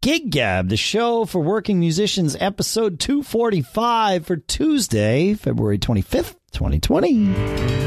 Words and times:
Gig 0.00 0.30
Gab, 0.30 0.68
the 0.68 0.76
show 0.76 1.24
for 1.24 1.40
working 1.40 1.80
musicians, 1.80 2.36
episode 2.38 3.00
245 3.00 4.26
for 4.26 4.36
Tuesday, 4.36 5.34
February 5.34 5.78
25th, 5.78 6.36
2020. 6.52 7.77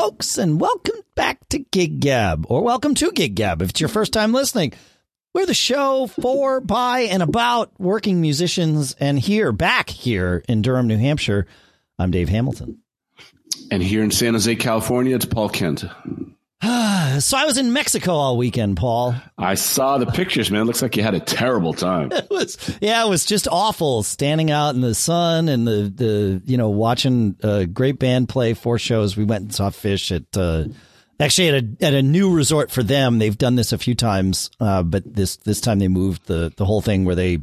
Folks, 0.00 0.38
and 0.38 0.58
welcome 0.58 0.96
back 1.14 1.46
to 1.50 1.58
Gig 1.58 2.00
Gab, 2.00 2.46
or 2.48 2.62
welcome 2.62 2.94
to 2.94 3.12
Gig 3.12 3.34
Gab 3.34 3.60
if 3.60 3.68
it's 3.68 3.80
your 3.82 3.88
first 3.90 4.14
time 4.14 4.32
listening. 4.32 4.72
We're 5.34 5.44
the 5.44 5.52
show 5.52 6.06
for, 6.06 6.58
by, 6.58 7.00
and 7.00 7.22
about 7.22 7.78
working 7.78 8.18
musicians, 8.18 8.96
and 8.98 9.18
here, 9.18 9.52
back 9.52 9.90
here 9.90 10.42
in 10.48 10.62
Durham, 10.62 10.86
New 10.86 10.96
Hampshire, 10.96 11.46
I'm 11.98 12.10
Dave 12.10 12.30
Hamilton. 12.30 12.78
And 13.70 13.82
here 13.82 14.02
in 14.02 14.10
San 14.10 14.32
Jose, 14.32 14.56
California, 14.56 15.14
it's 15.14 15.26
Paul 15.26 15.50
Kent. 15.50 15.84
so 17.20 17.38
I 17.38 17.46
was 17.46 17.56
in 17.56 17.72
Mexico 17.72 18.12
all 18.12 18.36
weekend, 18.36 18.76
Paul. 18.76 19.14
I 19.38 19.54
saw 19.54 19.96
the 19.96 20.04
pictures, 20.04 20.50
man. 20.50 20.62
It 20.62 20.64
looks 20.66 20.82
like 20.82 20.94
you 20.94 21.02
had 21.02 21.14
a 21.14 21.20
terrible 21.20 21.72
time. 21.72 22.10
It 22.20 22.28
was, 22.28 22.78
yeah, 22.80 23.04
it 23.04 23.08
was 23.08 23.24
just 23.24 23.48
awful 23.50 24.02
standing 24.02 24.50
out 24.50 24.74
in 24.74 24.82
the 24.82 24.94
sun 24.94 25.48
and 25.48 25.66
the, 25.66 25.92
the, 25.94 26.42
you 26.44 26.56
know, 26.58 26.68
watching 26.68 27.34
a 27.42 27.66
great 27.66 27.98
band 27.98 28.28
play 28.28 28.52
four 28.52 28.78
shows. 28.78 29.16
We 29.16 29.24
went 29.24 29.42
and 29.42 29.54
saw 29.54 29.70
Phish 29.70 30.14
at, 30.14 30.36
uh, 30.36 30.68
actually 31.18 31.48
at 31.48 31.64
a, 31.64 31.86
at 31.86 31.94
a 31.94 32.02
new 32.02 32.32
resort 32.32 32.70
for 32.70 32.82
them. 32.82 33.18
They've 33.18 33.36
done 33.36 33.56
this 33.56 33.72
a 33.72 33.78
few 33.78 33.94
times. 33.94 34.50
Uh, 34.60 34.82
but 34.82 35.02
this, 35.12 35.36
this 35.36 35.60
time 35.60 35.78
they 35.78 35.88
moved 35.88 36.26
the, 36.26 36.52
the 36.56 36.66
whole 36.66 36.82
thing 36.82 37.04
where 37.04 37.16
they, 37.16 37.38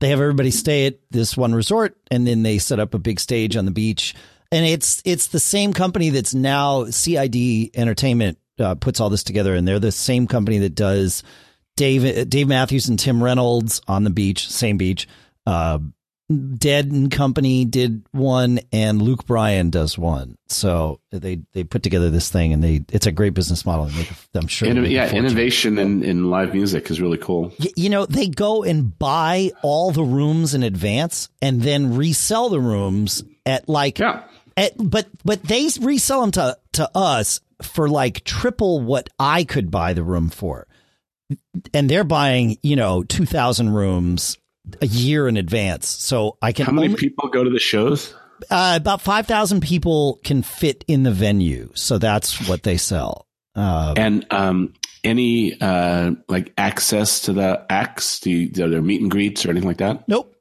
they 0.00 0.10
have 0.10 0.20
everybody 0.20 0.50
stay 0.50 0.86
at 0.86 0.98
this 1.10 1.36
one 1.36 1.54
resort 1.54 1.96
and 2.10 2.26
then 2.26 2.42
they 2.42 2.58
set 2.58 2.80
up 2.80 2.94
a 2.94 2.98
big 2.98 3.18
stage 3.18 3.56
on 3.56 3.64
the 3.64 3.70
beach. 3.70 4.14
And 4.52 4.64
it's, 4.64 5.02
it's 5.04 5.28
the 5.28 5.40
same 5.40 5.72
company 5.72 6.10
that's 6.10 6.34
now 6.34 6.84
CID 6.84 7.70
Entertainment 7.74 8.38
uh, 8.58 8.74
puts 8.74 9.00
all 9.00 9.10
this 9.10 9.24
together, 9.24 9.54
and 9.54 9.66
they're 9.66 9.78
the 9.78 9.92
same 9.92 10.26
company 10.26 10.58
that 10.58 10.74
does 10.74 11.22
Dave 11.76 12.28
Dave 12.28 12.48
Matthews 12.48 12.88
and 12.88 12.98
Tim 12.98 13.22
Reynolds 13.22 13.80
on 13.86 14.04
the 14.04 14.10
beach, 14.10 14.48
same 14.50 14.76
beach. 14.76 15.08
Uh, 15.46 15.78
Dead 16.30 16.92
and 16.92 17.10
Company 17.10 17.64
did 17.64 18.04
one, 18.10 18.60
and 18.70 19.00
Luke 19.00 19.24
Bryan 19.24 19.70
does 19.70 19.96
one. 19.96 20.36
So 20.48 21.00
they 21.10 21.40
they 21.52 21.64
put 21.64 21.82
together 21.82 22.10
this 22.10 22.28
thing, 22.28 22.52
and 22.52 22.62
they 22.62 22.84
it's 22.92 23.06
a 23.06 23.12
great 23.12 23.32
business 23.32 23.64
model. 23.64 23.90
I'm 24.34 24.46
sure. 24.46 24.68
Inno- 24.68 24.90
yeah, 24.90 25.10
innovation 25.10 25.78
in, 25.78 26.02
in 26.02 26.28
live 26.28 26.52
music 26.52 26.90
is 26.90 27.00
really 27.00 27.16
cool. 27.16 27.54
You, 27.58 27.70
you 27.76 27.90
know, 27.90 28.04
they 28.04 28.28
go 28.28 28.62
and 28.62 28.98
buy 28.98 29.52
all 29.62 29.90
the 29.90 30.02
rooms 30.02 30.52
in 30.52 30.62
advance, 30.62 31.30
and 31.40 31.62
then 31.62 31.96
resell 31.96 32.50
the 32.50 32.60
rooms 32.60 33.24
at 33.46 33.66
like. 33.68 33.98
Yeah. 33.98 34.24
At, 34.54 34.72
but 34.76 35.06
but 35.24 35.42
they 35.44 35.68
resell 35.80 36.20
them 36.20 36.32
to 36.32 36.58
to 36.72 36.90
us 36.94 37.40
for 37.62 37.88
like 37.88 38.24
triple 38.24 38.80
what 38.80 39.08
I 39.18 39.44
could 39.44 39.70
buy 39.70 39.92
the 39.92 40.02
room 40.02 40.28
for. 40.30 40.66
And 41.74 41.90
they're 41.90 42.04
buying, 42.04 42.56
you 42.62 42.76
know, 42.76 43.02
2,000 43.02 43.70
rooms 43.70 44.38
a 44.80 44.86
year 44.86 45.28
in 45.28 45.36
advance. 45.36 45.88
So 45.88 46.38
I 46.40 46.52
can. 46.52 46.66
How 46.66 46.72
many 46.72 46.88
only, 46.88 46.98
people 46.98 47.28
go 47.28 47.44
to 47.44 47.50
the 47.50 47.58
shows? 47.58 48.14
Uh, 48.50 48.74
about 48.80 49.00
5,000 49.00 49.60
people 49.60 50.20
can 50.24 50.42
fit 50.42 50.84
in 50.88 51.02
the 51.02 51.10
venue. 51.10 51.70
So 51.74 51.98
that's 51.98 52.48
what 52.48 52.62
they 52.62 52.76
sell. 52.76 53.26
Uh, 53.54 53.94
and 53.96 54.24
um, 54.30 54.74
any 55.04 55.60
uh, 55.60 56.12
like 56.28 56.52
access 56.56 57.20
to 57.22 57.32
the 57.32 57.66
acts? 57.68 58.20
Do, 58.20 58.48
there 58.48 58.80
meet 58.80 59.00
and 59.00 59.10
greets 59.10 59.44
or 59.44 59.50
anything 59.50 59.68
like 59.68 59.78
that? 59.78 60.08
Nope. 60.08 60.34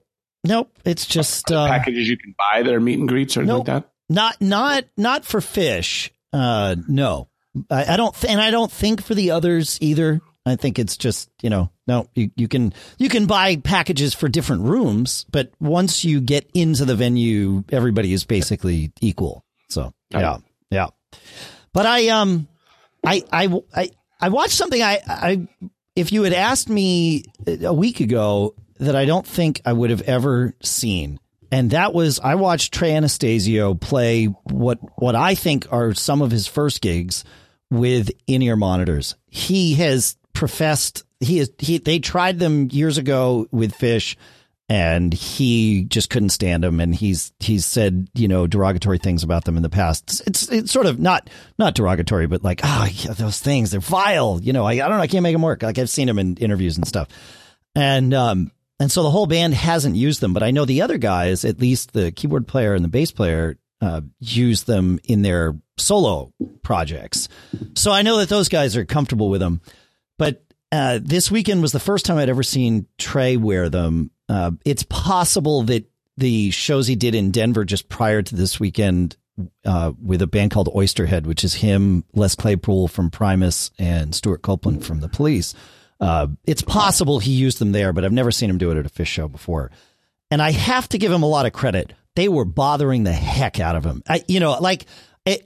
Nope. 0.43 0.71
It's 0.85 1.05
just 1.05 1.51
uh, 1.51 1.67
packages 1.67 2.07
you 2.07 2.17
can 2.17 2.35
buy 2.38 2.63
that 2.63 2.73
are 2.73 2.79
meet 2.79 3.00
and 3.00 3.07
greets 3.07 3.35
or 3.35 3.41
anything 3.41 3.57
nope. 3.57 3.67
like 3.67 3.83
that. 3.83 3.91
Not 4.09 4.41
not 4.41 4.85
not 4.95 5.25
for 5.25 5.41
Phish. 5.41 6.09
Uh, 6.33 6.75
no, 6.88 7.29
I, 7.69 7.93
I 7.93 7.97
don't, 7.97 8.13
th- 8.13 8.31
and 8.31 8.41
I 8.41 8.51
don't 8.51 8.71
think 8.71 9.03
for 9.03 9.15
the 9.15 9.31
others 9.31 9.77
either. 9.81 10.21
I 10.45 10.55
think 10.55 10.79
it's 10.79 10.95
just 10.95 11.29
you 11.41 11.49
know 11.49 11.71
no 11.88 12.07
you, 12.15 12.31
you 12.38 12.47
can 12.47 12.73
you 12.97 13.09
can 13.09 13.25
buy 13.25 13.57
packages 13.57 14.13
for 14.13 14.29
different 14.29 14.63
rooms, 14.63 15.25
but 15.29 15.51
once 15.59 16.05
you 16.05 16.21
get 16.21 16.49
into 16.53 16.85
the 16.85 16.95
venue, 16.95 17.63
everybody 17.69 18.13
is 18.13 18.23
basically 18.23 18.93
equal. 19.01 19.43
So 19.69 19.93
yeah, 20.11 20.38
yeah. 20.71 20.88
But 21.73 21.85
I 21.85 22.07
um 22.07 22.47
I 23.05 23.23
I 23.31 23.61
I 23.75 23.91
I 24.21 24.29
watched 24.29 24.53
something 24.53 24.81
I 24.81 25.01
I 25.05 25.47
if 25.97 26.13
you 26.13 26.23
had 26.23 26.33
asked 26.33 26.69
me 26.69 27.25
a 27.45 27.73
week 27.73 27.99
ago 27.99 28.55
that 28.79 28.95
I 28.95 29.03
don't 29.05 29.27
think 29.27 29.61
I 29.65 29.73
would 29.73 29.89
have 29.89 30.01
ever 30.03 30.53
seen 30.63 31.19
and 31.52 31.72
that 31.72 31.94
was 31.94 32.19
I 32.19 32.35
watched 32.35 32.74
Trey 32.74 32.96
Anastasio 32.96 33.74
play 33.74 34.25
what 34.25 34.80
what 35.00 35.16
I 35.16 35.35
think 35.35 35.72
are 35.72 35.94
some 35.94 36.22
of 36.22 36.31
his 36.31 36.47
first 36.47 36.81
gigs 36.81 37.24
with 37.69 38.12
in-ear 38.28 38.56
monitors. 38.56 39.16
He 39.28 39.75
has 39.75 40.18
professed 40.34 41.03
he 41.19 41.40
is 41.40 41.52
he 41.59 41.78
they 41.78 42.00
tried 42.00 42.40
them 42.40 42.69
years 42.72 42.97
ago 42.97 43.47
with 43.52 43.74
Phish 43.74 44.16
and 44.69 45.13
he 45.13 45.86
just 45.86 46.09
couldn't 46.09 46.30
stand 46.30 46.63
them. 46.63 46.80
And 46.80 46.94
he's 46.94 47.31
he's 47.40 47.66
said 47.66 48.09
you 48.13 48.28
know 48.28 48.47
derogatory 48.47 48.97
things 48.97 49.24
about 49.24 49.46
them 49.46 49.57
in 49.57 49.63
the 49.63 49.69
past. 49.69 50.22
It's 50.28 50.50
it's 50.50 50.72
sort 50.72 50.86
of 50.86 51.00
not 51.00 51.30
not 51.57 51.75
derogatory 51.75 52.28
but 52.28 52.44
like 52.44 52.62
ah 52.63 52.90
oh, 52.90 53.13
those 53.13 53.40
things 53.40 53.72
they're 53.72 53.80
vile. 53.80 54.40
You 54.41 54.53
know 54.53 54.66
I, 54.66 54.74
I 54.74 54.78
don't 54.78 54.97
know 54.97 55.03
I 55.03 55.07
can't 55.07 55.24
make 55.24 55.34
them 55.34 55.41
work. 55.41 55.63
Like 55.63 55.78
I've 55.78 55.90
seen 55.90 56.09
him 56.09 56.19
in 56.19 56.36
interviews 56.38 56.78
and 56.78 56.88
stuff. 56.88 57.07
And 57.74 58.13
um 58.13 58.52
and 58.79 58.91
so 58.91 59.03
the 59.03 59.09
whole 59.09 59.25
band 59.25 59.53
hasn't 59.53 59.95
used 59.95 60.21
them, 60.21 60.33
but 60.33 60.43
I 60.43 60.51
know 60.51 60.65
the 60.65 60.81
other 60.81 60.97
guys, 60.97 61.43
at 61.43 61.59
least 61.59 61.93
the 61.93 62.11
keyboard 62.11 62.47
player 62.47 62.75
and 62.75 62.83
the 62.83 62.89
bass 62.89 63.11
player, 63.11 63.57
uh, 63.81 64.01
use 64.19 64.63
them 64.63 64.99
in 65.03 65.23
their 65.23 65.55
solo 65.77 66.31
projects. 66.61 67.27
So 67.75 67.91
I 67.91 68.01
know 68.01 68.17
that 68.17 68.29
those 68.29 68.49
guys 68.49 68.75
are 68.75 68.85
comfortable 68.85 69.29
with 69.29 69.41
them. 69.41 69.61
But 70.17 70.43
uh, 70.71 70.99
this 71.01 71.31
weekend 71.31 71.61
was 71.61 71.71
the 71.71 71.79
first 71.79 72.05
time 72.05 72.17
I'd 72.17 72.29
ever 72.29 72.43
seen 72.43 72.88
Trey 72.97 73.38
wear 73.38 73.69
them. 73.69 74.11
Uh, 74.29 74.51
it's 74.65 74.83
possible 74.83 75.63
that 75.63 75.89
the 76.17 76.51
shows 76.51 76.88
he 76.88 76.95
did 76.95 77.15
in 77.15 77.31
Denver 77.31 77.63
just 77.65 77.89
prior 77.89 78.21
to 78.21 78.35
this 78.35 78.59
weekend 78.59 79.15
uh, 79.65 79.94
with 80.03 80.21
a 80.21 80.27
band 80.27 80.51
called 80.51 80.67
Oysterhead, 80.73 81.25
which 81.25 81.44
is 81.44 81.55
him, 81.55 82.03
Les 82.13 82.35
Claypool 82.35 82.88
from 82.88 83.11
Primus, 83.11 83.71
and 83.77 84.13
Stewart 84.13 84.41
Copeland 84.41 84.85
from 84.85 84.99
The 84.99 85.09
Police 85.09 85.53
uh, 86.00 86.28
it's 86.46 86.62
possible 86.62 87.19
he 87.19 87.31
used 87.31 87.59
them 87.59 87.72
there, 87.72 87.94
but 87.94 88.06
I've 88.06 88.12
never 88.12 88.31
seen 88.31 88.50
him 88.50 88.58
do 88.58 88.72
it 88.72 88.78
at 88.78 88.85
a 88.85 88.90
Phish 88.90 89.08
show 89.08 89.28
before. 89.28 89.72
And 90.30 90.41
I 90.41 90.52
have 90.52 90.90
to 90.90 90.97
give 90.97 91.12
him 91.12 91.24
a 91.24 91.28
lot 91.28 91.46
of 91.46 91.53
credit. 91.53 91.94
They 92.16 92.28
were 92.28 92.46
bothering 92.46 93.03
the 93.03 93.13
heck 93.13 93.59
out 93.59 93.75
of 93.75 93.84
him. 93.84 94.03
I, 94.07 94.24
you 94.28 94.40
know, 94.40 94.57
like 94.59 94.86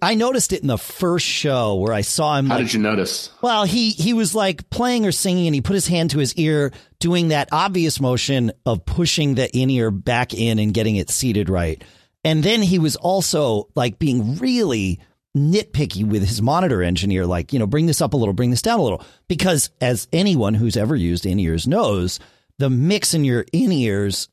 I 0.02 0.16
noticed 0.16 0.54
it 0.54 0.62
in 0.62 0.68
the 0.68 0.78
first 0.78 1.26
show 1.26 1.76
where 1.76 1.94
I 1.94 2.02
saw 2.02 2.38
him. 2.38 2.48
How 2.48 2.56
like, 2.56 2.66
did 2.66 2.74
you 2.74 2.80
notice? 2.80 3.32
Well, 3.42 3.64
he 3.64 3.90
he 3.92 4.14
was 4.14 4.36
like 4.36 4.70
playing 4.70 5.06
or 5.06 5.12
singing, 5.12 5.48
and 5.48 5.56
he 5.56 5.62
put 5.62 5.74
his 5.74 5.88
hand 5.88 6.12
to 6.12 6.20
his 6.20 6.36
ear, 6.36 6.72
doing 7.00 7.30
that 7.30 7.50
obvious 7.52 8.00
motion 8.00 8.52
of 8.66 8.86
pushing 8.86 9.36
the 9.36 9.50
in 9.58 9.70
ear 9.70 9.90
back 9.90 10.34
in 10.34 10.60
and 10.60 10.74
getting 10.74 10.98
it 10.98 11.10
seated 11.10 11.50
right. 11.50 11.84
And 12.24 12.44
then 12.44 12.62
he 12.62 12.78
was 12.78 12.96
also 12.96 13.70
like 13.76 13.98
being 13.98 14.38
really 14.38 15.00
nitpicky 15.36 16.06
with 16.06 16.28
his 16.28 16.42
monitor 16.42 16.84
engineer, 16.84 17.26
like, 17.26 17.54
you 17.54 17.60
know, 17.60 17.68
bring 17.68 17.86
this 17.86 18.02
up 18.02 18.14
a 18.14 18.18
little, 18.18 18.34
bring 18.34 18.52
this 18.52 18.62
down 18.62 18.80
a 18.80 18.84
little. 18.84 19.04
Because 19.28 19.70
as 19.80 20.08
anyone 20.12 20.54
who's 20.54 20.78
ever 20.78 20.96
used 20.96 21.26
in 21.26 21.40
ears 21.40 21.68
knows, 21.68 22.20
the 22.60 22.70
mix 22.70 23.14
in 23.14 23.24
your 23.24 23.46
in 23.52 23.72
ears 23.72 24.30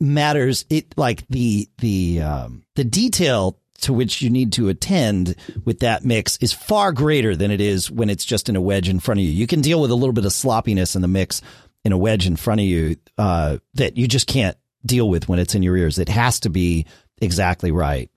matters. 0.00 0.64
It 0.70 0.96
like 0.96 1.26
the, 1.28 1.68
the, 1.78 2.22
um, 2.22 2.64
the 2.76 2.84
detail 2.84 3.58
to 3.82 3.92
which 3.92 4.20
you 4.20 4.28
need 4.28 4.52
to 4.52 4.68
attend 4.68 5.36
with 5.64 5.80
that 5.80 6.04
mix 6.04 6.36
is 6.38 6.52
far 6.52 6.92
greater 6.92 7.34
than 7.34 7.50
it 7.50 7.60
is 7.60 7.90
when 7.90 8.10
it's 8.10 8.24
just 8.24 8.48
in 8.48 8.56
a 8.56 8.60
wedge 8.60 8.88
in 8.88 9.00
front 9.00 9.20
of 9.20 9.24
you. 9.24 9.32
You 9.32 9.46
can 9.46 9.62
deal 9.62 9.80
with 9.80 9.90
a 9.90 9.94
little 9.94 10.12
bit 10.12 10.26
of 10.26 10.32
sloppiness 10.32 10.96
in 10.96 11.02
the 11.02 11.08
mix 11.08 11.40
in 11.84 11.92
a 11.92 11.98
wedge 11.98 12.26
in 12.26 12.36
front 12.36 12.60
of 12.60 12.66
you, 12.66 12.96
uh, 13.16 13.56
that 13.74 13.96
you 13.96 14.06
just 14.06 14.26
can't 14.26 14.56
deal 14.84 15.08
with 15.08 15.28
when 15.28 15.38
it's 15.38 15.54
in 15.54 15.62
your 15.62 15.76
ears. 15.76 15.98
It 15.98 16.10
has 16.10 16.40
to 16.40 16.50
be 16.50 16.86
exactly 17.20 17.70
right. 17.70 18.10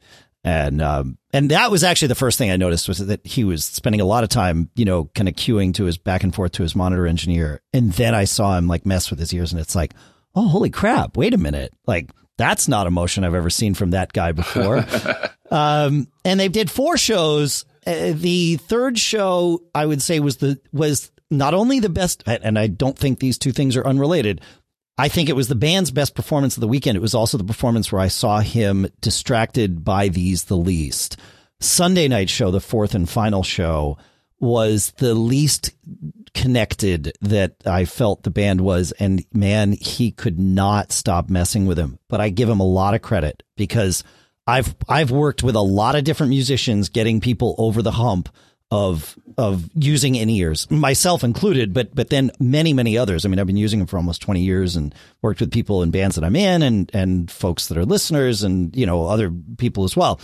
And, 0.44 0.82
um, 0.82 1.18
and 1.32 1.52
that 1.52 1.72
was 1.72 1.84
actually 1.84 2.10
the 2.10 2.16
first 2.16 2.38
thing 2.38 2.52
I 2.52 2.58
noticed 2.58 2.88
was 2.88 3.00
that 3.00 3.26
he 3.26 3.44
was 3.44 3.64
spending 3.64 4.02
a 4.02 4.06
lot 4.06 4.24
of 4.24 4.30
time, 4.30 4.70
you 4.76 4.84
know, 4.84 5.06
kind 5.16 5.30
of 5.30 5.36
queuing 5.36 5.74
to 5.76 5.86
his 5.86 5.98
back 5.98 6.24
and 6.24 6.36
forth 6.36 6.52
to 6.54 6.64
his 6.64 6.76
monitor 6.76 7.08
engineer. 7.08 7.62
And 7.74 7.94
then 7.94 8.14
I 8.14 8.26
saw 8.26 8.58
him 8.58 8.68
like 8.68 8.86
mess 8.86 9.10
with 9.10 9.20
his 9.20 9.34
ears 9.34 9.54
and 9.54 9.62
it's 9.62 9.76
like, 9.76 9.94
oh, 10.36 10.48
holy 10.48 10.70
crap. 10.70 11.16
Wait 11.16 11.34
a 11.34 11.38
minute. 11.38 11.74
Like 11.88 12.12
that's 12.38 12.68
not 12.68 12.88
a 12.88 12.92
motion 12.92 13.24
I've 13.24 13.36
ever 13.36 13.50
seen 13.50 13.74
from 13.74 13.92
that 13.92 14.12
guy 14.12 14.32
before. 14.32 14.86
um, 15.52 16.08
and 16.26 16.40
they 16.40 16.50
did 16.50 16.70
four 16.70 16.98
shows. 16.98 17.66
Uh, 17.86 18.14
the 18.14 18.58
third 18.58 18.98
show 18.98 19.62
I 19.74 19.86
would 19.86 20.02
say 20.02 20.20
was 20.20 20.38
the, 20.38 20.60
was 20.72 21.12
not 21.30 21.54
only 21.54 21.80
the 21.80 21.90
best, 21.90 22.24
and 22.28 22.58
I 22.58 22.68
don't 22.68 22.98
think 22.98 23.20
these 23.20 23.38
two 23.38 23.52
things 23.52 23.76
are 23.76 23.86
unrelated, 23.86 24.42
I 24.98 25.08
think 25.08 25.28
it 25.28 25.36
was 25.36 25.48
the 25.48 25.56
band's 25.56 25.92
best 25.92 26.16
performance 26.16 26.56
of 26.56 26.62
the 26.62 26.68
weekend. 26.68 26.96
It 26.96 27.02
was 27.02 27.16
also 27.16 27.38
the 27.38 27.44
performance 27.44 27.92
where 27.92 28.02
I 28.02 28.10
saw 28.10 28.40
him 28.40 28.88
distracted 29.02 29.84
by 29.84 30.08
these 30.08 30.46
the 30.46 30.58
least. 30.58 31.18
Sunday 31.60 32.08
night 32.08 32.30
show, 32.30 32.52
the 32.52 32.60
fourth 32.60 32.94
and 32.94 33.10
final 33.10 33.42
show, 33.42 33.98
was 34.40 34.92
the 34.98 35.16
least 35.16 35.72
connected 36.34 37.14
that 37.22 37.56
I 37.66 37.86
felt 37.86 38.24
the 38.24 38.30
band 38.30 38.62
was. 38.62 38.92
And 38.94 39.26
man, 39.34 39.72
he 39.72 40.12
could 40.12 40.40
not 40.40 40.92
stop 40.92 41.30
messing 41.30 41.66
with 41.66 41.80
him. 41.80 41.98
But 42.10 42.22
I 42.22 42.30
give 42.30 42.50
him 42.50 42.60
a 42.60 42.68
lot 42.68 42.94
of 42.94 43.02
credit 43.02 43.42
because 43.56 44.04
I've 44.46 44.76
I've 44.90 45.12
worked 45.12 45.44
with 45.44 45.56
a 45.56 45.62
lot 45.62 45.96
of 45.96 46.04
different 46.04 46.32
musicians 46.32 46.90
getting 46.90 47.22
people 47.22 47.56
over 47.58 47.82
the 47.82 47.92
hump 47.92 48.30
of 48.74 49.16
of 49.38 49.70
using 49.76 50.16
in 50.16 50.32
ears, 50.32 50.70
myself 50.72 51.24
included, 51.24 51.76
but 51.76 51.94
but 51.94 52.10
then 52.10 52.32
many 52.40 52.74
many 52.74 52.98
others. 52.98 53.24
I 53.24 53.30
mean, 53.30 53.38
I've 53.38 53.46
been 53.46 53.56
using 53.56 53.78
them 53.78 53.88
for 53.88 53.98
almost 53.98 54.22
twenty 54.22 54.42
years 54.42 54.76
and 54.76 54.96
worked 55.22 55.40
with 55.40 55.52
people 55.52 55.84
in 55.84 55.92
bands 55.92 56.16
that 56.16 56.24
I'm 56.24 56.36
in, 56.36 56.64
and 56.64 56.90
and 56.92 57.30
folks 57.30 57.68
that 57.68 57.78
are 57.78 57.86
listeners, 57.86 58.42
and 58.42 58.76
you 58.76 58.88
know 58.88 59.06
other 59.06 59.32
people 59.58 59.84
as 59.84 59.96
well. 59.96 60.20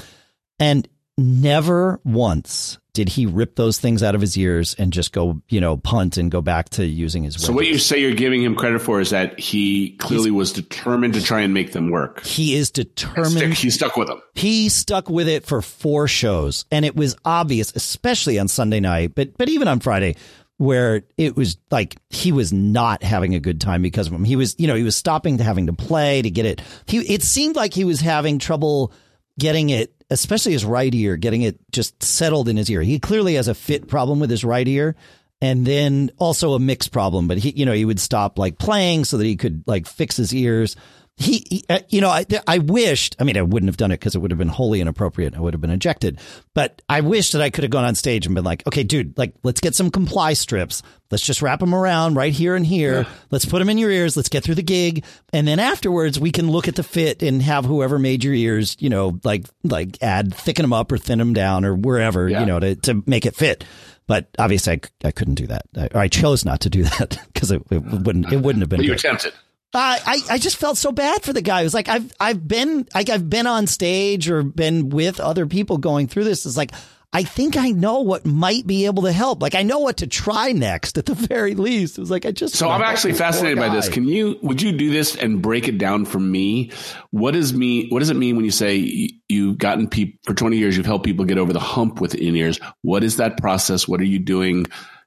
And 0.57 0.89
never 1.19 2.00
once 2.04 2.80
did 2.94 3.10
he 3.10 3.25
rip 3.25 3.56
those 3.56 3.77
things 3.77 4.01
out 4.04 4.16
of 4.16 4.21
his 4.21 4.38
ears 4.38 4.75
and 4.77 4.92
just 4.92 5.13
go, 5.13 5.42
you 5.48 5.62
know, 5.62 5.77
punt 5.77 6.18
and 6.18 6.31
go 6.31 6.42
back 6.42 6.69
to 6.69 6.86
using 6.86 7.24
his. 7.24 7.36
Words. 7.36 7.45
So 7.45 7.54
what 7.54 7.68
you 7.68 7.77
say 7.77 8.00
you're 8.00 8.16
giving 8.16 8.44
him 8.44 8.56
credit 8.56 8.81
for 8.81 9.00
is 9.00 9.12
that 9.12 9.39
he 9.39 9.92
clearly 10.00 10.25
He's, 10.25 10.33
was 10.33 10.54
determined 10.54 11.13
to 11.13 11.24
try 11.24 11.42
and 11.42 11.54
make 11.54 11.71
them 11.71 11.92
work. 11.92 12.25
He 12.25 12.56
is 12.56 12.71
determined. 12.71 13.38
Stick, 13.38 13.54
he 13.54 13.69
stuck 13.69 13.95
with 13.95 14.07
them. 14.07 14.21
He 14.33 14.69
stuck 14.69 15.10
with 15.10 15.30
it 15.30 15.45
for 15.45 15.62
four 15.62 16.07
shows, 16.07 16.66
and 16.71 16.83
it 16.83 16.95
was 16.95 17.16
obvious, 17.24 17.71
especially 17.75 18.39
on 18.39 18.48
Sunday 18.48 18.80
night, 18.80 19.13
but 19.16 19.38
but 19.38 19.50
even 19.50 19.68
on 19.68 19.80
Friday. 19.80 20.16
Where 20.57 21.04
it 21.16 21.38
was 21.38 21.56
like 21.71 21.95
he 22.10 22.33
was 22.33 22.51
not 22.51 23.01
having 23.01 23.33
a 23.33 23.39
good 23.39 23.62
time 23.62 23.81
because 23.81 24.07
of 24.07 24.13
him. 24.13 24.25
He 24.25 24.36
was, 24.36 24.57
you 24.57 24.68
know, 24.68 24.75
he 24.75 24.83
was 24.83 24.98
stopping 24.98 25.38
to 25.38 25.44
having 25.45 25.68
to 25.68 25.74
play 25.74 26.21
to 26.21 26.30
get 26.30 26.45
it. 26.45 26.62
He, 26.86 26.98
it 26.98 27.24
seemed 27.24 27.56
like 27.56 27.74
he 27.74 27.86
was 27.86 28.01
having 28.01 28.39
trouble 28.39 28.92
getting 29.39 29.69
it 29.69 29.94
especially 30.09 30.53
his 30.53 30.65
right 30.65 30.94
ear, 30.94 31.17
getting 31.17 31.41
it 31.41 31.59
just 31.71 32.01
settled 32.01 32.50
in 32.50 32.57
his 32.57 32.69
ear. 32.69 32.81
He 32.81 33.00
clearly 33.00 33.35
has 33.35 33.47
a 33.47 33.56
fit 33.56 33.88
problem 33.88 34.19
with 34.19 34.29
his 34.29 34.44
right 34.44 34.67
ear 34.67 34.95
and 35.41 35.65
then 35.65 36.11
also 36.17 36.53
a 36.53 36.59
mix 36.59 36.88
problem, 36.88 37.27
but 37.27 37.38
he, 37.38 37.51
you 37.51 37.65
know, 37.65 37.73
he 37.73 37.85
would 37.85 38.00
stop 38.00 38.38
like 38.38 38.57
playing 38.57 39.06
so 39.06 39.17
that 39.17 39.25
he 39.25 39.38
could 39.38 39.63
like 39.65 39.88
fix 39.88 40.17
his 40.17 40.33
ears 40.33 40.75
he, 41.19 41.45
he 41.50 41.66
uh, 41.69 41.80
you 41.89 42.00
know, 42.00 42.10
I, 42.10 42.25
I 42.48 42.60
wished, 42.60 43.18
I 43.19 43.25
mean, 43.25 43.38
I 43.38 43.42
wouldn't 43.42 43.68
have 43.68 43.75
done 43.75 43.92
it 43.92 44.00
because 44.00 44.16
it 44.16 44.19
would 44.19 44.31
have 44.31 44.38
been 44.38 44.48
wholly 44.48 44.80
inappropriate. 44.80 45.36
I 45.36 45.42
would 45.42 45.54
have 45.54 45.60
been 45.60 45.69
ejected. 45.69 46.18
But 46.54 46.81
I 46.88 47.01
wish 47.01 47.33
that 47.33 47.42
I 47.42 47.50
could 47.50 47.66
have 47.66 47.71
gone 47.71 47.83
on 47.83 47.95
stage 47.95 48.25
and 48.25 48.33
been 48.33 48.45
like, 48.45 48.66
okay, 48.66 48.83
dude, 48.83 49.18
like, 49.18 49.33
let's 49.44 49.60
get 49.60 49.75
some 49.75 49.92
comply 49.92 50.31
strips. 50.31 50.81
Let's 51.12 51.25
just 51.25 51.42
wrap 51.42 51.60
them 51.60 51.75
around 51.75 52.16
right 52.16 52.31
here 52.31 52.56
and 52.56 52.66
here. 52.66 53.01
Yeah. 53.01 53.10
Let's 53.31 53.44
put 53.44 53.60
them 53.60 53.68
in 53.68 53.77
your 53.77 53.92
ears. 53.92 54.16
Let's 54.16 54.30
get 54.30 54.45
through 54.45 54.56
the 54.56 54.63
gig. 54.63 55.04
And 55.33 55.45
then 55.45 55.60
afterwards, 55.60 56.18
we 56.18 56.31
can 56.31 56.50
look 56.50 56.69
at 56.69 56.75
the 56.75 56.83
fit 56.83 57.21
and 57.21 57.42
have 57.42 57.66
whoever 57.66 58.00
made 58.00 58.24
your 58.24 58.33
ears, 58.33 58.77
you 58.80 58.89
know, 58.89 59.19
like, 59.25 59.45
like 59.66 60.01
add, 60.01 60.33
thicken 60.33 60.63
them 60.63 60.74
up 60.74 60.89
or 60.89 60.98
thin 60.98 61.19
them 61.19 61.33
down 61.33 61.66
or 61.66 61.75
wherever, 61.75 62.30
yeah. 62.30 62.39
you 62.39 62.45
know, 62.45 62.62
to, 62.62 62.75
to 62.75 63.04
make 63.06 63.25
it 63.25 63.36
fit. 63.36 63.66
But 64.07 64.30
obviously, 64.39 64.74
I, 64.74 65.07
I 65.10 65.12
couldn't 65.12 65.36
do 65.36 65.48
that. 65.48 65.63
I, 65.75 65.89
I 65.94 66.07
chose 66.07 66.45
not 66.45 66.62
to 66.62 66.69
do 66.69 66.83
that 66.98 67.19
because 67.33 67.51
it, 67.51 67.62
it, 67.69 67.83
wouldn't 67.83 68.31
it 68.31 68.42
wouldn't 68.42 68.62
have 68.62 68.69
been. 68.69 68.80
But 68.80 68.86
you 68.86 68.94
attempted. 68.94 69.33
Uh, 69.71 70.00
I 70.04 70.21
I 70.31 70.38
just 70.39 70.57
felt 70.57 70.77
so 70.77 70.92
bad 70.92 71.24
for 71.24 71.31
the 71.31 71.44
guy. 71.44 71.62
It 71.62 71.66
was 71.66 71.75
like 71.75 71.89
I've 71.89 72.12
I've 72.19 72.48
been 72.48 72.88
like 72.95 73.10
I've 73.10 73.30
been 73.30 73.45
on 73.45 73.68
stage 73.68 74.30
or 74.30 74.42
been 74.42 74.89
with 74.89 75.19
other 75.19 75.45
people 75.45 75.77
going 75.77 76.07
through 76.07 76.24
this. 76.24 76.45
It's 76.48 76.57
like 76.57 76.71
I 77.13 77.24
think 77.24 77.56
I 77.56 77.69
know 77.69 78.01
what 78.01 78.25
might 78.25 78.66
be 78.66 78.88
able 78.88 79.04
to 79.04 79.12
help. 79.12 79.44
Like 79.44 79.54
I 79.54 79.62
know 79.62 79.77
what 79.77 79.98
to 79.98 80.07
try 80.07 80.54
next 80.54 80.98
at 80.98 81.06
the 81.06 81.13
very 81.30 81.54
least. 81.54 82.00
It 82.00 82.01
was 82.01 82.10
like 82.10 82.25
I 82.25 82.31
just 82.31 82.56
So 82.56 82.68
I'm 82.68 82.81
actually 82.81 83.13
fascinated 83.13 83.60
by 83.60 83.69
this. 83.69 83.89
Can 83.89 84.07
you 84.07 84.39
would 84.42 84.60
you 84.60 84.71
do 84.71 84.89
this 84.89 85.16
and 85.16 85.39
break 85.39 85.68
it 85.68 85.77
down 85.77 86.06
for 86.06 86.19
me? 86.19 86.71
What 87.12 87.31
does 87.31 87.54
me 87.54 87.89
what 87.89 88.00
does 88.00 88.10
it 88.10 88.18
mean 88.18 88.38
when 88.38 88.45
you 88.45 88.51
say 88.51 89.10
you've 89.27 89.60
gotten 89.60 89.88
people 89.88 90.19
for 90.24 90.33
20 90.33 90.57
years 90.57 90.77
you've 90.77 90.88
helped 90.88 91.06
people 91.06 91.25
get 91.25 91.38
over 91.38 91.54
the 91.54 91.60
hump 91.60 92.01
with 92.01 92.16
in 92.16 92.36
ears? 92.36 92.60
What 92.81 93.04
is 93.04 93.18
that 93.18 93.38
process? 93.38 93.88
What 93.88 94.01
are 94.01 94.06
you 94.06 94.18
doing? 94.18 94.66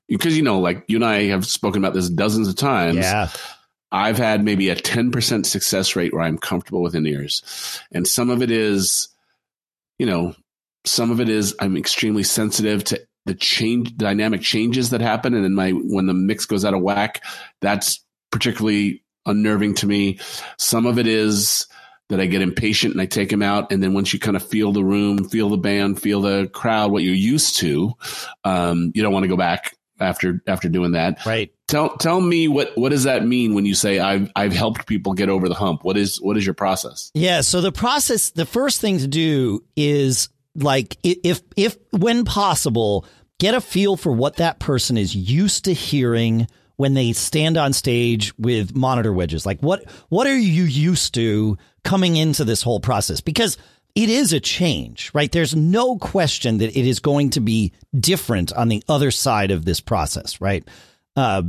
Because 0.08 0.36
you 0.36 0.44
know 0.44 0.60
like 0.60 0.84
you 0.86 0.98
and 0.98 1.04
I 1.04 1.24
have 1.24 1.46
spoken 1.46 1.82
about 1.82 1.94
this 1.94 2.08
dozens 2.08 2.46
of 2.46 2.54
times. 2.54 2.98
Yeah 2.98 3.28
I've 3.92 4.16
had 4.16 4.42
maybe 4.42 4.70
a 4.70 4.76
10% 4.76 5.46
success 5.46 5.94
rate 5.94 6.12
where 6.12 6.22
I'm 6.22 6.38
comfortable 6.38 6.82
with 6.82 6.94
in 6.94 7.06
ears. 7.06 7.80
And 7.92 8.08
some 8.08 8.30
of 8.30 8.42
it 8.42 8.50
is, 8.50 9.08
you 9.98 10.06
know, 10.06 10.34
some 10.84 11.10
of 11.10 11.20
it 11.20 11.28
is 11.28 11.54
I'm 11.60 11.76
extremely 11.76 12.22
sensitive 12.22 12.82
to 12.84 13.00
the 13.26 13.34
change 13.34 13.96
dynamic 13.96 14.40
changes 14.40 14.90
that 14.90 15.00
happen. 15.00 15.34
And 15.34 15.44
then 15.44 15.54
my, 15.54 15.70
when 15.70 16.06
the 16.06 16.14
mix 16.14 16.46
goes 16.46 16.64
out 16.64 16.74
of 16.74 16.80
whack, 16.80 17.22
that's 17.60 18.02
particularly 18.30 19.02
unnerving 19.26 19.74
to 19.76 19.86
me. 19.86 20.18
Some 20.58 20.86
of 20.86 20.98
it 20.98 21.06
is 21.06 21.66
that 22.08 22.20
I 22.20 22.26
get 22.26 22.42
impatient 22.42 22.94
and 22.94 23.00
I 23.00 23.06
take 23.06 23.28
them 23.28 23.42
out. 23.42 23.70
And 23.70 23.82
then 23.82 23.94
once 23.94 24.12
you 24.12 24.18
kind 24.18 24.36
of 24.36 24.46
feel 24.46 24.72
the 24.72 24.82
room, 24.82 25.28
feel 25.28 25.50
the 25.50 25.56
band, 25.56 26.00
feel 26.00 26.20
the 26.20 26.48
crowd, 26.48 26.90
what 26.90 27.04
you're 27.04 27.14
used 27.14 27.58
to, 27.58 27.92
um, 28.44 28.90
you 28.94 29.02
don't 29.02 29.12
want 29.12 29.24
to 29.24 29.28
go 29.28 29.36
back 29.36 29.76
after 30.00 30.42
after 30.46 30.68
doing 30.68 30.92
that. 30.92 31.24
Right. 31.24 31.52
Tell 31.68 31.96
tell 31.96 32.20
me 32.20 32.48
what 32.48 32.76
what 32.76 32.90
does 32.90 33.04
that 33.04 33.24
mean 33.24 33.54
when 33.54 33.64
you 33.64 33.74
say 33.74 33.98
I've 33.98 34.30
I've 34.36 34.52
helped 34.52 34.86
people 34.86 35.14
get 35.14 35.28
over 35.28 35.48
the 35.48 35.54
hump? 35.54 35.84
What 35.84 35.96
is 35.96 36.20
what 36.20 36.36
is 36.36 36.44
your 36.44 36.54
process? 36.54 37.10
Yeah, 37.14 37.40
so 37.40 37.60
the 37.60 37.72
process 37.72 38.30
the 38.30 38.46
first 38.46 38.80
thing 38.80 38.98
to 38.98 39.06
do 39.06 39.64
is 39.76 40.28
like 40.54 40.96
if 41.02 41.40
if 41.56 41.76
when 41.90 42.24
possible, 42.24 43.06
get 43.38 43.54
a 43.54 43.60
feel 43.60 43.96
for 43.96 44.12
what 44.12 44.36
that 44.36 44.58
person 44.58 44.96
is 44.96 45.14
used 45.14 45.64
to 45.64 45.72
hearing 45.72 46.46
when 46.76 46.94
they 46.94 47.12
stand 47.12 47.56
on 47.56 47.72
stage 47.72 48.36
with 48.38 48.74
monitor 48.74 49.12
wedges. 49.12 49.46
Like 49.46 49.60
what 49.60 49.84
what 50.08 50.26
are 50.26 50.36
you 50.36 50.64
used 50.64 51.14
to 51.14 51.56
coming 51.84 52.16
into 52.16 52.44
this 52.44 52.62
whole 52.62 52.80
process? 52.80 53.20
Because 53.20 53.56
it 53.94 54.08
is 54.08 54.32
a 54.32 54.40
change, 54.40 55.10
right? 55.12 55.30
There's 55.30 55.54
no 55.54 55.96
question 55.96 56.58
that 56.58 56.76
it 56.76 56.86
is 56.86 56.98
going 56.98 57.30
to 57.30 57.40
be 57.40 57.72
different 57.98 58.52
on 58.52 58.68
the 58.68 58.82
other 58.88 59.10
side 59.10 59.50
of 59.50 59.64
this 59.64 59.80
process, 59.80 60.40
right? 60.40 60.66
Uh, 61.14 61.42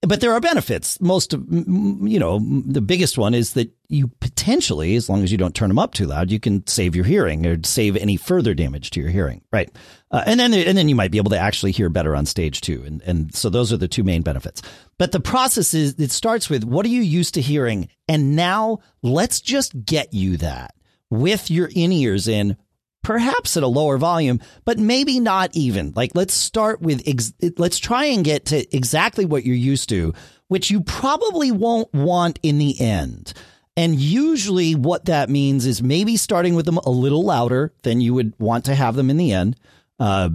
but 0.00 0.20
there 0.20 0.32
are 0.32 0.40
benefits. 0.40 1.00
Most 1.00 1.32
you 1.32 2.18
know, 2.18 2.40
the 2.40 2.80
biggest 2.80 3.18
one 3.18 3.34
is 3.34 3.52
that 3.52 3.70
you 3.88 4.08
potentially, 4.20 4.96
as 4.96 5.08
long 5.08 5.22
as 5.22 5.30
you 5.30 5.38
don't 5.38 5.54
turn 5.54 5.68
them 5.68 5.78
up 5.78 5.94
too 5.94 6.06
loud, 6.06 6.30
you 6.30 6.40
can 6.40 6.66
save 6.66 6.96
your 6.96 7.04
hearing 7.04 7.46
or 7.46 7.56
save 7.62 7.96
any 7.96 8.16
further 8.16 8.52
damage 8.52 8.90
to 8.90 9.00
your 9.00 9.10
hearing, 9.10 9.42
right? 9.52 9.70
Uh, 10.10 10.24
and 10.26 10.40
then, 10.40 10.52
and 10.54 10.76
then 10.76 10.88
you 10.88 10.96
might 10.96 11.12
be 11.12 11.18
able 11.18 11.30
to 11.30 11.38
actually 11.38 11.70
hear 11.70 11.88
better 11.88 12.16
on 12.16 12.26
stage 12.26 12.62
too. 12.62 12.82
And, 12.84 13.00
and 13.02 13.34
so 13.34 13.48
those 13.48 13.72
are 13.72 13.76
the 13.76 13.86
two 13.86 14.02
main 14.02 14.22
benefits. 14.22 14.60
But 14.98 15.12
the 15.12 15.20
process 15.20 15.72
is, 15.72 15.94
it 15.98 16.10
starts 16.10 16.50
with 16.50 16.64
what 16.64 16.84
are 16.84 16.90
you 16.90 17.02
used 17.02 17.34
to 17.34 17.40
hearing? 17.40 17.88
And 18.08 18.34
now 18.34 18.80
let's 19.02 19.40
just 19.40 19.84
get 19.84 20.12
you 20.12 20.36
that 20.38 20.74
with 21.12 21.50
your 21.50 21.68
in 21.74 21.92
ears 21.92 22.26
in, 22.26 22.56
perhaps 23.02 23.56
at 23.56 23.62
a 23.62 23.68
lower 23.68 23.98
volume, 23.98 24.40
but 24.64 24.78
maybe 24.78 25.20
not 25.20 25.50
even. 25.54 25.92
Like, 25.94 26.12
let's 26.14 26.32
start 26.32 26.80
with, 26.80 27.02
ex- 27.06 27.34
let's 27.58 27.78
try 27.78 28.06
and 28.06 28.24
get 28.24 28.46
to 28.46 28.74
exactly 28.74 29.26
what 29.26 29.44
you're 29.44 29.54
used 29.54 29.90
to, 29.90 30.14
which 30.48 30.70
you 30.70 30.80
probably 30.80 31.52
won't 31.52 31.92
want 31.92 32.38
in 32.42 32.58
the 32.58 32.80
end. 32.80 33.34
And 33.76 33.96
usually, 33.96 34.74
what 34.74 35.06
that 35.06 35.28
means 35.28 35.66
is 35.66 35.82
maybe 35.82 36.16
starting 36.16 36.54
with 36.54 36.66
them 36.66 36.78
a 36.78 36.90
little 36.90 37.24
louder 37.24 37.72
than 37.82 38.00
you 38.00 38.14
would 38.14 38.32
want 38.38 38.64
to 38.66 38.74
have 38.74 38.96
them 38.96 39.10
in 39.10 39.16
the 39.16 39.32
end, 39.32 39.56
uh, 39.98 40.30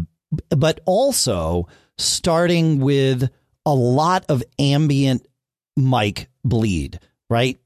but 0.49 0.79
also 0.85 1.67
starting 1.97 2.79
with 2.79 3.29
a 3.65 3.73
lot 3.73 4.25
of 4.29 4.43
ambient 4.59 5.27
mic 5.75 6.29
bleed, 6.43 6.99
right? 7.29 7.59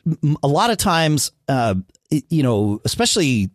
A 0.44 0.48
lot 0.48 0.72
of 0.72 0.78
times, 0.78 1.32
uh, 1.48 1.76
you 2.30 2.44
know, 2.44 2.82
especially 2.86 3.52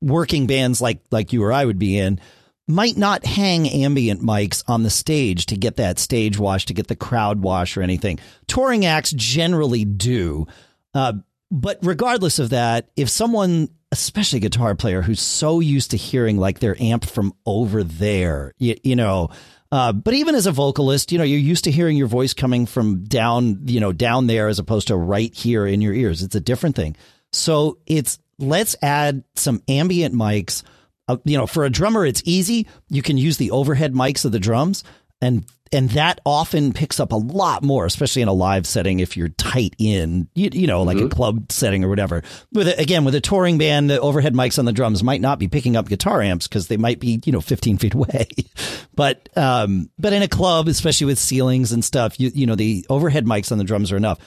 working 0.00 0.46
bands 0.46 0.80
like 0.80 1.00
like 1.10 1.32
you 1.32 1.42
or 1.42 1.52
I 1.52 1.64
would 1.64 1.78
be 1.78 1.98
in, 1.98 2.20
might 2.66 2.96
not 2.96 3.24
hang 3.24 3.68
ambient 3.68 4.22
mics 4.22 4.62
on 4.66 4.82
the 4.82 4.90
stage 4.90 5.46
to 5.46 5.56
get 5.56 5.76
that 5.76 5.98
stage 5.98 6.38
wash, 6.38 6.66
to 6.66 6.74
get 6.74 6.88
the 6.88 6.96
crowd 6.96 7.40
wash 7.40 7.76
or 7.76 7.82
anything. 7.82 8.18
Touring 8.46 8.86
acts 8.86 9.12
generally 9.12 9.84
do. 9.84 10.46
Uh, 10.94 11.14
but 11.50 11.78
regardless 11.82 12.38
of 12.38 12.50
that, 12.50 12.88
if 12.96 13.08
someone, 13.08 13.68
especially 13.92 14.38
a 14.38 14.40
guitar 14.40 14.74
player 14.74 15.02
who's 15.02 15.20
so 15.20 15.60
used 15.60 15.90
to 15.90 15.96
hearing 15.96 16.38
like 16.38 16.58
their 16.58 16.80
amp 16.80 17.04
from 17.04 17.32
over 17.44 17.84
there, 17.84 18.52
you, 18.58 18.76
you 18.82 18.96
know, 18.96 19.28
uh, 19.70 19.92
but 19.92 20.14
even 20.14 20.34
as 20.34 20.46
a 20.46 20.52
vocalist, 20.52 21.12
you 21.12 21.18
know, 21.18 21.24
you're 21.24 21.38
used 21.38 21.64
to 21.64 21.70
hearing 21.70 21.96
your 21.96 22.06
voice 22.06 22.32
coming 22.32 22.64
from 22.64 23.04
down, 23.04 23.60
you 23.66 23.80
know, 23.80 23.92
down 23.92 24.26
there 24.26 24.48
as 24.48 24.58
opposed 24.58 24.88
to 24.88 24.96
right 24.96 25.34
here 25.34 25.66
in 25.66 25.80
your 25.80 25.92
ears. 25.92 26.22
It's 26.22 26.34
a 26.34 26.40
different 26.40 26.76
thing. 26.76 26.96
So 27.34 27.78
it's 27.86 28.18
let's 28.38 28.76
add 28.82 29.24
some 29.34 29.62
ambient 29.68 30.14
mics. 30.14 30.62
Uh, 31.06 31.18
you 31.24 31.36
know, 31.36 31.46
for 31.46 31.64
a 31.64 31.70
drummer, 31.70 32.06
it's 32.06 32.22
easy. 32.24 32.66
You 32.88 33.02
can 33.02 33.18
use 33.18 33.36
the 33.36 33.50
overhead 33.50 33.92
mics 33.92 34.24
of 34.24 34.32
the 34.32 34.38
drums, 34.38 34.84
and 35.20 35.44
and 35.72 35.90
that 35.90 36.20
often 36.24 36.72
picks 36.72 37.00
up 37.00 37.10
a 37.10 37.16
lot 37.16 37.62
more, 37.62 37.84
especially 37.84 38.22
in 38.22 38.28
a 38.28 38.32
live 38.32 38.66
setting 38.66 39.00
if 39.00 39.16
you're 39.16 39.30
tight 39.30 39.74
in, 39.78 40.28
you, 40.34 40.48
you 40.52 40.66
know, 40.68 40.82
like 40.82 40.96
mm-hmm. 40.96 41.06
a 41.06 41.10
club 41.10 41.50
setting 41.50 41.82
or 41.82 41.88
whatever. 41.88 42.22
With 42.52 42.68
a, 42.68 42.80
again, 42.80 43.04
with 43.04 43.14
a 43.16 43.20
touring 43.20 43.58
band, 43.58 43.90
the 43.90 44.00
overhead 44.00 44.34
mics 44.34 44.58
on 44.58 44.66
the 44.66 44.72
drums 44.72 45.02
might 45.02 45.20
not 45.20 45.40
be 45.40 45.48
picking 45.48 45.74
up 45.74 45.88
guitar 45.88 46.22
amps 46.22 46.46
because 46.46 46.68
they 46.68 46.76
might 46.76 47.00
be, 47.00 47.20
you 47.24 47.32
know, 47.32 47.40
15 47.40 47.78
feet 47.78 47.94
away. 47.94 48.28
but 48.94 49.28
um, 49.36 49.90
but 49.98 50.12
in 50.12 50.22
a 50.22 50.28
club, 50.28 50.68
especially 50.68 51.06
with 51.06 51.18
ceilings 51.18 51.72
and 51.72 51.84
stuff, 51.84 52.20
you 52.20 52.30
you 52.32 52.46
know, 52.46 52.54
the 52.54 52.86
overhead 52.88 53.26
mics 53.26 53.50
on 53.50 53.58
the 53.58 53.64
drums 53.64 53.90
are 53.90 53.96
enough 53.96 54.18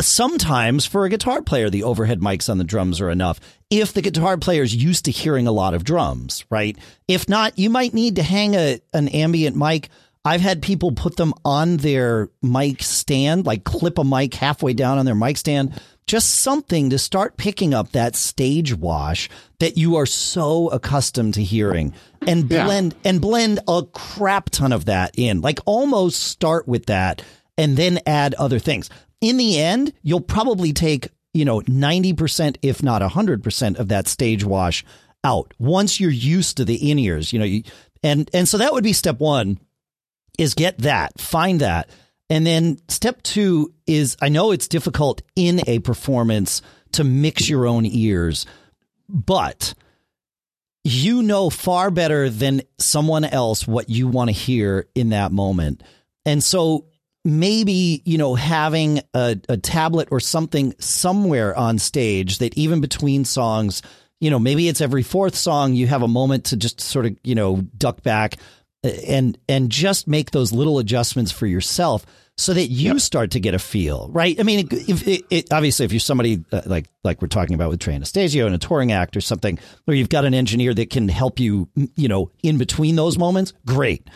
sometimes 0.00 0.86
for 0.86 1.04
a 1.04 1.08
guitar 1.08 1.42
player, 1.42 1.70
the 1.70 1.82
overhead 1.82 2.20
mics 2.20 2.48
on 2.48 2.58
the 2.58 2.64
drums 2.64 3.00
are 3.00 3.10
enough. 3.10 3.40
If 3.70 3.92
the 3.92 4.02
guitar 4.02 4.36
player 4.36 4.62
is 4.62 4.74
used 4.74 5.06
to 5.06 5.10
hearing 5.10 5.46
a 5.46 5.52
lot 5.52 5.74
of 5.74 5.84
drums, 5.84 6.44
right? 6.50 6.76
If 7.08 7.28
not, 7.28 7.58
you 7.58 7.70
might 7.70 7.94
need 7.94 8.16
to 8.16 8.22
hang 8.22 8.54
a, 8.54 8.80
an 8.92 9.08
ambient 9.08 9.56
mic. 9.56 9.88
I've 10.24 10.40
had 10.40 10.62
people 10.62 10.92
put 10.92 11.16
them 11.16 11.34
on 11.44 11.76
their 11.78 12.30
mic 12.42 12.82
stand, 12.82 13.44
like 13.46 13.64
clip 13.64 13.98
a 13.98 14.04
mic 14.04 14.34
halfway 14.34 14.72
down 14.72 14.98
on 14.98 15.04
their 15.04 15.14
mic 15.14 15.36
stand. 15.36 15.80
Just 16.06 16.36
something 16.36 16.90
to 16.90 16.98
start 16.98 17.38
picking 17.38 17.72
up 17.72 17.92
that 17.92 18.14
stage 18.14 18.74
wash 18.74 19.30
that 19.58 19.78
you 19.78 19.96
are 19.96 20.06
so 20.06 20.68
accustomed 20.68 21.34
to 21.34 21.42
hearing 21.42 21.94
and 22.26 22.48
blend 22.48 22.92
yeah. 22.92 23.10
and 23.10 23.20
blend 23.20 23.60
a 23.66 23.82
crap 23.92 24.50
ton 24.50 24.72
of 24.72 24.84
that 24.84 25.12
in. 25.16 25.40
Like 25.40 25.60
almost 25.64 26.22
start 26.22 26.68
with 26.68 26.86
that 26.86 27.22
and 27.56 27.76
then 27.76 28.00
add 28.06 28.34
other 28.34 28.58
things 28.58 28.90
in 29.24 29.38
the 29.38 29.58
end, 29.58 29.92
you'll 30.02 30.20
probably 30.20 30.72
take, 30.72 31.08
you 31.32 31.44
know, 31.44 31.60
90%, 31.62 32.58
if 32.62 32.82
not 32.82 33.00
100% 33.00 33.78
of 33.78 33.88
that 33.88 34.06
stage 34.06 34.44
wash 34.44 34.84
out 35.24 35.54
once 35.58 35.98
you're 35.98 36.10
used 36.10 36.58
to 36.58 36.64
the 36.64 36.90
in 36.90 36.98
ears, 36.98 37.32
you 37.32 37.38
know, 37.38 37.44
you, 37.46 37.62
and, 38.02 38.28
and 38.34 38.46
so 38.46 38.58
that 38.58 38.74
would 38.74 38.84
be 38.84 38.92
step 38.92 39.18
one 39.18 39.58
is 40.38 40.52
get 40.52 40.78
that, 40.78 41.18
find 41.18 41.60
that. 41.60 41.88
And 42.28 42.46
then 42.46 42.78
step 42.88 43.22
two 43.22 43.72
is 43.86 44.16
I 44.20 44.28
know 44.28 44.50
it's 44.50 44.68
difficult 44.68 45.22
in 45.34 45.62
a 45.66 45.78
performance 45.78 46.60
to 46.92 47.04
mix 47.04 47.48
your 47.48 47.66
own 47.66 47.86
ears, 47.86 48.44
but 49.08 49.74
you 50.84 51.22
know 51.22 51.48
far 51.48 51.90
better 51.90 52.28
than 52.28 52.60
someone 52.78 53.24
else 53.24 53.66
what 53.66 53.88
you 53.88 54.06
want 54.06 54.28
to 54.28 54.32
hear 54.32 54.86
in 54.94 55.10
that 55.10 55.32
moment. 55.32 55.82
And 56.26 56.44
so 56.44 56.86
maybe 57.24 58.02
you 58.04 58.18
know 58.18 58.34
having 58.34 59.00
a, 59.14 59.38
a 59.48 59.56
tablet 59.56 60.08
or 60.10 60.20
something 60.20 60.74
somewhere 60.78 61.56
on 61.56 61.78
stage 61.78 62.38
that 62.38 62.56
even 62.56 62.80
between 62.80 63.24
songs 63.24 63.82
you 64.20 64.30
know 64.30 64.38
maybe 64.38 64.68
it's 64.68 64.80
every 64.80 65.02
fourth 65.02 65.34
song 65.34 65.74
you 65.74 65.86
have 65.86 66.02
a 66.02 66.08
moment 66.08 66.44
to 66.46 66.56
just 66.56 66.80
sort 66.80 67.06
of 67.06 67.16
you 67.24 67.34
know 67.34 67.62
duck 67.78 68.02
back 68.02 68.36
and 68.84 69.38
and 69.48 69.70
just 69.70 70.06
make 70.06 70.30
those 70.30 70.52
little 70.52 70.78
adjustments 70.78 71.32
for 71.32 71.46
yourself 71.46 72.04
so 72.36 72.52
that 72.52 72.66
you 72.66 72.92
yep. 72.92 73.00
start 73.00 73.30
to 73.30 73.40
get 73.40 73.54
a 73.54 73.58
feel 73.58 74.08
right 74.12 74.38
i 74.40 74.42
mean 74.42 74.68
if 74.70 75.06
it, 75.06 75.24
it, 75.30 75.52
obviously 75.52 75.86
if 75.86 75.92
you're 75.92 76.00
somebody 76.00 76.44
uh, 76.52 76.62
like 76.66 76.86
like 77.04 77.22
we're 77.22 77.28
talking 77.28 77.54
about 77.54 77.70
with 77.70 77.80
Trey 77.80 77.94
Anastasio 77.94 78.46
and 78.46 78.54
a 78.54 78.58
touring 78.58 78.92
act 78.92 79.16
or 79.16 79.20
something 79.20 79.58
where 79.84 79.96
you've 79.96 80.08
got 80.08 80.24
an 80.24 80.34
engineer 80.34 80.74
that 80.74 80.90
can 80.90 81.08
help 81.08 81.38
you 81.38 81.68
you 81.96 82.08
know 82.08 82.30
in 82.42 82.58
between 82.58 82.96
those 82.96 83.18
moments 83.18 83.52
great 83.66 84.08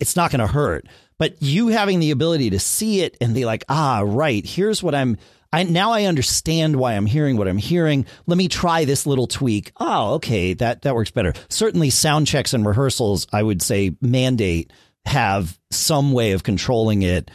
it's 0.00 0.16
not 0.16 0.30
going 0.30 0.40
to 0.40 0.46
hurt 0.46 0.86
but 1.18 1.40
you 1.40 1.68
having 1.68 2.00
the 2.00 2.10
ability 2.10 2.50
to 2.50 2.58
see 2.58 3.00
it 3.00 3.16
and 3.20 3.34
be 3.34 3.44
like, 3.44 3.64
ah, 3.68 4.02
right, 4.04 4.44
here's 4.44 4.82
what 4.82 4.94
I'm. 4.94 5.16
I 5.52 5.62
now 5.64 5.92
I 5.92 6.04
understand 6.04 6.76
why 6.76 6.94
I'm 6.94 7.06
hearing 7.06 7.36
what 7.36 7.48
I'm 7.48 7.58
hearing. 7.58 8.06
Let 8.26 8.38
me 8.38 8.48
try 8.48 8.84
this 8.84 9.06
little 9.06 9.26
tweak. 9.26 9.72
Oh, 9.76 10.14
okay, 10.14 10.54
that 10.54 10.82
that 10.82 10.94
works 10.94 11.10
better. 11.10 11.32
Certainly, 11.48 11.90
sound 11.90 12.26
checks 12.26 12.54
and 12.54 12.66
rehearsals, 12.66 13.26
I 13.32 13.42
would 13.42 13.62
say, 13.62 13.96
mandate 14.00 14.72
have 15.06 15.58
some 15.70 16.12
way 16.12 16.32
of 16.32 16.42
controlling 16.42 17.02
it 17.02 17.30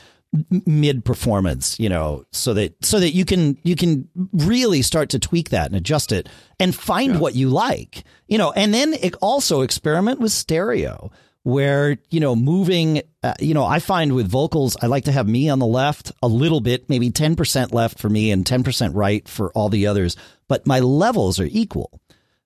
mid 0.65 1.03
performance 1.03 1.77
you 1.77 1.89
know 1.89 2.23
so 2.31 2.53
that 2.53 2.73
so 2.85 3.01
that 3.01 3.11
you 3.11 3.25
can 3.25 3.57
you 3.63 3.75
can 3.75 4.07
really 4.31 4.81
start 4.81 5.09
to 5.09 5.19
tweak 5.19 5.49
that 5.49 5.67
and 5.67 5.75
adjust 5.75 6.13
it 6.13 6.29
and 6.57 6.73
find 6.73 7.13
yeah. 7.13 7.19
what 7.19 7.35
you 7.35 7.49
like 7.49 8.05
you 8.27 8.37
know 8.37 8.51
and 8.53 8.73
then 8.73 8.95
also 9.21 9.59
experiment 9.59 10.21
with 10.21 10.31
stereo 10.31 11.11
where 11.43 11.97
you 12.09 12.19
know 12.19 12.35
moving 12.35 13.01
uh, 13.23 13.33
you 13.39 13.53
know 13.53 13.65
i 13.65 13.79
find 13.79 14.13
with 14.13 14.29
vocals 14.29 14.77
i 14.81 14.85
like 14.85 15.05
to 15.05 15.11
have 15.11 15.27
me 15.27 15.49
on 15.49 15.59
the 15.59 15.65
left 15.65 16.11
a 16.21 16.27
little 16.27 16.61
bit 16.61 16.87
maybe 16.89 17.09
10% 17.09 17.73
left 17.73 17.97
for 17.97 18.09
me 18.09 18.31
and 18.31 18.45
10% 18.45 18.91
right 18.93 19.27
for 19.27 19.51
all 19.53 19.69
the 19.69 19.87
others 19.87 20.15
but 20.47 20.67
my 20.67 20.81
levels 20.81 21.39
are 21.39 21.47
equal. 21.49 22.01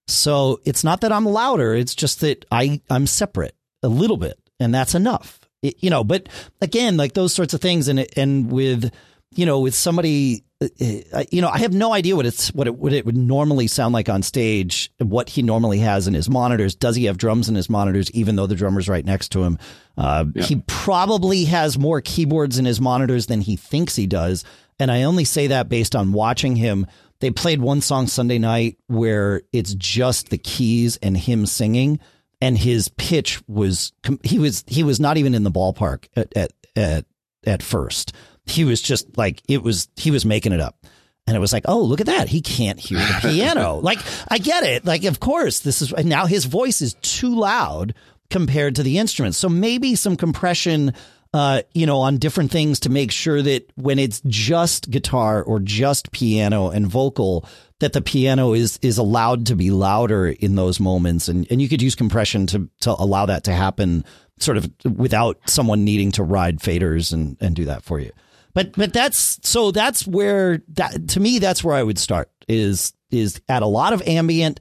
So 0.07 0.61
it's 0.65 0.83
not 0.83 1.01
that 1.01 1.11
i'm 1.11 1.25
louder 1.25 1.75
it's 1.75 1.95
just 1.95 2.21
that 2.21 2.45
i 2.51 2.81
i'm 2.89 3.07
separate 3.07 3.55
a 3.83 3.87
little 3.87 4.17
bit 4.17 4.39
and 4.59 4.73
that's 4.73 4.95
enough. 4.95 5.39
It, 5.61 5.75
you 5.83 5.89
know 5.89 6.03
but 6.03 6.29
again 6.61 6.95
like 6.95 7.13
those 7.13 7.33
sorts 7.33 7.53
of 7.53 7.61
things 7.61 7.87
and 7.87 8.05
and 8.15 8.51
with 8.51 8.91
you 9.35 9.45
know 9.45 9.59
with 9.59 9.75
somebody 9.75 10.45
uh, 10.61 11.23
you 11.31 11.41
know, 11.41 11.49
I 11.49 11.57
have 11.59 11.73
no 11.73 11.93
idea 11.93 12.15
what 12.15 12.25
it's 12.25 12.53
what 12.53 12.67
it 12.67 12.75
what 12.75 12.93
it 12.93 13.05
would 13.05 13.17
normally 13.17 13.67
sound 13.67 13.93
like 13.93 14.07
on 14.07 14.23
stage. 14.23 14.89
What 14.99 15.29
he 15.29 15.41
normally 15.41 15.79
has 15.79 16.07
in 16.07 16.13
his 16.13 16.29
monitors. 16.29 16.75
Does 16.75 16.95
he 16.95 17.05
have 17.05 17.17
drums 17.17 17.49
in 17.49 17.55
his 17.55 17.69
monitors? 17.69 18.09
Even 18.11 18.35
though 18.35 18.47
the 18.47 18.55
drummer's 18.55 18.87
right 18.87 19.03
next 19.05 19.29
to 19.33 19.43
him, 19.43 19.57
uh, 19.97 20.25
yeah. 20.33 20.43
he 20.43 20.63
probably 20.67 21.45
has 21.45 21.77
more 21.77 21.99
keyboards 21.99 22.57
in 22.57 22.65
his 22.65 22.79
monitors 22.79 23.25
than 23.25 23.41
he 23.41 23.57
thinks 23.57 23.95
he 23.95 24.07
does. 24.07 24.45
And 24.79 24.89
I 24.91 25.03
only 25.03 25.25
say 25.25 25.47
that 25.47 25.69
based 25.69 25.95
on 25.95 26.13
watching 26.13 26.55
him. 26.55 26.87
They 27.19 27.31
played 27.31 27.61
one 27.61 27.81
song 27.81 28.07
Sunday 28.07 28.39
night 28.39 28.77
where 28.87 29.41
it's 29.53 29.73
just 29.73 30.29
the 30.29 30.37
keys 30.37 30.97
and 30.97 31.17
him 31.17 31.45
singing, 31.45 31.99
and 32.41 32.57
his 32.57 32.89
pitch 32.89 33.41
was 33.47 33.91
he 34.23 34.39
was 34.39 34.63
he 34.67 34.83
was 34.83 34.99
not 34.99 35.17
even 35.17 35.33
in 35.33 35.43
the 35.43 35.51
ballpark 35.51 36.07
at 36.15 36.35
at 36.35 36.53
at, 36.77 37.05
at 37.45 37.63
first 37.63 38.13
he 38.45 38.63
was 38.63 38.81
just 38.81 39.17
like 39.17 39.41
it 39.47 39.63
was 39.63 39.89
he 39.95 40.11
was 40.11 40.25
making 40.25 40.53
it 40.53 40.59
up. 40.59 40.85
And 41.27 41.35
it 41.35 41.39
was 41.39 41.53
like 41.53 41.65
oh 41.67 41.81
look 41.81 42.01
at 42.01 42.07
that. 42.07 42.27
He 42.27 42.41
can't 42.41 42.79
hear 42.79 42.99
the 42.99 43.17
piano. 43.21 43.79
Like 43.83 43.99
i 44.27 44.37
get 44.37 44.63
it. 44.63 44.85
Like 44.85 45.03
of 45.05 45.19
course 45.19 45.59
this 45.59 45.81
is 45.81 45.93
now 46.05 46.25
his 46.25 46.45
voice 46.45 46.81
is 46.81 46.95
too 46.95 47.35
loud 47.35 47.93
compared 48.29 48.75
to 48.75 48.81
the 48.81 48.97
instruments 48.97 49.37
so 49.37 49.47
maybe 49.47 49.93
some 49.93 50.15
compression 50.15 50.91
uh, 51.35 51.63
you 51.73 51.85
know, 51.85 51.97
on 51.97 52.17
different 52.17 52.49
things 52.49 52.79
to 52.79 52.89
make 52.89 53.11
sure 53.11 53.41
that 53.41 53.69
when 53.75 53.99
it's 53.99 54.21
just 54.25 54.89
guitar 54.89 55.43
or 55.43 55.59
just 55.59 56.13
piano 56.13 56.69
and 56.69 56.87
vocal, 56.87 57.45
that 57.79 57.91
the 57.91 58.01
piano 58.01 58.53
is 58.53 58.79
is 58.81 58.97
allowed 58.97 59.47
to 59.47 59.53
be 59.53 59.69
louder 59.69 60.27
in 60.27 60.55
those 60.55 60.79
moments, 60.79 61.27
and 61.27 61.45
and 61.51 61.61
you 61.61 61.67
could 61.67 61.81
use 61.81 61.93
compression 61.93 62.47
to 62.47 62.69
to 62.79 62.91
allow 62.91 63.25
that 63.25 63.43
to 63.43 63.51
happen, 63.51 64.05
sort 64.39 64.55
of 64.55 64.71
without 64.85 65.37
someone 65.45 65.83
needing 65.83 66.09
to 66.13 66.23
ride 66.23 66.59
faders 66.59 67.11
and 67.11 67.35
and 67.41 67.53
do 67.53 67.65
that 67.65 67.83
for 67.83 67.99
you. 67.99 68.11
But 68.55 68.71
but 68.71 68.93
that's 68.93 69.37
so 69.47 69.69
that's 69.69 70.07
where 70.07 70.63
that 70.69 71.09
to 71.09 71.19
me 71.19 71.37
that's 71.37 71.63
where 71.63 71.75
I 71.75 71.83
would 71.83 71.99
start 71.99 72.31
is 72.47 72.93
is 73.11 73.39
at 73.47 73.61
a 73.61 73.67
lot 73.67 73.93
of 73.93 74.01
ambient 74.07 74.59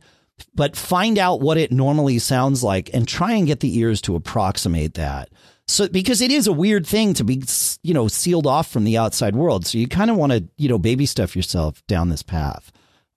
but 0.54 0.76
find 0.76 1.16
out 1.16 1.40
what 1.40 1.56
it 1.56 1.72
normally 1.72 2.18
sounds 2.18 2.62
like 2.62 2.90
and 2.92 3.06
try 3.06 3.32
and 3.32 3.46
get 3.46 3.60
the 3.60 3.78
ears 3.78 4.00
to 4.02 4.16
approximate 4.16 4.94
that. 4.94 5.30
So 5.66 5.88
because 5.88 6.20
it 6.20 6.30
is 6.30 6.46
a 6.46 6.52
weird 6.52 6.86
thing 6.86 7.14
to 7.14 7.24
be 7.24 7.42
you 7.82 7.94
know 7.94 8.08
sealed 8.08 8.46
off 8.46 8.70
from 8.70 8.84
the 8.84 8.98
outside 8.98 9.34
world. 9.34 9.64
So 9.64 9.78
you 9.78 9.88
kind 9.88 10.10
of 10.10 10.16
want 10.16 10.32
to 10.32 10.44
you 10.58 10.68
know 10.68 10.78
baby 10.78 11.06
stuff 11.06 11.34
yourself 11.34 11.86
down 11.86 12.10
this 12.10 12.22
path. 12.22 12.70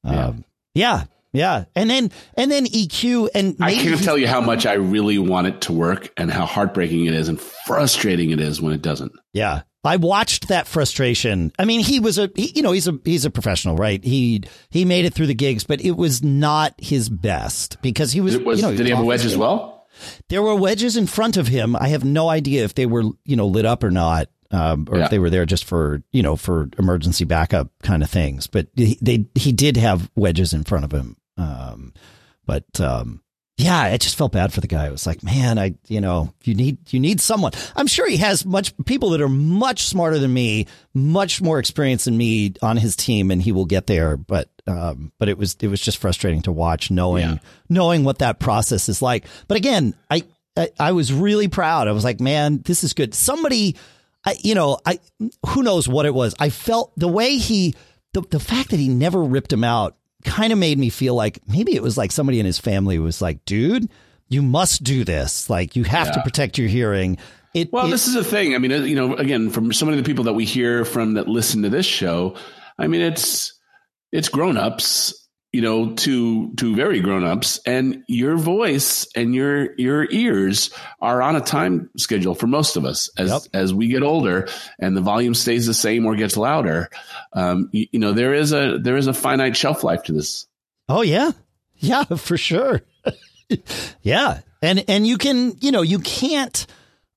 Yeah. 0.04 0.28
Um, 0.28 0.46
yeah. 0.74 1.04
Yeah, 1.34 1.66
and 1.76 1.90
then 1.90 2.12
and 2.36 2.50
then 2.50 2.66
EQ 2.66 3.30
and 3.36 3.58
I 3.60 3.76
can't 3.76 4.02
tell 4.02 4.18
you 4.18 4.28
how 4.28 4.42
much 4.42 4.66
I 4.66 4.74
really 4.74 5.20
want 5.20 5.46
it 5.46 5.62
to 5.62 5.74
work 5.74 6.12
and 6.18 6.32
how 6.32 6.46
heartbreaking 6.46 7.06
it 7.06 7.14
is 7.14 7.28
and 7.28 7.40
frustrating 7.40 8.32
it 8.32 8.40
is 8.40 8.62
when 8.62 8.74
it 8.74 8.82
doesn't. 8.82 9.12
Yeah, 9.34 9.62
I 9.88 9.96
watched 9.96 10.50
that 10.50 10.68
frustration. 10.68 11.52
I 11.58 11.66
mean, 11.66 11.80
he 11.80 12.00
was 12.00 12.18
a, 12.18 12.30
he, 12.36 12.52
you 12.56 12.62
know, 12.62 12.74
he's 12.74 12.88
a, 12.88 13.00
he's 13.04 13.26
a 13.26 13.32
professional, 13.32 13.76
right? 13.76 14.04
He, 14.04 14.44
he 14.70 14.86
made 14.86 15.06
it 15.06 15.14
through 15.14 15.28
the 15.28 15.34
gigs, 15.34 15.64
but 15.64 15.82
it 15.82 15.92
was 15.92 16.22
not 16.22 16.76
his 16.78 17.10
best 17.10 17.82
because 17.82 18.12
he 18.12 18.22
was, 18.22 18.38
was 18.38 18.60
you 18.60 18.68
know, 18.68 18.76
did 18.76 18.86
he 18.86 18.92
have 18.92 19.02
a 19.02 19.06
wedge 19.06 19.26
as 19.26 19.38
well? 19.38 19.88
There 20.30 20.44
were 20.44 20.56
wedges 20.56 20.96
in 20.98 21.08
front 21.08 21.38
of 21.38 21.48
him. 21.48 21.76
I 21.76 21.88
have 21.88 22.04
no 22.04 22.30
idea 22.30 22.64
if 22.64 22.76
they 22.76 22.86
were, 22.86 23.04
you 23.26 23.36
know, 23.36 23.48
lit 23.48 23.66
up 23.66 23.84
or 23.84 23.90
not. 23.90 24.28
Um, 24.50 24.88
or 24.90 24.98
yeah. 24.98 25.04
if 25.04 25.12
they 25.12 25.20
were 25.20 25.30
there 25.30 25.46
just 25.46 25.66
for, 25.66 26.02
you 26.14 26.24
know, 26.24 26.38
for 26.38 26.70
emergency 26.80 27.26
backup 27.26 27.70
kind 27.84 28.02
of 28.02 28.10
things, 28.10 28.48
but 28.48 28.68
he, 28.76 28.98
they, 29.02 29.26
he 29.36 29.52
did 29.52 29.76
have 29.76 30.10
wedges 30.16 30.54
in 30.54 30.64
front 30.64 30.86
of 30.86 30.92
him. 30.94 31.18
Um, 31.36 31.94
but, 32.46 32.80
um, 32.80 33.22
yeah, 33.58 33.80
I 33.80 33.98
just 33.98 34.16
felt 34.16 34.34
bad 34.34 34.54
for 34.54 34.62
the 34.62 34.68
guy. 34.68 34.86
It 34.86 34.92
was 34.92 35.08
like, 35.08 35.24
man, 35.24 35.58
I, 35.58 35.74
you 35.88 36.00
know, 36.00 36.32
you 36.44 36.54
need, 36.54 36.94
you 36.94 37.00
need 37.00 37.20
someone. 37.20 37.54
I'm 37.76 37.88
sure 37.88 38.08
he 38.08 38.18
has 38.18 38.46
much 38.46 38.72
people 38.86 39.10
that 39.10 39.22
are 39.22 39.28
much 39.28 39.88
smarter 39.88 40.20
than 40.20 40.32
me, 40.32 40.68
much 40.94 41.42
more 41.42 41.58
experience 41.58 42.06
than 42.06 42.16
me 42.16 42.54
on 42.62 42.78
his 42.78 42.96
team, 42.96 43.32
and 43.32 43.42
he 43.42 43.52
will 43.52 43.66
get 43.66 43.88
there. 43.88 44.16
But, 44.16 44.48
um, 44.68 45.12
but 45.18 45.28
it 45.28 45.40
was, 45.40 45.58
it 45.60 45.70
was 45.70 45.82
just 45.82 45.98
frustrating 45.98 46.44
to 46.44 46.52
watch, 46.52 46.92
knowing, 46.92 47.24
yeah. 47.24 47.38
knowing 47.68 48.04
what 48.04 48.20
that 48.20 48.40
process 48.40 48.90
is 48.90 49.02
like. 49.02 49.26
But 49.48 49.58
again, 49.58 49.96
I, 50.08 50.22
I, 50.56 50.70
I 50.80 50.92
was 50.92 51.12
really 51.12 51.48
proud. 51.48 51.88
I 51.88 51.94
was 51.94 52.04
like, 52.04 52.20
man, 52.20 52.62
this 52.62 52.84
is 52.84 52.94
good. 52.94 53.16
Somebody, 53.16 53.76
I, 54.24 54.36
you 54.44 54.54
know, 54.54 54.78
I, 54.86 55.00
who 55.48 55.64
knows 55.64 55.88
what 55.88 56.06
it 56.06 56.14
was. 56.14 56.36
I 56.40 56.52
felt 56.52 56.94
the 56.96 57.08
way 57.08 57.38
he, 57.38 57.74
the, 58.14 58.22
the 58.22 58.40
fact 58.40 58.70
that 58.70 58.80
he 58.80 58.88
never 58.88 59.24
ripped 59.24 59.52
him 59.52 59.64
out 59.64 59.97
kind 60.24 60.52
of 60.52 60.60
made 60.60 60.78
me 60.78 60.90
feel 60.90 61.16
like 61.16 61.40
maybe 61.48 61.76
it 61.76 61.84
was 61.84 61.98
like 61.98 62.12
somebody 62.12 62.40
in 62.40 62.46
his 62.46 62.60
family 62.60 63.00
was 63.00 63.22
like, 63.22 63.44
dude, 63.46 63.90
you 64.28 64.42
must 64.42 64.84
do 64.84 65.04
this. 65.04 65.50
Like 65.50 65.76
you 65.76 65.84
have 65.84 66.08
yeah. 66.08 66.14
to 66.14 66.22
protect 66.24 66.58
your 66.58 66.68
hearing. 66.68 67.18
It, 67.54 67.72
well, 67.72 67.88
it, 67.88 67.92
this 67.92 68.08
is 68.08 68.16
a 68.16 68.24
thing. 68.24 68.56
I 68.56 68.58
mean, 68.58 68.72
uh, 68.72 68.78
you 68.78 68.96
know, 68.96 69.16
again, 69.16 69.50
from 69.50 69.72
so 69.74 69.86
many 69.86 69.98
of 69.98 70.04
the 70.04 70.08
people 70.08 70.26
that 70.26 70.34
we 70.34 70.46
hear 70.46 70.86
from 70.86 71.14
that 71.14 71.28
listen 71.28 71.64
to 71.64 71.70
this 71.70 71.86
show, 71.86 72.36
I 72.78 72.88
mean, 72.88 73.02
it's 73.02 73.54
it's 74.12 74.30
grown 74.30 74.58
ups 74.58 75.27
you 75.54 75.62
know, 75.62 75.94
to 75.94 76.54
to 76.56 76.76
very 76.76 77.00
grown 77.00 77.24
ups, 77.24 77.60
and 77.66 78.04
your 78.08 78.36
voice 78.38 79.08
and 79.16 79.34
your 79.34 79.74
your 79.78 80.08
ears 80.12 80.70
are 81.00 81.22
on 81.22 81.36
a 81.36 81.42
time 81.42 81.90
schedule 81.98 82.36
for 82.36 82.48
most 82.48 82.76
of 82.76 82.86
us. 82.86 83.10
As 83.18 83.30
Yep. 83.30 83.42
as 83.54 83.74
we 83.74 83.88
get 83.88 84.04
older, 84.04 84.48
and 84.80 84.96
the 84.96 85.02
volume 85.02 85.34
stays 85.34 85.66
the 85.66 85.74
same 85.74 86.06
or 86.06 86.16
gets 86.16 86.38
louder, 86.38 86.90
um, 87.34 87.70
you, 87.72 87.88
you 87.94 88.00
know, 88.00 88.14
there 88.14 88.34
is 88.34 88.52
a 88.52 88.78
there 88.80 88.98
is 88.98 89.08
a 89.08 89.14
finite 89.14 89.56
shelf 89.56 89.84
life 89.84 90.04
to 90.04 90.14
this. 90.14 90.48
Oh 90.90 91.02
yeah, 91.02 91.32
yeah, 91.78 92.04
for 92.18 92.38
sure. 92.38 92.82
yeah, 94.02 94.42
and 94.62 94.84
and 94.88 95.08
you 95.08 95.18
can, 95.18 95.56
you 95.62 95.72
know, 95.72 95.82
you 95.82 96.00
can't 96.00 96.68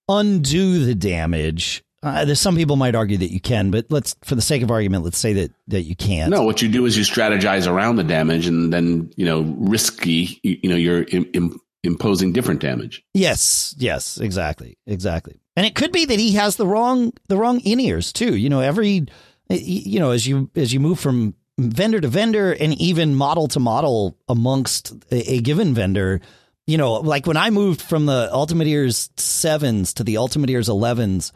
undo 0.08 0.84
the 0.84 0.94
damage. 0.94 1.82
Uh, 2.02 2.24
there's 2.24 2.40
some 2.40 2.56
people 2.56 2.76
might 2.76 2.94
argue 2.94 3.18
that 3.18 3.30
you 3.30 3.40
can, 3.40 3.70
but 3.70 3.84
let's, 3.90 4.16
for 4.24 4.34
the 4.34 4.40
sake 4.40 4.62
of 4.62 4.70
argument, 4.70 5.04
let's 5.04 5.18
say 5.18 5.34
that 5.34 5.52
that 5.68 5.82
you 5.82 5.94
can't. 5.94 6.30
No, 6.30 6.42
what 6.44 6.62
you 6.62 6.68
do 6.68 6.86
is 6.86 6.96
you 6.96 7.04
strategize 7.04 7.70
around 7.70 7.96
the 7.96 8.04
damage, 8.04 8.46
and 8.46 8.72
then 8.72 9.12
you 9.16 9.26
know, 9.26 9.42
risky. 9.58 10.40
You, 10.42 10.58
you 10.62 10.70
know, 10.70 10.76
you're 10.76 11.02
im- 11.02 11.30
im- 11.34 11.60
imposing 11.84 12.32
different 12.32 12.60
damage. 12.60 13.02
Yes, 13.12 13.74
yes, 13.78 14.18
exactly, 14.18 14.78
exactly. 14.86 15.40
And 15.56 15.66
it 15.66 15.74
could 15.74 15.92
be 15.92 16.06
that 16.06 16.18
he 16.18 16.32
has 16.32 16.56
the 16.56 16.66
wrong 16.66 17.12
the 17.28 17.36
wrong 17.36 17.60
in 17.60 17.78
ears 17.80 18.14
too. 18.14 18.34
You 18.34 18.48
know, 18.48 18.60
every 18.60 19.04
you 19.50 20.00
know 20.00 20.12
as 20.12 20.26
you 20.26 20.50
as 20.56 20.72
you 20.72 20.80
move 20.80 20.98
from 20.98 21.34
vendor 21.58 22.00
to 22.00 22.08
vendor 22.08 22.52
and 22.52 22.72
even 22.80 23.14
model 23.14 23.46
to 23.48 23.60
model 23.60 24.16
amongst 24.26 24.92
a, 25.12 25.34
a 25.34 25.40
given 25.42 25.74
vendor, 25.74 26.22
you 26.66 26.78
know, 26.78 26.94
like 26.94 27.26
when 27.26 27.36
I 27.36 27.50
moved 27.50 27.82
from 27.82 28.06
the 28.06 28.30
Ultimate 28.32 28.66
Ears 28.68 29.10
sevens 29.18 29.92
to 29.94 30.04
the 30.04 30.16
Ultimate 30.16 30.48
Ears 30.48 30.70
elevens, 30.70 31.32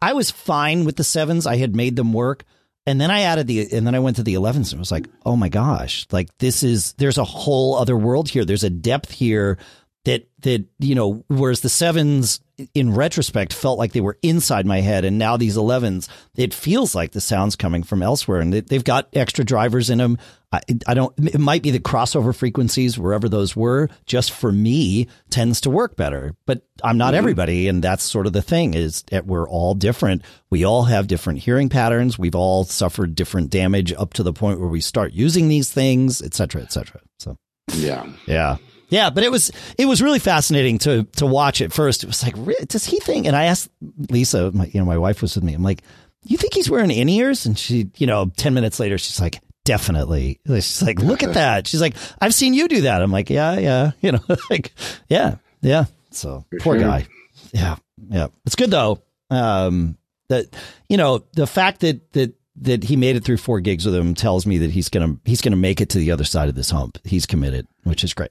I, 0.00 0.12
was 0.12 0.30
fine 0.30 0.84
with 0.84 0.96
the 0.96 1.04
sevens. 1.04 1.46
I 1.46 1.56
had 1.56 1.74
made 1.74 1.96
them 1.96 2.12
work. 2.12 2.44
And 2.86 3.00
then 3.00 3.10
I 3.10 3.20
added 3.20 3.46
the, 3.46 3.70
and 3.72 3.86
then 3.86 3.94
I 3.94 3.98
went 3.98 4.16
to 4.16 4.22
the 4.22 4.34
11s 4.34 4.72
and 4.72 4.78
was 4.78 4.90
like, 4.90 5.08
oh 5.26 5.36
my 5.36 5.48
gosh, 5.48 6.06
like 6.10 6.28
this 6.38 6.62
is, 6.62 6.94
there's 6.94 7.18
a 7.18 7.24
whole 7.24 7.76
other 7.76 7.96
world 7.96 8.30
here. 8.30 8.44
There's 8.44 8.64
a 8.64 8.70
depth 8.70 9.10
here 9.10 9.58
that, 10.04 10.28
that, 10.40 10.64
you 10.78 10.94
know, 10.94 11.24
whereas 11.28 11.60
the 11.60 11.68
sevens 11.68 12.40
in 12.74 12.94
retrospect 12.94 13.52
felt 13.52 13.78
like 13.78 13.92
they 13.92 14.00
were 14.00 14.18
inside 14.22 14.66
my 14.66 14.80
head. 14.80 15.04
And 15.04 15.18
now 15.18 15.36
these 15.36 15.56
11s, 15.56 16.08
it 16.36 16.52
feels 16.52 16.94
like 16.94 17.12
the 17.12 17.20
sound's 17.20 17.56
coming 17.56 17.82
from 17.82 18.02
elsewhere 18.02 18.40
and 18.40 18.52
they, 18.52 18.60
they've 18.60 18.84
got 18.84 19.08
extra 19.12 19.44
drivers 19.44 19.90
in 19.90 19.98
them. 19.98 20.18
I, 20.50 20.60
I 20.86 20.94
don't, 20.94 21.14
it 21.18 21.38
might 21.38 21.62
be 21.62 21.70
the 21.70 21.78
crossover 21.78 22.34
frequencies, 22.34 22.98
wherever 22.98 23.28
those 23.28 23.54
were, 23.54 23.88
just 24.06 24.32
for 24.32 24.50
me 24.50 25.08
tends 25.30 25.60
to 25.62 25.70
work 25.70 25.94
better, 25.94 26.34
but 26.46 26.62
I'm 26.82 26.96
not 26.96 27.08
mm-hmm. 27.08 27.18
everybody. 27.18 27.68
And 27.68 27.84
that's 27.84 28.02
sort 28.02 28.26
of 28.26 28.32
the 28.32 28.42
thing 28.42 28.74
is 28.74 29.02
that 29.10 29.26
we're 29.26 29.48
all 29.48 29.74
different. 29.74 30.22
We 30.50 30.64
all 30.64 30.84
have 30.84 31.06
different 31.06 31.40
hearing 31.40 31.68
patterns. 31.68 32.18
We've 32.18 32.34
all 32.34 32.64
suffered 32.64 33.14
different 33.14 33.50
damage 33.50 33.92
up 33.92 34.14
to 34.14 34.22
the 34.22 34.32
point 34.32 34.58
where 34.58 34.70
we 34.70 34.80
start 34.80 35.12
using 35.12 35.48
these 35.48 35.70
things, 35.70 36.22
et 36.22 36.34
cetera, 36.34 36.62
et 36.62 36.72
cetera. 36.72 37.02
So. 37.18 37.36
Yeah. 37.74 38.08
Yeah. 38.26 38.56
Yeah, 38.88 39.10
but 39.10 39.22
it 39.22 39.30
was 39.30 39.50
it 39.76 39.86
was 39.86 40.00
really 40.02 40.18
fascinating 40.18 40.78
to 40.78 41.04
to 41.16 41.26
watch 41.26 41.60
at 41.60 41.72
first. 41.72 42.02
It 42.02 42.06
was 42.06 42.22
like, 42.22 42.34
does 42.68 42.84
he 42.84 43.00
think? 43.00 43.26
And 43.26 43.36
I 43.36 43.44
asked 43.44 43.68
Lisa, 44.10 44.50
my 44.52 44.66
you 44.66 44.80
know, 44.80 44.86
my 44.86 44.98
wife 44.98 45.20
was 45.20 45.34
with 45.34 45.44
me. 45.44 45.54
I'm 45.54 45.62
like, 45.62 45.82
you 46.24 46.36
think 46.36 46.54
he's 46.54 46.70
wearing 46.70 46.90
in 46.90 47.08
ears? 47.08 47.46
And 47.46 47.58
she, 47.58 47.90
you 47.96 48.06
know, 48.06 48.30
ten 48.36 48.54
minutes 48.54 48.80
later, 48.80 48.96
she's 48.96 49.20
like, 49.20 49.40
definitely. 49.64 50.40
She's 50.46 50.82
like, 50.82 51.00
look 51.00 51.22
at 51.22 51.34
that. 51.34 51.66
She's 51.66 51.80
like, 51.80 51.96
I've 52.20 52.34
seen 52.34 52.54
you 52.54 52.68
do 52.68 52.82
that. 52.82 53.02
I'm 53.02 53.12
like, 53.12 53.28
yeah, 53.28 53.58
yeah, 53.58 53.90
you 54.00 54.12
know, 54.12 54.20
like, 54.50 54.72
yeah, 55.08 55.36
yeah. 55.60 55.84
So 56.10 56.44
poor 56.60 56.78
sure. 56.78 56.88
guy. 56.88 57.06
Yeah, 57.52 57.76
yeah. 58.08 58.28
It's 58.46 58.56
good 58.56 58.70
though. 58.70 59.02
Um, 59.30 59.98
that 60.30 60.46
you 60.88 60.96
know 60.96 61.24
the 61.34 61.46
fact 61.46 61.80
that 61.80 62.12
that 62.14 62.34
that 62.60 62.84
he 62.84 62.96
made 62.96 63.16
it 63.16 63.24
through 63.24 63.36
four 63.36 63.60
gigs 63.60 63.84
with 63.84 63.94
him 63.94 64.14
tells 64.14 64.46
me 64.46 64.58
that 64.58 64.70
he's 64.70 64.88
gonna 64.88 65.16
he's 65.26 65.42
gonna 65.42 65.56
make 65.56 65.82
it 65.82 65.90
to 65.90 65.98
the 65.98 66.10
other 66.10 66.24
side 66.24 66.48
of 66.48 66.54
this 66.54 66.70
hump. 66.70 66.98
He's 67.04 67.26
committed, 67.26 67.66
which 67.84 68.02
is 68.02 68.14
great 68.14 68.30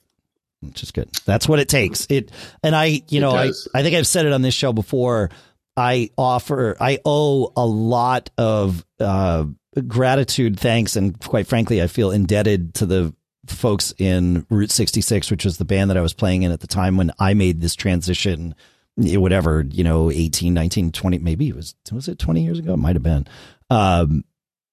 which 0.62 0.84
is 0.84 0.92
good. 0.92 1.10
That's 1.26 1.48
what 1.48 1.60
it 1.60 1.70
takes. 1.70 2.08
It 2.10 2.32
and 2.64 2.76
I, 2.76 3.02
you 3.10 3.20
know, 3.22 3.32
I. 3.32 3.52
I 3.74 3.84
think 3.84 3.96
I've 3.96 4.08
said 4.08 4.26
it 4.26 4.34
on 4.34 4.42
this 4.42 4.54
show 4.54 4.74
before. 4.74 5.30
I 5.76 6.10
offer, 6.18 6.76
I 6.80 7.00
owe 7.06 7.54
a 7.56 7.64
lot 7.66 8.32
of 8.36 8.84
uh, 9.00 9.46
gratitude, 9.88 10.60
thanks, 10.60 10.96
and 10.96 11.20
quite 11.20 11.46
frankly, 11.46 11.84
I 11.84 11.88
feel 11.88 12.10
indebted 12.10 12.74
to 12.76 12.88
the 12.88 13.14
folks 13.46 13.94
in 14.00 14.46
Route 14.50 14.72
66, 14.72 15.30
which 15.30 15.46
was 15.46 15.58
the 15.58 15.66
band 15.66 15.92
that 15.92 15.98
I 15.98 16.02
was 16.02 16.14
playing 16.14 16.42
in 16.42 16.52
at 16.52 16.62
the 16.62 16.68
time 16.68 16.98
when 16.98 17.12
I 17.20 17.36
made 17.36 17.62
this 17.62 17.76
transition. 17.76 18.56
eh, 19.06 19.18
Whatever, 19.18 19.66
you 19.70 19.84
know, 19.84 20.10
18, 20.10 20.52
19, 20.52 20.92
20, 20.92 21.20
maybe 21.20 21.48
it 21.50 21.56
was, 21.56 21.76
was 21.92 22.08
it 22.08 22.18
20 22.18 22.44
years 22.44 22.58
ago? 22.58 22.74
It 22.74 22.78
might 22.78 22.96
have 22.96 23.04
been. 23.04 23.28
Um, 23.70 24.24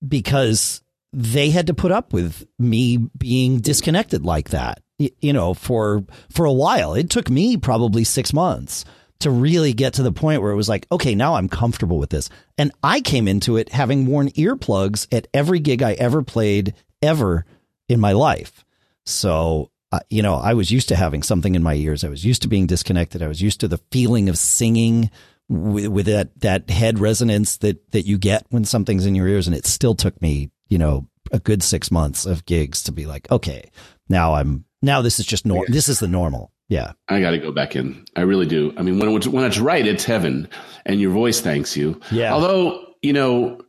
because 0.07 0.83
they 1.13 1.51
had 1.51 1.67
to 1.67 1.75
put 1.75 1.93
up 1.93 2.15
with 2.15 2.47
me 2.59 2.97
being 2.97 3.59
disconnected 3.59 4.25
like 4.25 4.51
that 4.51 4.83
you 4.99 5.33
know 5.33 5.55
for 5.55 6.05
for 6.31 6.45
a 6.45 6.53
while. 6.53 6.95
It 6.95 7.11
took 7.11 7.31
me 7.31 7.57
probably 7.57 8.05
6 8.05 8.33
months 8.33 8.85
to 9.21 9.31
really 9.31 9.73
get 9.73 9.95
to 9.95 10.03
the 10.03 10.13
point 10.13 10.43
where 10.43 10.53
it 10.53 10.57
was 10.57 10.69
like 10.69 10.87
okay 10.93 11.15
now 11.15 11.35
I'm 11.35 11.49
comfortable 11.49 11.99
with 11.99 12.11
this. 12.11 12.29
And 12.59 12.73
I 12.83 13.01
came 13.01 13.29
into 13.29 13.57
it 13.57 13.71
having 13.71 14.07
worn 14.07 14.31
earplugs 14.31 15.07
at 15.13 15.29
every 15.35 15.61
gig 15.61 15.83
I 15.83 15.93
ever 15.95 16.23
played 16.23 16.75
ever 17.03 17.45
in 17.89 18.01
my 18.01 18.13
life. 18.13 18.65
So 19.07 19.71
uh, 19.93 20.01
you 20.11 20.23
know 20.23 20.35
I 20.35 20.55
was 20.55 20.71
used 20.71 20.89
to 20.89 20.97
having 20.97 21.23
something 21.23 21.55
in 21.55 21.63
my 21.63 21.75
ears. 21.75 22.05
I 22.05 22.09
was 22.09 22.25
used 22.25 22.43
to 22.43 22.49
being 22.49 22.67
disconnected. 22.67 23.23
I 23.23 23.29
was 23.29 23.43
used 23.43 23.61
to 23.61 23.69
the 23.69 23.81
feeling 23.91 24.29
of 24.29 24.39
singing 24.39 25.11
with, 25.49 25.89
with 25.89 26.07
that 26.07 26.39
that 26.41 26.71
head 26.71 26.99
resonance 26.99 27.57
that 27.59 27.91
that 27.93 28.07
you 28.07 28.19
get 28.19 28.47
when 28.51 28.65
something's 28.65 29.07
in 29.07 29.15
your 29.15 29.29
ears. 29.29 29.47
And 29.47 29.57
it 29.57 29.67
still 29.67 29.95
took 29.95 30.21
me 30.23 30.51
you 30.69 30.79
know 30.79 31.07
a 31.33 31.39
good 31.39 31.63
six 31.63 31.91
months 31.91 32.27
of 32.27 32.47
gigs 32.47 32.83
to 32.83 32.93
be 32.93 33.07
like 33.07 33.31
okay 33.31 33.71
now 34.09 34.35
i'm 34.35 34.65
now 34.85 35.03
this 35.03 35.19
is 35.19 35.27
just 35.27 35.47
normal 35.47 35.67
this 35.69 35.89
is 35.89 35.99
the 35.99 36.09
normal 36.09 36.53
yeah 36.69 36.93
I 37.09 37.21
got 37.21 37.33
to 37.33 37.39
go 37.39 37.53
back 37.53 37.77
in. 37.77 38.05
I 38.17 38.23
really 38.23 38.47
do. 38.47 38.73
I 38.77 38.83
mean, 38.83 38.99
when 38.99 39.09
it's, 39.17 39.27
when 39.27 39.45
it's 39.45 39.59
right, 39.59 39.87
it's 39.87 40.05
heaven, 40.05 40.49
and 40.87 41.01
your 41.01 41.13
voice 41.13 41.41
thanks 41.41 41.77
you. 41.77 42.01
Yeah. 42.11 42.33
Although 42.33 42.95
you 43.03 43.13
know, 43.13 43.61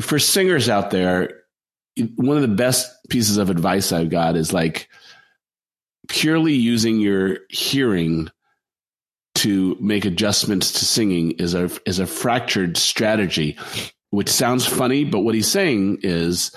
for 0.00 0.18
singers 0.18 0.68
out 0.68 0.90
there, 0.90 1.42
one 2.16 2.36
of 2.36 2.42
the 2.42 2.54
best 2.54 2.90
pieces 3.08 3.38
of 3.38 3.48
advice 3.48 3.92
I've 3.92 4.10
got 4.10 4.36
is 4.36 4.52
like 4.52 4.88
purely 6.08 6.52
using 6.52 7.00
your 7.00 7.38
hearing 7.48 8.28
to 9.36 9.76
make 9.80 10.04
adjustments 10.04 10.72
to 10.72 10.84
singing 10.84 11.32
is 11.32 11.54
a 11.54 11.70
is 11.86 11.98
a 11.98 12.06
fractured 12.06 12.76
strategy, 12.76 13.56
which 14.10 14.28
sounds 14.28 14.66
funny, 14.66 15.04
but 15.04 15.20
what 15.20 15.34
he's 15.34 15.48
saying 15.48 15.98
is 16.02 16.52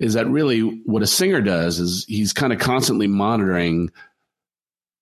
is 0.00 0.14
that 0.14 0.26
really 0.26 0.60
what 0.60 1.02
a 1.02 1.06
singer 1.06 1.40
does 1.40 1.78
is 1.78 2.04
he's 2.08 2.32
kind 2.32 2.52
of 2.52 2.58
constantly 2.58 3.06
monitoring 3.06 3.90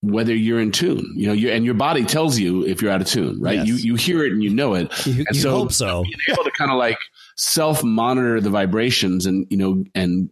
whether 0.01 0.33
you're 0.35 0.61
in 0.61 0.71
tune, 0.71 1.13
you 1.17 1.27
know, 1.27 1.33
you 1.33 1.51
and 1.51 1.65
your 1.65 1.75
body 1.75 2.05
tells 2.05 2.39
you 2.39 2.65
if 2.65 2.81
you're 2.83 2.91
out 2.93 3.01
of 3.01 3.07
tune, 3.09 3.41
right? 3.41 3.57
Yes. 3.57 3.67
You 3.67 3.75
you 3.77 3.95
hear 3.97 4.25
it 4.25 4.33
and 4.33 4.43
you 4.43 4.51
know 4.51 4.75
it. 4.75 4.93
you, 5.07 5.25
And 5.27 5.27
you 5.33 5.41
so- 5.41 5.51
hope 5.51 5.73
so 5.73 6.03
Being 6.03 6.15
able 6.31 6.45
to 6.45 6.53
kind 6.53 6.71
of 6.71 6.77
like 6.77 6.99
self 7.37 7.83
monitor 7.83 8.41
the 8.41 8.51
vibrations 8.51 9.27
and 9.27 9.47
you 9.51 9.57
know 9.57 9.85
and 9.95 10.31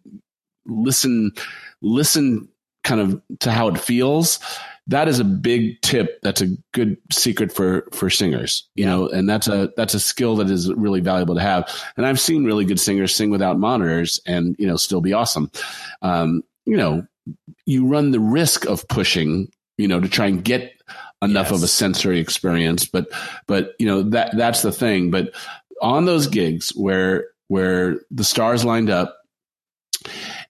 listen 0.66 1.32
listen 1.82 2.48
kind 2.84 3.00
of 3.00 3.20
to 3.40 3.50
how 3.50 3.68
it 3.68 3.78
feels. 3.78 4.38
That 4.88 5.08
is 5.08 5.18
a 5.18 5.24
big 5.24 5.80
tip. 5.82 6.20
That's 6.22 6.40
a 6.40 6.48
good 6.72 6.96
secret 7.12 7.52
for 7.52 7.88
for 7.92 8.08
singers, 8.08 8.68
you 8.76 8.84
Yeah. 8.84 8.90
know, 8.90 9.08
and 9.08 9.28
that's 9.28 9.48
a 9.48 9.70
that's 9.76 9.94
a 9.94 10.00
skill 10.00 10.36
that 10.36 10.48
is 10.50 10.72
really 10.74 11.00
valuable 11.00 11.34
to 11.34 11.40
have. 11.40 11.68
And 11.96 12.06
I've 12.06 12.20
seen 12.20 12.44
really 12.44 12.64
good 12.64 12.78
singers 12.78 13.14
sing 13.14 13.30
without 13.30 13.58
monitors 13.58 14.20
and 14.26 14.54
you 14.58 14.66
know 14.66 14.76
still 14.76 15.00
be 15.00 15.12
awesome. 15.12 15.50
Um, 16.02 16.42
you 16.66 16.76
know, 16.76 17.04
you 17.64 17.86
run 17.86 18.12
the 18.12 18.20
risk 18.20 18.64
of 18.66 18.86
pushing, 18.88 19.48
you 19.76 19.88
know, 19.88 20.00
to 20.00 20.08
try 20.08 20.26
and 20.26 20.44
get 20.44 20.72
enough 21.22 21.50
Yes. 21.50 21.58
of 21.58 21.62
a 21.64 21.68
sensory 21.68 22.20
experience. 22.20 22.86
But 22.86 23.08
but 23.48 23.74
you 23.80 23.86
know 23.86 24.02
that 24.10 24.36
that's 24.36 24.62
the 24.62 24.72
thing. 24.72 25.10
But 25.10 25.32
on 25.82 26.04
those 26.04 26.28
gigs 26.28 26.70
where 26.76 27.26
where 27.48 28.00
the 28.10 28.24
stars 28.24 28.64
lined 28.64 28.90
up 28.90 29.18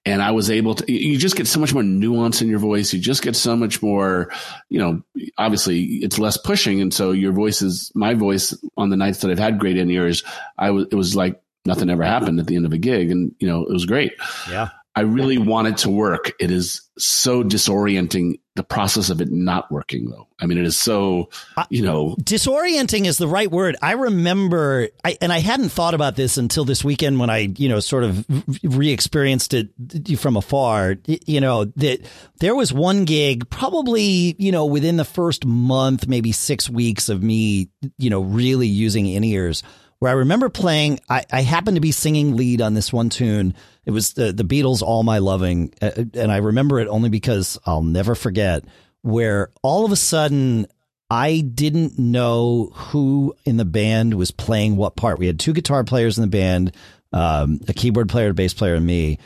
and 0.07 0.23
I 0.23 0.31
was 0.31 0.51
able 0.51 0.77
to 0.77 0.90
you 0.90 1.19
just 1.19 1.37
get 1.37 1.49
so 1.49 1.61
much 1.61 1.75
more 1.75 1.83
nuance 1.83 2.40
in 2.40 2.49
your 2.49 2.61
voice. 2.61 2.95
You 2.95 3.01
just 3.01 3.23
get 3.23 3.37
so 3.37 3.57
much 3.57 3.83
more, 3.83 4.33
you 4.71 4.79
know, 4.79 5.03
obviously 5.37 5.83
it's 5.83 6.19
less 6.19 6.37
pushing 6.37 6.81
and 6.81 6.95
so 6.95 7.11
your 7.11 7.33
voice 7.33 7.61
is 7.61 7.92
my 7.95 8.14
voice 8.14 8.57
on 8.77 8.88
the 8.88 8.97
nights 8.97 9.19
that 9.19 9.31
I've 9.31 9.38
had 9.38 9.59
great 9.59 9.77
in 9.77 9.90
ears, 9.90 10.23
I 10.57 10.71
was 10.71 10.87
it 10.90 10.95
was 10.95 11.14
like 11.14 11.42
nothing 11.66 11.90
ever 11.90 12.05
happened 12.05 12.38
at 12.38 12.47
the 12.47 12.57
end 12.57 12.64
of 12.64 12.73
a 12.73 12.79
gig 12.79 13.11
and 13.11 13.35
you 13.40 13.49
know, 13.49 13.62
it 13.62 13.73
was 13.73 13.85
great. 13.85 14.14
yeah 14.49 14.69
I 14.95 15.03
really 15.03 15.37
want 15.37 15.69
it 15.69 15.77
to 15.79 15.90
work. 15.90 16.33
It 16.40 16.51
is 16.51 16.81
so 16.97 17.45
disorienting 17.45 18.40
the 18.57 18.64
process 18.64 19.11
of 19.11 19.21
it 19.21 19.31
not 19.31 19.71
working 19.71 20.11
though. 20.11 20.27
I 20.40 20.47
mean, 20.47 20.59
it 20.59 20.66
is 20.66 20.77
so, 20.77 21.31
you 21.71 21.83
know, 21.83 22.16
disorienting 22.21 23.07
is 23.07 23.16
the 23.16 23.29
right 23.29 23.51
word. 23.51 23.77
I 23.81 23.92
remember, 23.92 24.88
I, 25.05 25.16
and 25.21 25.33
I 25.33 25.38
hadn't 25.38 25.69
thought 25.69 25.95
about 25.95 26.16
this 26.16 26.37
until 26.37 26.64
this 26.64 26.83
weekend 26.83 27.21
when 27.21 27.31
I, 27.31 27.53
you 27.57 27.69
know, 27.69 27.81
sort 27.81 28.05
of 28.05 28.27
re-experienced 28.62 29.55
it 29.55 30.19
from 30.19 30.37
afar. 30.37 30.97
You 31.07 31.40
know 31.40 31.66
that 31.77 32.01
there 32.40 32.55
was 32.55 32.73
one 32.73 33.05
gig, 33.05 33.49
probably, 33.49 34.35
you 34.38 34.53
know, 34.53 34.66
within 34.66 34.97
the 34.97 35.05
first 35.05 35.47
month, 35.47 36.09
maybe 36.09 36.33
six 36.33 36.69
weeks 36.69 37.09
of 37.09 37.23
me, 37.23 37.71
you 37.97 38.11
know, 38.11 38.21
really 38.21 38.66
using 38.66 39.07
in 39.07 39.25
ears, 39.25 39.62
where 39.99 40.11
I 40.11 40.15
remember 40.15 40.49
playing. 40.49 41.01
I, 41.09 41.25
I 41.33 41.43
happened 41.43 41.77
to 41.77 41.81
be 41.81 41.93
singing 41.93 42.37
lead 42.37 42.61
on 42.61 42.75
this 42.75 42.93
one 42.93 43.09
tune. 43.09 43.55
It 43.85 43.91
was 43.91 44.15
the 44.15 44.33
the 44.33 44.45
Beatles' 44.45 44.83
"All 44.83 45.03
My 45.03 45.19
Loving," 45.19 45.73
uh, 45.81 45.91
and 46.15 46.31
I 46.31 46.39
remember 46.39 46.81
it 46.81 46.89
only 46.89 47.09
because 47.09 47.59
I'll 47.67 47.83
never 47.83 48.15
forget 48.15 48.65
where 49.03 49.51
all 49.63 49.85
of 49.85 49.93
a 49.93 49.97
sudden 49.97 50.67
I 51.09 51.41
didn't 51.41 51.99
know 51.99 52.71
who 52.75 53.35
in 53.45 53.57
the 53.57 53.65
band 53.65 54.15
was 54.15 54.31
playing 54.33 54.77
what 54.77 54.97
part. 54.97 55.19
We 55.19 55.29
had 55.29 55.39
two 55.39 55.53
guitar 55.53 55.85
players 55.85 56.19
in 56.19 56.23
the 56.23 56.29
band, 56.29 56.73
um, 57.13 57.61
a 57.69 57.73
keyboard 57.73 58.09
player, 58.09 58.31
a 58.31 58.35
bass 58.35 58.55
player, 58.55 58.75
and 58.75 58.85
me. 58.87 59.19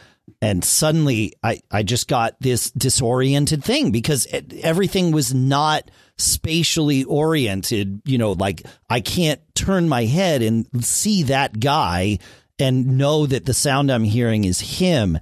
And 0.42 0.64
suddenly 0.64 1.33
I, 1.42 1.61
I 1.70 1.83
just 1.83 2.09
got 2.09 2.37
this 2.40 2.70
disoriented 2.70 3.64
thing 3.64 3.90
because 3.90 4.26
it, 4.26 4.52
everything 4.62 5.11
was 5.12 5.35
not 5.35 5.90
spatially 6.20 7.04
oriented. 7.04 8.02
You 8.04 8.18
know, 8.18 8.33
like 8.33 8.62
I 8.88 9.00
can't 9.00 9.40
turn 9.54 9.88
my 9.88 10.04
head 10.04 10.42
and 10.42 10.66
see 10.85 11.24
that 11.24 11.59
guy 11.59 12.18
and 12.59 12.98
know 12.98 13.26
that 13.26 13.46
the 13.46 13.54
sound 13.54 13.90
I'm 13.90 14.04
hearing 14.04 14.44
is 14.44 14.61
him 14.61 15.18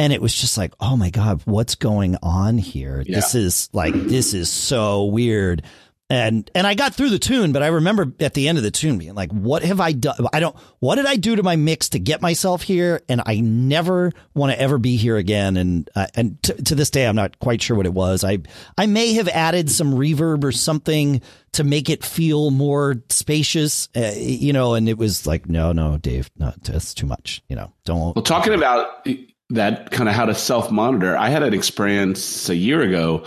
and 0.00 0.12
it 0.12 0.22
was 0.22 0.34
just 0.34 0.56
like 0.56 0.72
oh 0.80 0.96
my 0.96 1.10
god 1.10 1.42
what's 1.44 1.74
going 1.74 2.16
on 2.22 2.58
here 2.58 3.04
yeah. 3.06 3.16
this 3.16 3.34
is 3.34 3.68
like 3.72 3.94
this 3.94 4.34
is 4.34 4.50
so 4.50 5.04
weird 5.04 5.62
and 6.10 6.50
and 6.56 6.66
I 6.66 6.74
got 6.74 6.94
through 6.94 7.10
the 7.10 7.20
tune, 7.20 7.52
but 7.52 7.62
I 7.62 7.68
remember 7.68 8.12
at 8.18 8.34
the 8.34 8.48
end 8.48 8.58
of 8.58 8.64
the 8.64 8.72
tune 8.72 8.98
being 8.98 9.14
like, 9.14 9.30
"What 9.30 9.62
have 9.62 9.78
I 9.80 9.92
done? 9.92 10.26
I 10.32 10.40
don't. 10.40 10.56
What 10.80 10.96
did 10.96 11.06
I 11.06 11.14
do 11.14 11.36
to 11.36 11.44
my 11.44 11.54
mix 11.54 11.90
to 11.90 12.00
get 12.00 12.20
myself 12.20 12.62
here? 12.62 13.00
And 13.08 13.22
I 13.24 13.38
never 13.38 14.12
want 14.34 14.52
to 14.52 14.60
ever 14.60 14.78
be 14.78 14.96
here 14.96 15.16
again." 15.16 15.56
And 15.56 15.88
uh, 15.94 16.08
and 16.16 16.42
t- 16.42 16.54
to 16.54 16.74
this 16.74 16.90
day, 16.90 17.06
I'm 17.06 17.14
not 17.14 17.38
quite 17.38 17.62
sure 17.62 17.76
what 17.76 17.86
it 17.86 17.94
was. 17.94 18.24
I 18.24 18.38
I 18.76 18.86
may 18.86 19.12
have 19.14 19.28
added 19.28 19.70
some 19.70 19.92
reverb 19.92 20.42
or 20.42 20.50
something 20.50 21.22
to 21.52 21.62
make 21.62 21.88
it 21.88 22.04
feel 22.04 22.50
more 22.50 23.02
spacious, 23.08 23.88
uh, 23.96 24.12
you 24.16 24.52
know. 24.52 24.74
And 24.74 24.88
it 24.88 24.98
was 24.98 25.28
like, 25.28 25.48
no, 25.48 25.70
no, 25.72 25.96
Dave, 25.96 26.28
no, 26.36 26.52
that's 26.60 26.92
too 26.92 27.06
much. 27.06 27.40
You 27.48 27.54
know, 27.54 27.72
don't. 27.84 28.16
Well, 28.16 28.24
talking 28.24 28.54
about 28.54 29.06
that 29.50 29.90
kind 29.90 30.08
of 30.08 30.14
how 30.14 30.26
to 30.26 30.34
self 30.34 30.70
monitor. 30.70 31.16
I 31.16 31.28
had 31.28 31.42
an 31.42 31.54
experience 31.54 32.48
a 32.48 32.56
year 32.56 32.80
ago 32.80 33.24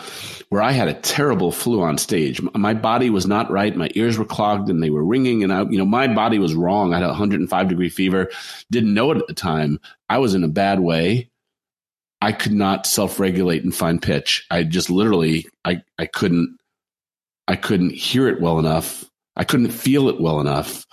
where 0.50 0.62
I 0.62 0.72
had 0.72 0.88
a 0.88 0.94
terrible 0.94 1.52
flu 1.52 1.82
on 1.82 1.98
stage. 1.98 2.42
My 2.54 2.74
body 2.74 3.10
was 3.10 3.26
not 3.26 3.52
right. 3.52 3.76
My 3.76 3.90
ears 3.96 4.18
were 4.18 4.26
clogged 4.26 4.70
and 4.70 4.82
they 4.82 4.90
were 4.90 5.04
ringing. 5.04 5.44
And 5.44 5.52
I, 5.52 5.64
you 5.64 5.78
know, 5.78 5.86
my 5.86 6.08
body 6.08 6.40
was 6.40 6.56
wrong. 6.56 6.94
I 6.94 6.98
had 6.98 7.06
a 7.06 7.08
105 7.08 7.68
degree 7.68 7.90
fever. 7.90 8.30
Didn't 8.72 8.94
know 8.94 9.12
it 9.12 9.18
at 9.18 9.28
the 9.28 9.34
time. 9.34 9.80
I 10.10 10.20
was 10.20 10.34
in 10.34 10.44
a 10.44 10.50
bad 10.50 10.80
way. 10.80 11.30
I 12.22 12.32
could 12.32 12.54
not 12.54 12.88
self 12.88 13.20
regulate 13.20 13.64
and 13.64 13.76
find 13.76 14.02
pitch. 14.02 14.46
I 14.50 14.64
just 14.64 14.90
literally, 14.90 15.48
I, 15.66 15.82
I 16.00 16.06
couldn't, 16.06 16.58
I 17.48 17.58
couldn't 17.58 17.92
hear 17.92 18.30
it 18.30 18.40
well 18.40 18.60
enough. 18.60 19.04
I 19.36 19.44
couldn't 19.44 19.72
feel 19.72 20.08
it 20.08 20.22
well 20.22 20.40
enough 20.40 20.86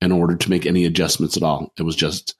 in 0.00 0.12
order 0.12 0.36
to 0.36 0.50
make 0.50 0.64
any 0.64 0.86
adjustments 0.86 1.36
at 1.36 1.42
all. 1.42 1.72
It 1.76 1.82
was 1.82 1.96
just, 1.96 2.36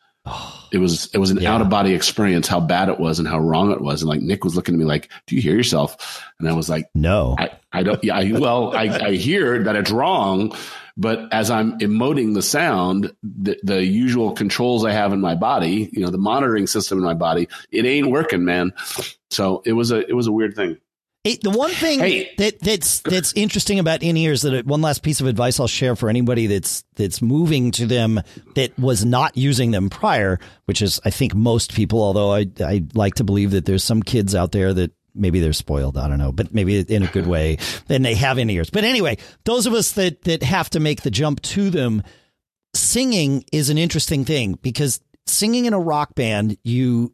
it 0.71 0.79
was 0.79 1.07
it 1.15 1.19
was 1.19 1.31
an 1.31 1.39
yeah. 1.39 1.55
out 1.55 1.61
of 1.61 1.69
body 1.69 1.95
experience 1.95 2.47
how 2.47 2.61
bad 2.61 2.89
it 2.89 3.01
was 3.01 3.19
and 3.19 3.29
how 3.29 3.39
wrong 3.39 3.73
it 3.73 3.81
was. 3.81 4.03
And 4.03 4.09
like 4.09 4.21
Nick 4.21 4.45
was 4.45 4.57
looking 4.57 4.75
at 4.75 4.79
me 4.79 4.85
like 4.85 5.09
do 5.27 5.37
you 5.37 5.43
hear 5.43 5.55
yourself? 5.55 6.23
And 6.39 6.49
I 6.49 6.53
was 6.53 6.69
like 6.69 6.91
no. 6.95 7.37
I, 7.39 7.51
I 7.73 7.83
don't 7.83 8.03
yeah 8.03 8.17
I, 8.17 8.33
well 8.33 8.77
I, 8.77 8.85
I 8.85 9.13
hear 9.13 9.63
that 9.65 9.77
it's 9.77 9.91
wrong 9.91 10.55
but 10.97 11.33
as 11.33 11.51
I'm 11.51 11.79
emoting 11.79 12.35
the 12.35 12.43
sound 12.43 13.15
the, 13.23 13.59
the 13.63 13.85
usual 13.85 14.33
controls 14.33 14.85
I 14.85 14.93
have 14.93 15.13
in 15.13 15.21
my 15.21 15.35
body 15.35 15.89
you 15.93 16.01
know 16.01 16.11
the 16.11 16.19
monitoring 16.19 16.67
system 16.67 16.99
in 16.99 17.05
my 17.05 17.15
body 17.15 17.49
it 17.71 17.85
ain't 17.85 18.11
working 18.11 18.45
man. 18.45 18.73
So 19.31 19.63
it 19.65 19.73
was 19.73 19.91
a 19.91 20.07
it 20.09 20.15
was 20.15 20.27
a 20.27 20.33
weird 20.33 20.55
thing 20.55 20.79
the 21.37 21.51
one 21.51 21.71
thing 21.71 22.01
hey. 22.01 22.31
that 22.39 22.61
that's 22.61 23.01
that's 23.01 23.33
interesting 23.35 23.79
about 23.79 24.03
in 24.03 24.17
ears 24.17 24.43
that 24.43 24.67
one 24.67 24.81
last 24.81 25.03
piece 25.03 25.21
of 25.21 25.27
advice 25.27 25.61
I'll 25.61 25.67
share 25.67 25.97
for 25.97 26.09
anybody 26.09 26.47
that's 26.47 26.85
that's 26.97 27.23
moving 27.23 27.71
to 27.73 27.87
them 27.87 28.21
that 28.55 28.79
was 28.79 29.05
not 29.05 29.37
using 29.37 29.71
them 29.71 29.91
prior, 29.91 30.39
which 30.67 30.83
is 30.83 31.01
I 31.05 31.11
think 31.11 31.35
most 31.35 31.75
people. 31.75 32.03
Although 32.03 32.33
I 32.33 32.47
I 32.61 32.85
like 32.95 33.17
to 33.17 33.25
believe 33.25 33.53
that 33.53 33.65
there's 33.65 33.85
some 33.85 34.03
kids 34.03 34.35
out 34.35 34.53
there 34.53 34.73
that 34.75 34.93
maybe 35.15 35.41
they're 35.41 35.53
spoiled. 35.53 35.99
I 35.99 36.09
don't 36.09 36.19
know, 36.19 36.33
but 36.33 36.55
maybe 36.55 36.79
in 36.81 37.03
a 37.03 37.09
good 37.09 37.27
way. 37.27 37.59
Then 37.87 38.03
they 38.03 38.15
have 38.15 38.39
in 38.39 38.51
ears. 38.51 38.71
But 38.71 38.85
anyway, 38.85 39.19
those 39.45 39.67
of 39.67 39.75
us 39.75 39.93
that 39.93 40.23
that 40.23 40.43
have 40.43 40.71
to 40.71 40.81
make 40.81 41.03
the 41.03 41.11
jump 41.11 41.43
to 41.43 41.71
them, 41.71 42.03
singing 42.75 43.45
is 43.53 43.71
an 43.71 43.79
interesting 43.79 44.25
thing 44.25 44.59
because 44.63 45.01
singing 45.27 45.67
in 45.67 45.75
a 45.75 45.81
rock 45.81 46.15
band, 46.15 46.57
you 46.65 47.13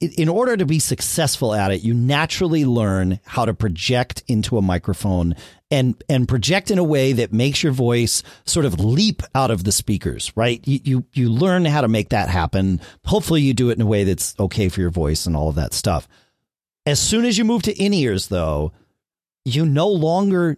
in 0.00 0.28
order 0.28 0.56
to 0.56 0.64
be 0.64 0.78
successful 0.78 1.54
at 1.54 1.70
it, 1.70 1.82
you 1.82 1.94
naturally 1.94 2.64
learn 2.64 3.20
how 3.24 3.44
to 3.44 3.54
project 3.54 4.22
into 4.28 4.56
a 4.56 4.62
microphone 4.62 5.34
and 5.70 6.02
and 6.08 6.28
project 6.28 6.70
in 6.70 6.78
a 6.78 6.84
way 6.84 7.12
that 7.12 7.32
makes 7.32 7.62
your 7.62 7.72
voice 7.72 8.22
sort 8.44 8.64
of 8.64 8.80
leap 8.80 9.22
out 9.34 9.50
of 9.50 9.64
the 9.64 9.72
speakers, 9.72 10.32
right? 10.36 10.66
You 10.66 10.80
you 10.84 11.04
you 11.12 11.28
learn 11.28 11.64
how 11.64 11.80
to 11.80 11.88
make 11.88 12.10
that 12.10 12.28
happen. 12.28 12.80
Hopefully 13.04 13.42
you 13.42 13.54
do 13.54 13.70
it 13.70 13.76
in 13.76 13.82
a 13.82 13.86
way 13.86 14.04
that's 14.04 14.34
okay 14.38 14.68
for 14.68 14.80
your 14.80 14.90
voice 14.90 15.26
and 15.26 15.36
all 15.36 15.48
of 15.48 15.56
that 15.56 15.74
stuff. 15.74 16.08
As 16.86 17.00
soon 17.00 17.24
as 17.24 17.38
you 17.38 17.44
move 17.44 17.62
to 17.62 17.72
in-ears 17.72 18.28
though, 18.28 18.72
you 19.44 19.66
no 19.66 19.88
longer 19.88 20.56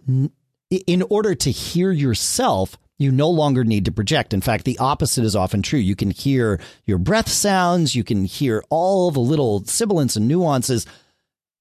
in 0.69 1.03
order 1.09 1.33
to 1.35 1.51
hear 1.51 1.91
yourself, 1.91 2.77
you 2.97 3.11
no 3.11 3.29
longer 3.29 3.63
need 3.63 3.85
to 3.85 3.91
project. 3.91 4.33
In 4.33 4.41
fact, 4.41 4.65
the 4.65 4.79
opposite 4.79 5.23
is 5.23 5.35
often 5.35 5.61
true. 5.61 5.79
You 5.79 5.95
can 5.95 6.11
hear 6.11 6.59
your 6.85 6.97
breath 6.97 7.29
sounds, 7.29 7.95
you 7.95 8.03
can 8.03 8.25
hear 8.25 8.63
all 8.69 9.11
the 9.11 9.19
little 9.19 9.63
sibilants 9.65 10.15
and 10.15 10.27
nuances, 10.27 10.85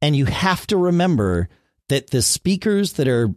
and 0.01 0.17
you 0.17 0.25
have 0.27 0.67
to 0.69 0.77
remember 0.77 1.49
that 1.89 2.11
the 2.11 2.23
speakers 2.23 2.95
that 2.95 3.09
are 3.09 3.35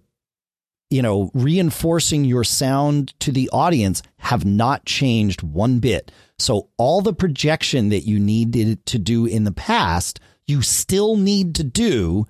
you 0.90 1.02
know 1.02 1.30
reinforcing 1.34 2.26
your 2.26 2.44
sound 2.44 3.20
to 3.20 3.32
the 3.32 3.50
audience 3.52 4.02
have 4.18 4.46
not 4.46 4.86
changed 4.86 5.44
one 5.44 5.80
bit. 5.80 6.12
So 6.38 6.70
all 6.78 7.02
the 7.02 7.14
projection 7.14 7.90
that 7.90 8.08
you 8.08 8.20
needed 8.20 8.86
to 8.88 8.98
do 8.98 9.26
in 9.26 9.44
the 9.44 9.52
past, 9.52 10.20
you 10.48 10.62
still 10.62 11.18
need 11.18 11.56
to 11.56 11.64
do 11.64 12.26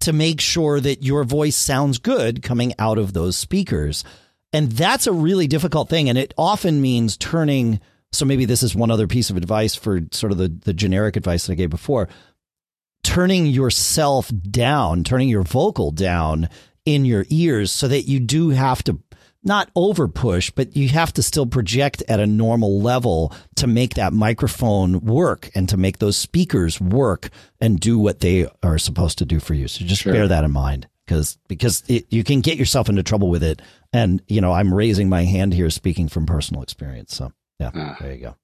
to 0.00 0.12
make 0.12 0.40
sure 0.40 0.80
that 0.80 1.04
your 1.04 1.22
voice 1.22 1.56
sounds 1.56 1.98
good 1.98 2.42
coming 2.42 2.74
out 2.76 2.98
of 2.98 3.12
those 3.12 3.36
speakers. 3.36 4.02
And 4.52 4.70
that's 4.72 5.06
a 5.06 5.12
really 5.12 5.46
difficult 5.46 5.88
thing. 5.88 6.08
And 6.08 6.18
it 6.18 6.34
often 6.36 6.80
means 6.80 7.16
turning. 7.16 7.80
So 8.12 8.24
maybe 8.24 8.44
this 8.44 8.62
is 8.62 8.74
one 8.74 8.90
other 8.90 9.06
piece 9.06 9.30
of 9.30 9.36
advice 9.36 9.74
for 9.74 10.00
sort 10.10 10.32
of 10.32 10.38
the, 10.38 10.48
the 10.48 10.74
generic 10.74 11.16
advice 11.16 11.46
that 11.46 11.52
I 11.52 11.56
gave 11.56 11.70
before 11.70 12.08
turning 13.02 13.46
yourself 13.46 14.30
down, 14.50 15.04
turning 15.04 15.28
your 15.28 15.42
vocal 15.42 15.90
down 15.90 16.48
in 16.84 17.04
your 17.04 17.26
ears 17.30 17.70
so 17.70 17.88
that 17.88 18.02
you 18.02 18.20
do 18.20 18.50
have 18.50 18.82
to 18.84 18.98
not 19.44 19.70
over 19.74 20.06
push, 20.06 20.50
but 20.50 20.76
you 20.76 20.88
have 20.88 21.12
to 21.12 21.22
still 21.22 21.46
project 21.46 22.02
at 22.08 22.20
a 22.20 22.26
normal 22.26 22.80
level 22.80 23.34
to 23.56 23.66
make 23.66 23.94
that 23.94 24.12
microphone 24.12 25.00
work 25.00 25.50
and 25.54 25.68
to 25.68 25.76
make 25.76 25.98
those 25.98 26.16
speakers 26.16 26.80
work 26.80 27.28
and 27.60 27.80
do 27.80 27.98
what 27.98 28.20
they 28.20 28.46
are 28.62 28.78
supposed 28.78 29.18
to 29.18 29.24
do 29.24 29.40
for 29.40 29.54
you. 29.54 29.66
So 29.66 29.84
just 29.84 30.02
sure. 30.02 30.12
bear 30.12 30.28
that 30.28 30.44
in 30.44 30.52
mind 30.52 30.86
because 31.06 31.38
because 31.48 31.82
it, 31.88 32.06
you 32.10 32.22
can 32.22 32.40
get 32.40 32.56
yourself 32.56 32.88
into 32.88 33.02
trouble 33.02 33.30
with 33.30 33.42
it. 33.42 33.60
And 33.92 34.22
you 34.26 34.40
know, 34.40 34.52
I'm 34.52 34.72
raising 34.72 35.08
my 35.08 35.24
hand 35.24 35.52
here, 35.52 35.70
speaking 35.70 36.08
from 36.08 36.26
personal 36.26 36.62
experience. 36.62 37.14
So 37.14 37.32
yeah, 37.58 37.70
uh, 37.74 37.94
there 38.00 38.12
you 38.12 38.20
go. 38.20 38.36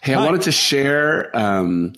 Hey, 0.00 0.14
I 0.14 0.24
wanted 0.24 0.42
to 0.42 0.52
share. 0.52 1.36
Um, 1.36 1.94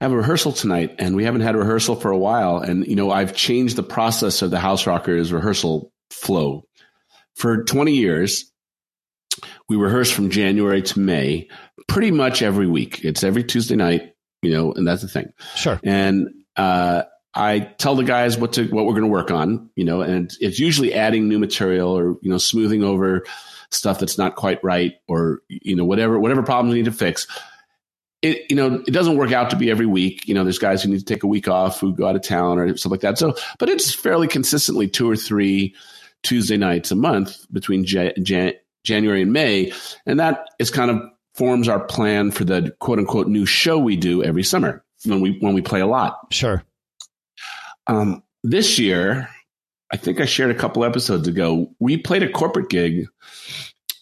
I 0.00 0.04
have 0.04 0.12
a 0.12 0.16
rehearsal 0.16 0.52
tonight, 0.52 0.96
and 0.98 1.16
we 1.16 1.24
haven't 1.24 1.40
had 1.40 1.54
a 1.54 1.58
rehearsal 1.58 1.96
for 1.96 2.10
a 2.10 2.18
while. 2.18 2.58
And 2.58 2.86
you 2.86 2.96
know, 2.96 3.10
I've 3.10 3.34
changed 3.34 3.76
the 3.76 3.82
process 3.82 4.42
of 4.42 4.50
the 4.50 4.58
House 4.58 4.86
Rockers 4.86 5.32
rehearsal 5.32 5.92
flow. 6.10 6.64
For 7.34 7.62
20 7.62 7.92
years, 7.92 8.50
we 9.68 9.76
rehearse 9.76 10.10
from 10.10 10.30
January 10.30 10.82
to 10.82 10.98
May, 10.98 11.48
pretty 11.86 12.10
much 12.10 12.42
every 12.42 12.66
week. 12.66 13.04
It's 13.04 13.22
every 13.22 13.44
Tuesday 13.44 13.76
night, 13.76 14.14
you 14.42 14.50
know, 14.50 14.72
and 14.72 14.86
that's 14.86 15.02
the 15.02 15.08
thing. 15.08 15.32
Sure. 15.54 15.78
And 15.84 16.28
uh, 16.56 17.02
I 17.34 17.60
tell 17.60 17.94
the 17.94 18.04
guys 18.04 18.38
what 18.38 18.54
to 18.54 18.66
what 18.68 18.86
we're 18.86 18.92
going 18.92 19.02
to 19.02 19.08
work 19.08 19.30
on, 19.30 19.70
you 19.76 19.84
know, 19.84 20.00
and 20.00 20.32
it's 20.40 20.58
usually 20.58 20.94
adding 20.94 21.28
new 21.28 21.38
material 21.38 21.96
or 21.96 22.18
you 22.22 22.30
know 22.30 22.38
smoothing 22.38 22.82
over 22.82 23.24
stuff 23.70 23.98
that's 23.98 24.16
not 24.16 24.34
quite 24.34 24.62
right 24.64 24.94
or 25.08 25.42
you 25.48 25.76
know 25.76 25.84
whatever 25.84 26.18
whatever 26.18 26.42
problems 26.42 26.72
we 26.72 26.78
need 26.80 26.86
to 26.86 26.92
fix. 26.92 27.26
It 28.22 28.50
you 28.50 28.56
know 28.56 28.82
it 28.86 28.90
doesn't 28.90 29.16
work 29.16 29.32
out 29.32 29.50
to 29.50 29.56
be 29.56 29.70
every 29.70 29.86
week. 29.86 30.26
You 30.26 30.34
know, 30.34 30.42
there's 30.42 30.58
guys 30.58 30.82
who 30.82 30.90
need 30.90 30.98
to 30.98 31.04
take 31.04 31.22
a 31.22 31.28
week 31.28 31.48
off 31.48 31.80
who 31.80 31.94
go 31.94 32.06
out 32.06 32.16
of 32.16 32.22
town 32.22 32.58
or 32.58 32.76
stuff 32.76 32.90
like 32.90 33.02
that. 33.02 33.18
So, 33.18 33.36
but 33.58 33.68
it's 33.68 33.94
fairly 33.94 34.26
consistently 34.26 34.88
two 34.88 35.08
or 35.08 35.16
three 35.16 35.74
Tuesday 36.22 36.56
nights 36.56 36.90
a 36.90 36.96
month 36.96 37.46
between 37.52 37.84
Jan- 37.84 38.14
January 38.84 39.22
and 39.22 39.32
May, 39.32 39.72
and 40.06 40.18
that 40.18 40.50
is 40.58 40.70
kind 40.70 40.90
of 40.90 41.02
forms 41.34 41.68
our 41.68 41.78
plan 41.78 42.32
for 42.32 42.44
the 42.44 42.74
quote 42.80 42.98
unquote 42.98 43.28
new 43.28 43.46
show 43.46 43.78
we 43.78 43.96
do 43.96 44.24
every 44.24 44.42
summer 44.42 44.84
when 45.04 45.20
we 45.20 45.38
when 45.38 45.54
we 45.54 45.62
play 45.62 45.80
a 45.80 45.86
lot. 45.86 46.18
Sure. 46.30 46.64
Um, 47.88 48.22
this 48.44 48.78
year, 48.78 49.28
I 49.90 49.96
think 49.96 50.20
I 50.20 50.26
shared 50.26 50.50
a 50.50 50.58
couple 50.58 50.84
episodes 50.84 51.26
ago, 51.26 51.74
we 51.80 51.96
played 51.96 52.22
a 52.22 52.30
corporate 52.30 52.68
gig 52.68 53.06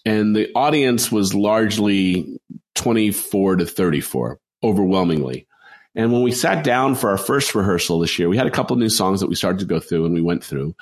and 0.05 0.37
the 0.37 0.51
audience 0.55 1.11
was 1.11 1.35
largely 1.35 2.39
24 2.75 3.57
to 3.57 3.67
34, 3.67 4.39
overwhelmingly. 4.63 5.47
And 5.95 6.13
when 6.13 6.23
we 6.23 6.33
sat 6.33 6.63
down 6.63 6.95
for 6.95 7.11
our 7.11 7.17
first 7.17 7.55
rehearsal 7.55 8.01
this 8.01 8.19
year, 8.19 8.29
we 8.29 8.37
had 8.37 8.47
a 8.47 8.51
couple 8.51 8.77
new 8.77 8.91
songs 8.91 9.21
that 9.21 9.29
we 9.29 9.35
started 9.35 9.61
to 9.61 9.65
go 9.65 9.81
through 9.81 10.05
and 10.05 10.15
we 10.15 10.21
went 10.21 10.45
through. 10.45 10.75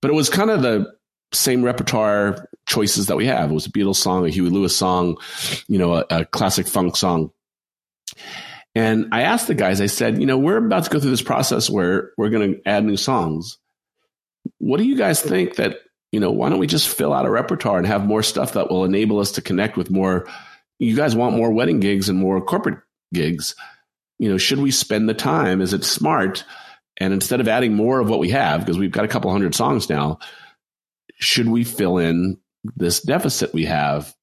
But 0.00 0.10
it 0.10 0.14
was 0.14 0.30
kind 0.30 0.50
of 0.50 0.62
the 0.62 0.92
same 1.32 1.62
repertoire 1.62 2.48
choices 2.66 3.06
that 3.06 3.16
we 3.16 3.26
have. 3.26 3.50
It 3.50 3.54
was 3.54 3.66
a 3.66 3.72
Beatles 3.72 3.96
song, 3.96 4.26
a 4.26 4.30
Huey 4.30 4.50
Lewis 4.50 4.76
song, 4.76 5.16
you 5.66 5.78
know, 5.78 5.94
a, 5.94 6.04
a 6.10 6.24
classic 6.24 6.68
funk 6.68 6.96
song. 6.96 7.32
And 8.74 9.08
I 9.12 9.22
asked 9.22 9.48
the 9.48 9.54
guys, 9.54 9.80
I 9.80 9.86
said, 9.86 10.20
you 10.20 10.26
know, 10.26 10.38
we're 10.38 10.56
about 10.56 10.84
to 10.84 10.90
go 10.90 11.00
through 11.00 11.10
this 11.10 11.22
process 11.22 11.68
where 11.68 12.12
we're 12.16 12.30
going 12.30 12.54
to 12.54 12.68
add 12.68 12.84
new 12.84 12.96
songs. 12.96 13.58
What 14.58 14.78
do 14.78 14.84
you 14.84 14.96
guys 14.96 15.20
think 15.20 15.56
that, 15.56 15.78
you 16.12 16.20
know, 16.20 16.30
why 16.30 16.48
don't 16.48 16.58
we 16.58 16.66
just 16.66 16.88
fill 16.88 17.12
out 17.12 17.26
a 17.26 17.30
repertoire 17.30 17.78
and 17.78 17.86
have 17.86 18.06
more 18.06 18.22
stuff 18.22 18.52
that 18.52 18.70
will 18.70 18.84
enable 18.84 19.18
us 19.18 19.32
to 19.32 19.42
connect 19.42 19.76
with 19.76 19.90
more? 19.90 20.28
You 20.78 20.94
guys 20.96 21.16
want 21.16 21.36
more 21.36 21.52
wedding 21.52 21.80
gigs 21.80 22.08
and 22.08 22.18
more 22.18 22.40
corporate 22.40 22.78
gigs. 23.12 23.54
You 24.18 24.30
know, 24.30 24.38
should 24.38 24.60
we 24.60 24.70
spend 24.70 25.08
the 25.08 25.14
time? 25.14 25.60
Is 25.60 25.72
it 25.72 25.84
smart? 25.84 26.44
And 26.98 27.12
instead 27.12 27.40
of 27.40 27.48
adding 27.48 27.74
more 27.74 27.98
of 27.98 28.08
what 28.08 28.18
we 28.18 28.30
have, 28.30 28.60
because 28.60 28.78
we've 28.78 28.92
got 28.92 29.04
a 29.04 29.08
couple 29.08 29.32
hundred 29.32 29.54
songs 29.54 29.88
now, 29.88 30.18
should 31.18 31.48
we 31.48 31.64
fill 31.64 31.98
in 31.98 32.38
this 32.76 33.00
deficit 33.00 33.52
we 33.52 33.64
have 33.64 34.14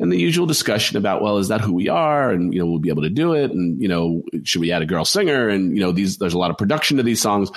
and 0.00 0.12
the 0.12 0.18
usual 0.18 0.46
discussion 0.46 0.96
about 0.96 1.22
well 1.22 1.38
is 1.38 1.48
that 1.48 1.60
who 1.60 1.72
we 1.72 1.88
are? 1.88 2.30
And 2.30 2.52
you 2.54 2.60
know 2.60 2.66
we'll 2.66 2.78
be 2.78 2.88
able 2.88 3.02
to 3.02 3.10
do 3.10 3.34
it. 3.34 3.50
And 3.50 3.80
you 3.80 3.88
know 3.88 4.22
should 4.44 4.60
we 4.60 4.70
add 4.70 4.82
a 4.82 4.86
girl 4.86 5.04
singer? 5.04 5.48
And 5.48 5.76
you 5.76 5.82
know 5.82 5.92
these 5.92 6.18
there's 6.18 6.34
a 6.34 6.38
lot 6.38 6.50
of 6.50 6.58
production 6.58 6.98
to 6.98 7.02
these 7.02 7.20
songs. 7.20 7.50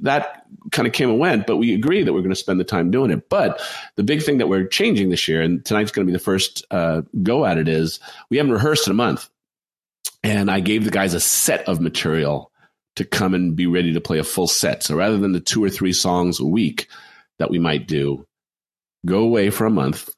That 0.00 0.44
kind 0.70 0.86
of 0.86 0.92
came 0.92 1.08
and 1.08 1.18
went 1.18 1.46
but 1.46 1.56
we 1.56 1.72
agree 1.72 2.02
that 2.02 2.12
we're 2.12 2.20
going 2.20 2.28
to 2.28 2.36
spend 2.36 2.60
the 2.60 2.64
time 2.64 2.90
doing 2.90 3.10
it. 3.10 3.30
But 3.30 3.62
the 3.94 4.02
big 4.02 4.22
thing 4.22 4.38
that 4.38 4.48
we're 4.48 4.66
changing 4.66 5.08
this 5.08 5.28
year 5.28 5.40
and 5.40 5.64
tonight's 5.64 5.92
going 5.92 6.06
to 6.06 6.10
be 6.10 6.16
the 6.16 6.22
first 6.22 6.64
uh, 6.70 7.02
go 7.22 7.46
at 7.46 7.56
it 7.56 7.68
is 7.68 8.00
we 8.28 8.36
haven't 8.36 8.52
rehearsed 8.52 8.86
in 8.86 8.90
a 8.90 8.94
month. 8.94 9.28
And 10.22 10.50
i 10.50 10.60
gave 10.60 10.84
the 10.84 10.90
guys 10.90 11.14
a 11.14 11.20
set 11.20 11.68
of 11.68 11.80
material 11.80 12.50
to 12.96 13.04
come 13.04 13.32
and 13.32 13.54
be 13.54 13.66
ready 13.66 13.92
to 13.92 14.00
play 14.00 14.18
a 14.18 14.24
full 14.24 14.48
set. 14.48 14.82
So 14.82 14.96
rather 14.96 15.18
than 15.18 15.32
the 15.32 15.40
two 15.40 15.62
or 15.62 15.70
three 15.70 15.92
songs 15.92 16.40
a 16.40 16.44
week 16.44 16.88
that 17.38 17.50
we 17.50 17.58
might 17.58 17.86
do 17.86 18.26
go 19.06 19.20
away 19.20 19.50
for 19.50 19.66
a 19.66 19.70
month 19.70 20.10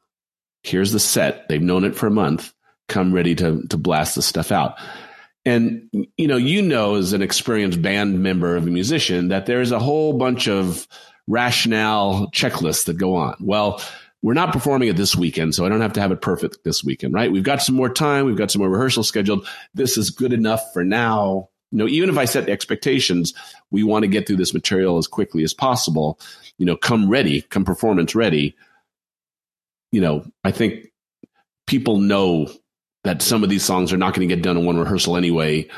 here's 0.62 0.92
the 0.92 1.01
set. 1.01 1.49
They've 1.49 1.62
known 1.62 1.85
it 1.85 1.97
for 1.97 2.07
a 2.07 2.11
month. 2.11 2.53
Come 2.88 3.12
ready 3.12 3.35
to 3.37 3.62
to 3.68 3.77
blast 3.77 4.14
the 4.14 4.23
stuff 4.23 4.51
out. 4.51 4.79
And 5.44 5.88
you 6.16 6.29
know, 6.29 6.37
you 6.37 6.62
know, 6.62 6.97
as 6.97 7.12
an 7.12 7.23
experienced 7.23 7.81
band 7.81 8.23
member 8.23 8.57
of 8.57 8.66
a 8.66 8.71
musician, 8.71 9.29
that 9.29 9.47
there's 9.47 9.73
a 9.73 9.79
whole 9.79 10.12
bunch 10.14 10.49
of 10.49 10.87
rationale 11.27 12.31
checklists 12.33 12.87
that 12.87 12.99
go 12.99 13.14
on. 13.14 13.37
Well, 13.40 13.83
we're 14.23 14.35
not 14.35 14.53
performing 14.53 14.88
it 14.88 14.97
this 14.97 15.14
weekend, 15.14 15.55
so 15.55 15.64
I 15.64 15.68
don't 15.68 15.81
have 15.81 15.92
to 15.92 16.01
have 16.01 16.11
it 16.11 16.21
perfect 16.21 16.64
this 16.64 16.83
weekend, 16.83 17.14
right? 17.14 17.31
We've 17.31 17.42
got 17.42 17.62
some 17.62 17.77
more 17.77 17.88
time. 17.88 18.25
We've 18.25 18.37
got 18.37 18.51
some 18.51 18.61
more 18.61 18.71
rehearsals 18.71 19.09
scheduled. 19.09 19.47
This 19.75 19.97
is 19.97 20.11
good 20.11 20.33
enough 20.33 20.73
for 20.73 20.83
now. 20.83 21.49
You 21.71 21.79
know, 21.79 21.88
even 21.88 22.09
if 22.09 22.18
I 22.18 22.25
set 22.25 22.47
the 22.47 22.53
expectations, 22.53 23.33
we 23.71 23.85
want 23.85 24.03
to 24.03 24.09
get 24.09 24.27
through 24.27 24.37
this 24.37 24.55
material 24.55 24.99
as 24.99 25.07
quickly 25.07 25.44
as 25.44 25.55
possible. 25.55 26.18
You 26.57 26.66
know, 26.66 26.77
come 26.77 27.09
ready, 27.09 27.42
come 27.42 27.64
performance 27.64 28.14
ready 28.14 28.57
you 29.92 30.01
know, 30.01 30.24
I 30.44 30.51
think 30.51 30.87
people 31.66 31.98
know 31.98 32.48
that 33.05 33.22
some 33.22 33.42
of 33.42 33.51
these 33.51 33.64
songs 33.64 33.92
are 33.92 33.96
not 33.96 34.14
going 34.14 34.29
to 34.29 34.35
get 34.35 34.42
done 34.42 34.57
in 34.57 34.64
one 34.64 34.79
rehearsal 34.79 35.16
anyway. 35.16 35.68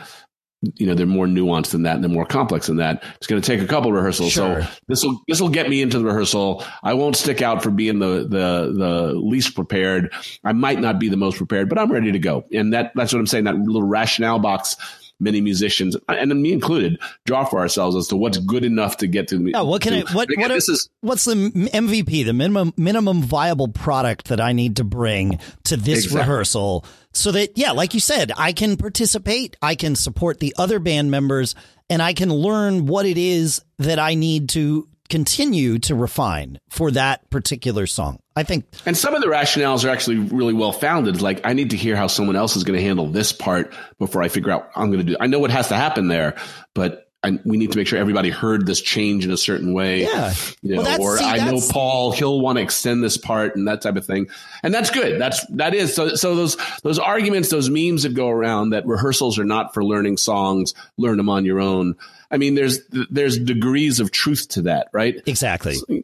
You 0.77 0.87
know, 0.87 0.94
they're 0.94 1.07
more 1.07 1.27
nuanced 1.27 1.70
than 1.70 1.85
that 1.85 1.94
and 1.94 2.05
they're 2.05 2.11
more 2.11 2.27
complex 2.27 2.66
than 2.66 2.77
that. 2.77 3.03
It's 3.16 3.27
going 3.27 3.40
to 3.40 3.46
take 3.46 3.62
a 3.62 3.66
couple 3.66 3.92
rehearsals. 3.92 4.33
Sure. 4.33 4.62
So 4.62 4.68
this 4.88 5.03
will 5.03 5.20
this 5.27 5.40
will 5.40 5.49
get 5.49 5.70
me 5.70 5.81
into 5.81 5.99
the 5.99 6.05
rehearsal. 6.05 6.64
I 6.83 6.92
won't 6.94 7.16
stick 7.16 7.40
out 7.40 7.62
for 7.62 7.70
being 7.70 7.99
the 7.99 8.27
the 8.29 8.75
the 8.77 9.14
least 9.14 9.55
prepared. 9.55 10.12
I 10.44 10.53
might 10.53 10.81
not 10.81 10.99
be 10.99 11.09
the 11.09 11.16
most 11.16 11.38
prepared, 11.38 11.70
but 11.70 11.79
I'm 11.79 11.90
ready 11.90 12.12
to 12.12 12.18
go. 12.18 12.44
And 12.53 12.75
that 12.75 12.92
that's 12.94 13.12
what 13.12 13.20
I'm 13.20 13.27
saying. 13.27 13.44
That 13.44 13.57
little 13.57 13.83
rationale 13.83 14.38
box 14.38 14.77
many 15.20 15.40
musicians, 15.40 15.96
and 16.09 16.42
me 16.42 16.52
included, 16.52 16.98
draw 17.26 17.44
for 17.44 17.61
ourselves 17.61 17.94
as 17.94 18.09
to 18.09 18.16
what's 18.16 18.38
good 18.38 18.64
enough 18.64 18.96
to 18.98 19.06
get 19.06 19.28
to 19.28 19.38
the. 19.38 19.54
Oh, 19.54 19.64
what 19.64 19.83
can 19.83 19.92
to, 19.92 20.11
I? 20.11 20.14
What 20.14 20.30
again, 20.30 20.42
what 20.42 20.50
is, 20.50 20.68
is 20.68 20.88
what's 21.00 21.24
the 21.26 21.35
MVP, 21.35 22.24
the 22.24 22.33
minimum 22.33 22.72
minimum 22.76 23.22
viable 23.22 23.68
product 23.68 24.28
that 24.28 24.40
I 24.40 24.52
need 24.52 24.76
to 24.76 24.85
bring 24.85 25.38
to 25.64 25.76
this 25.76 26.04
exactly. 26.04 26.20
rehearsal, 26.20 26.85
so 27.12 27.33
that 27.33 27.56
yeah, 27.56 27.72
like 27.72 27.94
you 27.94 28.00
said, 28.00 28.33
I 28.37 28.52
can 28.52 28.76
participate, 28.76 29.56
I 29.62 29.74
can 29.74 29.94
support 29.94 30.40
the 30.40 30.54
other 30.59 30.78
band 30.78 31.11
members, 31.11 31.54
and 31.88 32.00
I 32.00 32.14
can 32.14 32.30
learn 32.30 32.87
what 32.87 33.06
it 33.06 33.18
is 33.18 33.62
that 33.78 33.98
I 33.98 34.14
need 34.14 34.48
to 34.50 34.88
continue 35.11 35.79
to 35.81 35.94
refine 35.94 36.59
for 36.70 36.90
that 36.92 37.29
particular 37.31 37.87
song. 37.87 38.20
I 38.37 38.42
think. 38.42 38.64
And 38.87 38.96
some 38.96 39.14
of 39.14 39.20
the 39.20 39.27
rationales 39.27 39.85
are 39.85 39.90
actually 39.90 40.16
really 40.16 40.55
well 40.55 40.73
founded. 40.73 41.20
Like, 41.20 41.42
I 41.44 41.53
need 41.53 41.70
to 41.70 41.77
hear 41.77 41.94
how 41.94 42.07
someone 42.07 42.37
else 42.37 42.57
is 42.57 42.64
going 42.64 42.79
to 42.79 42.83
handle 42.83 43.07
this 43.07 43.33
part 43.33 43.75
before 43.99 44.23
I 44.23 44.29
figure 44.29 44.51
out 44.51 44.70
I'm 44.75 44.90
going 44.90 45.05
to 45.05 45.12
do. 45.12 45.16
I 45.20 45.27
know 45.27 45.38
what 45.40 45.51
has 45.51 45.68
to 45.68 45.77
happen 45.77 46.09
there, 46.09 46.37
but 46.75 47.10
I, 47.22 47.38
we 47.44 47.59
need 47.59 47.70
to 47.72 47.76
make 47.76 47.87
sure 47.87 47.98
everybody 47.98 48.30
heard 48.30 48.66
this 48.66 48.80
change 48.80 49.26
in 49.26 49.30
a 49.30 49.37
certain 49.37 49.74
way. 49.74 50.02
Yeah. 50.02 50.33
You 50.62 50.76
know, 50.76 50.83
well, 50.83 51.02
or 51.02 51.18
see, 51.18 51.24
I 51.24 51.50
know 51.50 51.61
Paul, 51.70 52.12
he'll 52.12 52.40
want 52.40 52.56
to 52.56 52.62
extend 52.62 53.04
this 53.04 53.18
part 53.18 53.56
and 53.56 53.68
that 53.68 53.83
type 53.83 53.96
of 53.96 54.06
thing. 54.06 54.28
And 54.62 54.72
that's 54.72 54.90
good. 54.90 55.20
That's, 55.20 55.44
that 55.48 55.74
is. 55.74 55.94
So, 55.94 56.14
so 56.14 56.35
those, 56.35 56.56
those 56.83 56.98
arguments, 56.98 57.50
those 57.50 57.68
memes 57.68 58.04
that 58.04 58.14
go 58.14 58.30
around 58.30 58.70
that 58.70 58.87
rehearsals 58.87 59.38
are 59.38 59.44
not 59.44 59.74
for 59.74 59.85
learning 59.85 60.16
songs, 60.16 60.72
learn 60.96 61.18
them 61.18 61.28
on 61.28 61.44
your 61.44 61.61
own. 61.61 61.94
I 62.30 62.38
mean, 62.38 62.54
there's, 62.54 62.80
there's 63.11 63.38
degrees 63.38 64.00
of 64.00 64.12
truth 64.12 64.48
to 64.50 64.62
that, 64.62 64.88
right? 64.92 65.20
Exactly. 65.26 65.74
So, 65.74 66.02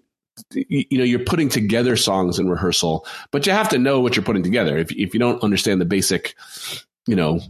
you 0.50 0.98
know 0.98 1.05
you're 1.05 1.24
putting 1.24 1.48
together 1.48 1.96
songs 1.96 2.38
in 2.38 2.46
rehearsal 2.46 3.07
but 3.31 3.46
you 3.46 3.52
have 3.52 3.70
to 3.70 3.79
know 3.79 4.00
what 4.00 4.16
you're 4.16 4.22
putting 4.22 4.42
together 4.42 4.76
if, 4.76 4.92
if 4.92 5.14
you 5.14 5.18
don't 5.18 5.42
understand 5.42 5.81
the 5.81 5.87
basic 5.87 6.35
you 7.07 7.16
know 7.16 7.40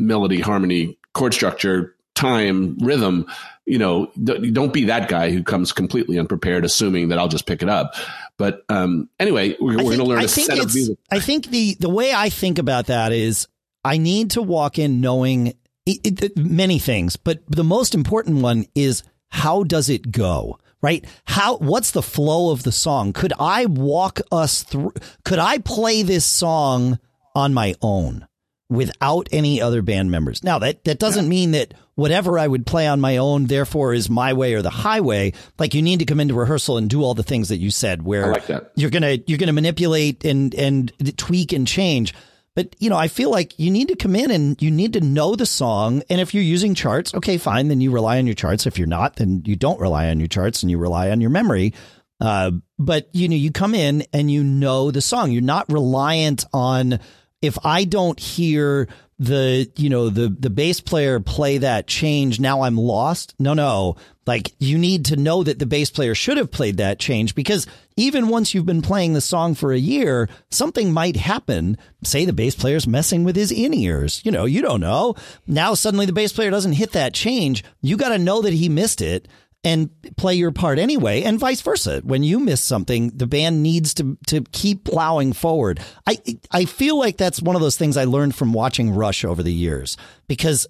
melody 0.00 0.40
harmony 0.40 0.98
chord 1.14 1.32
structure 1.32 1.94
time, 2.14 2.76
rhythm, 2.78 3.26
you 3.64 3.78
know, 3.78 4.10
don't 4.22 4.72
be 4.72 4.84
that 4.84 5.08
guy 5.08 5.30
who 5.30 5.42
comes 5.42 5.72
completely 5.72 6.18
unprepared, 6.18 6.64
assuming 6.64 7.08
that 7.08 7.18
I'll 7.18 7.28
just 7.28 7.46
pick 7.46 7.62
it 7.62 7.68
up. 7.68 7.94
But 8.36 8.64
um, 8.68 9.08
anyway, 9.20 9.56
we're, 9.60 9.76
we're 9.76 9.82
going 9.82 9.98
to 9.98 10.04
learn 10.04 10.20
I 10.20 10.24
a 10.24 10.28
set 10.28 10.58
of 10.58 10.74
music. 10.74 10.98
I 11.10 11.20
think 11.20 11.46
the 11.46 11.76
the 11.78 11.88
way 11.88 12.12
I 12.12 12.28
think 12.28 12.58
about 12.58 12.86
that 12.86 13.12
is 13.12 13.46
I 13.84 13.98
need 13.98 14.32
to 14.32 14.42
walk 14.42 14.78
in 14.78 15.00
knowing 15.00 15.54
it, 15.86 16.22
it, 16.22 16.36
many 16.36 16.78
things, 16.78 17.16
but 17.16 17.40
the 17.48 17.64
most 17.64 17.94
important 17.94 18.42
one 18.42 18.66
is 18.74 19.02
how 19.28 19.62
does 19.62 19.88
it 19.88 20.12
go? 20.12 20.58
Right? 20.80 21.04
How, 21.26 21.58
what's 21.58 21.92
the 21.92 22.02
flow 22.02 22.50
of 22.50 22.64
the 22.64 22.72
song? 22.72 23.12
Could 23.12 23.32
I 23.38 23.66
walk 23.66 24.20
us 24.32 24.64
through? 24.64 24.94
Could 25.24 25.38
I 25.38 25.58
play 25.58 26.02
this 26.02 26.24
song 26.24 26.98
on 27.36 27.54
my 27.54 27.76
own? 27.80 28.26
Without 28.72 29.28
any 29.32 29.60
other 29.60 29.82
band 29.82 30.10
members. 30.10 30.42
Now 30.42 30.58
that 30.60 30.84
that 30.84 30.98
doesn't 30.98 31.28
mean 31.28 31.52
that 31.52 31.74
whatever 31.94 32.38
I 32.38 32.46
would 32.46 32.66
play 32.66 32.86
on 32.86 33.00
my 33.00 33.18
own 33.18 33.46
therefore 33.46 33.92
is 33.92 34.08
my 34.08 34.32
way 34.32 34.54
or 34.54 34.62
the 34.62 34.70
highway. 34.70 35.34
Like 35.58 35.74
you 35.74 35.82
need 35.82 35.98
to 35.98 36.04
come 36.04 36.20
into 36.20 36.34
rehearsal 36.34 36.78
and 36.78 36.88
do 36.88 37.02
all 37.02 37.14
the 37.14 37.22
things 37.22 37.50
that 37.50 37.58
you 37.58 37.70
said 37.70 38.02
where 38.02 38.32
like 38.32 38.48
you're 38.74 38.90
going 38.90 39.02
to 39.02 39.22
you're 39.26 39.38
going 39.38 39.48
to 39.48 39.52
manipulate 39.52 40.24
and 40.24 40.54
and 40.54 40.92
tweak 41.18 41.52
and 41.52 41.66
change. 41.66 42.14
But 42.54 42.74
you 42.78 42.90
know, 42.90 42.96
I 42.96 43.08
feel 43.08 43.30
like 43.30 43.58
you 43.58 43.70
need 43.70 43.88
to 43.88 43.96
come 43.96 44.16
in 44.16 44.30
and 44.30 44.60
you 44.60 44.70
need 44.70 44.94
to 44.94 45.00
know 45.00 45.36
the 45.36 45.46
song. 45.46 46.02
And 46.10 46.20
if 46.20 46.34
you're 46.34 46.42
using 46.42 46.74
charts, 46.74 47.14
okay, 47.14 47.38
fine, 47.38 47.68
then 47.68 47.80
you 47.80 47.90
rely 47.90 48.18
on 48.18 48.26
your 48.26 48.34
charts. 48.34 48.66
If 48.66 48.78
you're 48.78 48.88
not, 48.88 49.16
then 49.16 49.42
you 49.46 49.56
don't 49.56 49.80
rely 49.80 50.08
on 50.08 50.18
your 50.18 50.28
charts 50.28 50.62
and 50.62 50.70
you 50.70 50.78
rely 50.78 51.10
on 51.10 51.20
your 51.20 51.30
memory. 51.30 51.72
Uh, 52.20 52.52
but 52.78 53.08
you 53.12 53.28
know, 53.28 53.36
you 53.36 53.50
come 53.50 53.74
in 53.74 54.04
and 54.12 54.30
you 54.30 54.44
know 54.44 54.90
the 54.90 55.00
song. 55.00 55.32
You're 55.32 55.42
not 55.42 55.72
reliant 55.72 56.44
on 56.52 57.00
if 57.42 57.58
I 57.64 57.84
don't 57.84 58.18
hear 58.18 58.88
the 59.18 59.70
you 59.76 59.88
know 59.88 60.08
the 60.08 60.28
the 60.28 60.50
bass 60.50 60.80
player 60.80 61.20
play 61.20 61.58
that 61.58 61.86
change 61.86 62.40
now 62.40 62.62
i'm 62.62 62.76
lost? 62.76 63.34
No 63.38 63.54
no. 63.54 63.96
Like 64.26 64.52
you 64.58 64.78
need 64.78 65.04
to 65.06 65.16
know 65.16 65.42
that 65.42 65.58
the 65.58 65.66
bass 65.66 65.90
player 65.90 66.14
should 66.14 66.38
have 66.38 66.50
played 66.50 66.76
that 66.78 66.98
change 66.98 67.34
because 67.34 67.66
even 67.96 68.28
once 68.28 68.54
you've 68.54 68.66
been 68.66 68.82
playing 68.82 69.12
the 69.12 69.20
song 69.20 69.54
for 69.54 69.72
a 69.72 69.78
year 69.78 70.28
something 70.50 70.92
might 70.92 71.16
happen. 71.16 71.76
Say 72.02 72.24
the 72.24 72.32
bass 72.32 72.54
player's 72.54 72.86
messing 72.86 73.22
with 73.22 73.36
his 73.36 73.52
in-ears. 73.52 74.22
You 74.24 74.32
know 74.32 74.44
you 74.44 74.62
don't 74.62 74.80
know. 74.80 75.14
Now 75.46 75.74
suddenly 75.74 76.06
the 76.06 76.12
bass 76.12 76.32
player 76.32 76.50
doesn't 76.50 76.72
hit 76.72 76.92
that 76.92 77.14
change. 77.14 77.64
You 77.80 77.96
got 77.96 78.10
to 78.10 78.18
know 78.18 78.42
that 78.42 78.54
he 78.54 78.68
missed 78.68 79.00
it 79.00 79.28
and 79.64 79.90
play 80.16 80.34
your 80.34 80.50
part 80.50 80.78
anyway, 80.78 81.22
and 81.22 81.38
vice 81.38 81.60
versa. 81.60 82.00
When 82.04 82.22
you 82.22 82.40
miss 82.40 82.60
something, 82.60 83.10
the 83.10 83.26
band 83.26 83.62
needs 83.62 83.94
to 83.94 84.18
to 84.26 84.42
keep 84.52 84.84
plowing 84.84 85.32
forward. 85.32 85.80
I 86.06 86.18
I 86.50 86.64
feel 86.64 86.98
like 86.98 87.16
that's 87.16 87.40
one 87.40 87.56
of 87.56 87.62
those 87.62 87.76
things 87.76 87.96
I 87.96 88.04
learned 88.04 88.34
from 88.34 88.52
watching 88.52 88.94
Rush 88.94 89.24
over 89.24 89.42
the 89.42 89.52
years 89.52 89.96
because 90.28 90.66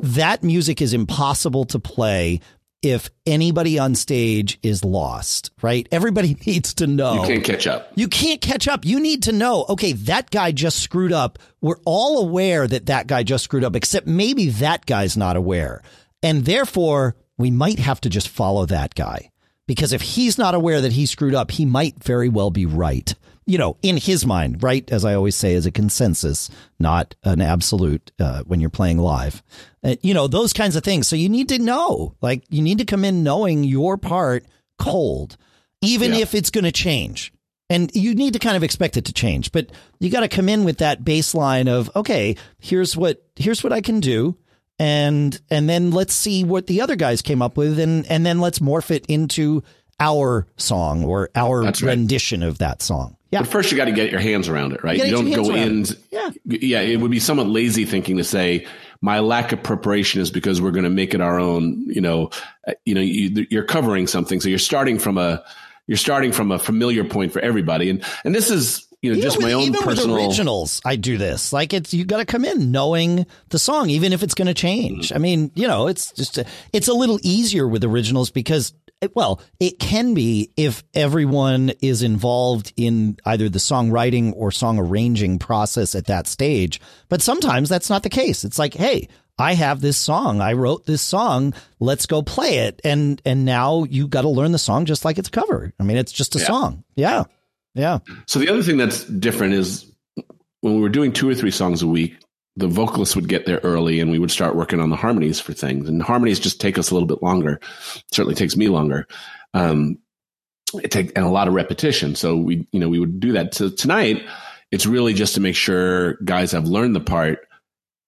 that 0.00 0.42
music 0.44 0.80
is 0.80 0.92
impossible 0.92 1.64
to 1.66 1.78
play 1.78 2.40
if 2.80 3.10
anybody 3.26 3.78
on 3.78 3.96
stage 3.96 4.58
is 4.62 4.84
lost, 4.84 5.50
right? 5.62 5.88
Everybody 5.90 6.36
needs 6.46 6.74
to 6.74 6.86
know. 6.86 7.22
You 7.22 7.26
can't 7.26 7.44
catch 7.44 7.66
up. 7.66 7.90
You 7.96 8.08
can't 8.08 8.40
catch 8.40 8.68
up. 8.68 8.84
You 8.84 9.00
need 9.00 9.24
to 9.24 9.32
know, 9.32 9.66
okay, 9.68 9.92
that 9.92 10.30
guy 10.30 10.52
just 10.52 10.78
screwed 10.80 11.12
up. 11.12 11.38
We're 11.60 11.80
all 11.84 12.20
aware 12.20 12.68
that 12.68 12.86
that 12.86 13.08
guy 13.08 13.24
just 13.24 13.44
screwed 13.44 13.64
up, 13.64 13.74
except 13.74 14.06
maybe 14.06 14.50
that 14.50 14.86
guy's 14.86 15.16
not 15.16 15.36
aware. 15.36 15.82
And 16.22 16.44
therefore, 16.44 17.16
we 17.38 17.50
might 17.50 17.78
have 17.78 18.00
to 18.02 18.10
just 18.10 18.28
follow 18.28 18.66
that 18.66 18.94
guy 18.94 19.30
because 19.66 19.92
if 19.92 20.02
he's 20.02 20.36
not 20.36 20.54
aware 20.54 20.80
that 20.80 20.92
he 20.92 21.06
screwed 21.06 21.34
up, 21.34 21.52
he 21.52 21.64
might 21.64 22.02
very 22.02 22.28
well 22.28 22.50
be 22.50 22.66
right. 22.66 23.14
You 23.46 23.56
know, 23.56 23.78
in 23.80 23.96
his 23.96 24.26
mind, 24.26 24.62
right? 24.62 24.86
As 24.90 25.06
I 25.06 25.14
always 25.14 25.34
say, 25.34 25.54
is 25.54 25.64
a 25.64 25.70
consensus, 25.70 26.50
not 26.78 27.14
an 27.24 27.40
absolute 27.40 28.12
uh, 28.18 28.42
when 28.42 28.60
you're 28.60 28.68
playing 28.68 28.98
live. 28.98 29.42
Uh, 29.82 29.96
you 30.02 30.12
know, 30.12 30.26
those 30.26 30.52
kinds 30.52 30.76
of 30.76 30.84
things. 30.84 31.08
So 31.08 31.16
you 31.16 31.30
need 31.30 31.48
to 31.48 31.58
know, 31.58 32.14
like, 32.20 32.44
you 32.50 32.60
need 32.60 32.76
to 32.76 32.84
come 32.84 33.06
in 33.06 33.22
knowing 33.22 33.64
your 33.64 33.96
part 33.96 34.44
cold. 34.78 35.38
even 35.80 36.12
Yeah. 36.12 36.18
if 36.18 36.34
it's 36.34 36.50
going 36.50 36.64
to 36.64 36.72
change. 36.72 37.32
And 37.70 37.90
you 37.94 38.14
need 38.14 38.32
to 38.34 38.38
kind 38.38 38.56
of 38.56 38.62
expect 38.62 38.96
it 38.96 39.04
to 39.06 39.12
change, 39.12 39.52
but 39.52 39.70
you 40.00 40.10
got 40.10 40.20
to 40.20 40.28
come 40.28 40.48
in 40.48 40.64
with 40.64 40.78
that 40.78 41.04
baseline 41.04 41.68
of, 41.68 41.90
okay, 41.94 42.36
here's 42.58 42.96
what, 42.96 43.22
here's 43.36 43.62
what 43.62 43.72
I 43.72 43.80
can 43.80 44.00
do. 44.00 44.36
And, 44.78 45.40
and 45.50 45.68
then 45.68 45.90
let's 45.90 46.14
see 46.14 46.44
what 46.44 46.66
the 46.66 46.80
other 46.80 46.96
guys 46.96 47.22
came 47.22 47.42
up 47.42 47.56
with. 47.56 47.78
And, 47.78 48.06
and 48.10 48.24
then 48.24 48.40
let's 48.40 48.60
morph 48.60 48.90
it 48.90 49.04
into 49.06 49.62
our 50.00 50.46
song 50.56 51.04
or 51.04 51.30
our 51.34 51.64
That's 51.64 51.82
right. 51.82 51.90
rendition 51.90 52.42
of 52.42 52.58
that 52.58 52.82
song. 52.82 53.16
Yeah. 53.30 53.40
But 53.40 53.48
first, 53.48 53.70
you 53.70 53.76
got 53.76 53.86
to 53.86 53.92
get 53.92 54.10
your 54.10 54.20
hands 54.20 54.48
around 54.48 54.72
it, 54.72 54.82
right? 54.82 54.96
You 54.96 55.04
You, 55.04 55.10
don't 55.10 55.30
go 55.32 55.54
in. 55.54 55.68
around 55.68 55.96
Yeah, 56.44 56.80
it 56.80 56.98
would 56.98 57.10
be 57.10 57.20
somewhat 57.20 57.46
lazy 57.46 57.84
thinking 57.84 58.16
to 58.16 58.24
say 58.24 58.66
my 59.02 59.18
lack 59.18 59.52
of 59.52 59.62
preparation 59.62 60.22
is 60.22 60.30
because 60.30 60.62
we're 60.62 60.70
going 60.70 60.84
to 60.84 60.90
make 60.90 61.12
it 61.12 61.20
our 61.20 61.38
own. 61.38 61.84
You 61.88 62.00
know, 62.00 62.30
uh, 62.66 62.72
you 62.86 62.94
know, 62.94 63.02
you, 63.02 63.46
you're 63.50 63.64
covering 63.64 64.06
something, 64.06 64.40
so 64.40 64.48
you're 64.48 64.58
starting 64.58 64.98
from 64.98 65.18
a 65.18 65.44
you're 65.86 65.98
starting 65.98 66.32
from 66.32 66.50
a 66.50 66.58
familiar 66.58 67.04
point 67.04 67.32
for 67.32 67.40
everybody, 67.40 67.90
and 67.90 68.02
and 68.24 68.34
this 68.34 68.50
is 68.50 68.87
you 69.02 69.10
know 69.10 69.16
Even 69.18 69.22
just 69.22 69.36
with- 69.38 69.46
my 69.46 69.52
own 69.52 69.62
even 69.62 69.82
personal. 69.82 70.16
with 70.16 70.24
originals. 70.26 70.80
I 70.84 70.96
do 70.96 71.18
this. 71.18 71.52
Like 71.52 71.72
it's 71.72 71.94
you 71.94 72.04
got 72.04 72.18
to 72.18 72.24
come 72.24 72.44
in 72.44 72.70
knowing 72.72 73.26
the 73.50 73.58
song, 73.58 73.90
even 73.90 74.12
if 74.12 74.22
it's 74.22 74.34
going 74.34 74.48
to 74.48 74.54
change. 74.54 75.08
Mm. 75.10 75.14
I 75.14 75.18
mean, 75.18 75.50
you 75.54 75.66
know, 75.68 75.86
it's 75.86 76.12
just 76.12 76.38
a, 76.38 76.46
it's 76.72 76.88
a 76.88 76.94
little 76.94 77.18
easier 77.22 77.66
with 77.68 77.84
originals 77.84 78.30
because, 78.30 78.72
well, 79.14 79.40
it 79.60 79.78
can 79.78 80.14
be 80.14 80.50
if 80.56 80.82
everyone 80.94 81.70
is 81.80 82.02
involved 82.02 82.72
in 82.76 83.16
either 83.24 83.48
the 83.48 83.60
songwriting 83.60 84.32
or 84.34 84.50
song 84.50 84.78
arranging 84.78 85.38
process 85.38 85.94
at 85.94 86.06
that 86.06 86.26
stage. 86.26 86.80
But 87.08 87.22
sometimes 87.22 87.68
that's 87.68 87.88
not 87.90 88.02
the 88.02 88.10
case. 88.10 88.44
It's 88.44 88.58
like, 88.58 88.74
hey. 88.74 89.08
I 89.40 89.54
have 89.54 89.80
this 89.80 89.96
song. 89.96 90.40
I 90.40 90.54
wrote 90.54 90.84
this 90.84 91.00
song. 91.00 91.54
Let's 91.78 92.06
go 92.06 92.22
play 92.22 92.58
it. 92.66 92.80
And 92.82 93.22
and 93.24 93.44
now 93.44 93.84
you 93.84 94.08
got 94.08 94.22
to 94.22 94.28
learn 94.28 94.50
the 94.50 94.58
song 94.58 94.84
just 94.84 95.04
like 95.04 95.16
it's 95.16 95.28
covered. 95.28 95.72
I 95.78 95.84
mean, 95.84 95.96
it's 95.96 96.10
just 96.10 96.34
a 96.34 96.40
Yeah. 96.40 96.44
song. 96.46 96.82
Yeah. 96.96 97.24
Yeah. 97.74 97.98
So 98.26 98.38
the 98.38 98.48
other 98.48 98.62
thing 98.62 98.76
that's 98.76 99.04
different 99.04 99.54
is 99.54 99.90
when 100.60 100.74
we 100.74 100.80
were 100.80 100.88
doing 100.88 101.12
two 101.12 101.28
or 101.28 101.34
three 101.34 101.50
songs 101.50 101.82
a 101.82 101.86
week, 101.86 102.16
the 102.56 102.66
vocalists 102.66 103.14
would 103.14 103.28
get 103.28 103.46
there 103.46 103.60
early 103.62 104.00
and 104.00 104.10
we 104.10 104.18
would 104.18 104.32
start 104.32 104.56
working 104.56 104.80
on 104.80 104.90
the 104.90 104.96
harmonies 104.96 105.38
for 105.38 105.52
things. 105.52 105.88
And 105.88 106.02
harmonies 106.02 106.40
just 106.40 106.60
take 106.60 106.76
us 106.76 106.90
a 106.90 106.94
little 106.94 107.06
bit 107.06 107.22
longer. 107.22 107.60
certainly 108.12 108.34
takes 108.34 108.56
me 108.56 108.68
longer. 108.68 109.06
Um, 109.54 109.98
it 110.74 110.90
take 110.90 111.16
and 111.16 111.24
a 111.24 111.30
lot 111.30 111.48
of 111.48 111.54
repetition. 111.54 112.14
So 112.14 112.36
we, 112.36 112.66
you 112.72 112.80
know, 112.80 112.88
we 112.88 112.98
would 112.98 113.20
do 113.20 113.32
that. 113.32 113.54
So 113.54 113.70
tonight, 113.70 114.26
it's 114.70 114.86
really 114.86 115.14
just 115.14 115.34
to 115.34 115.40
make 115.40 115.56
sure 115.56 116.14
guys 116.24 116.52
have 116.52 116.66
learned 116.66 116.94
the 116.94 117.00
part 117.00 117.46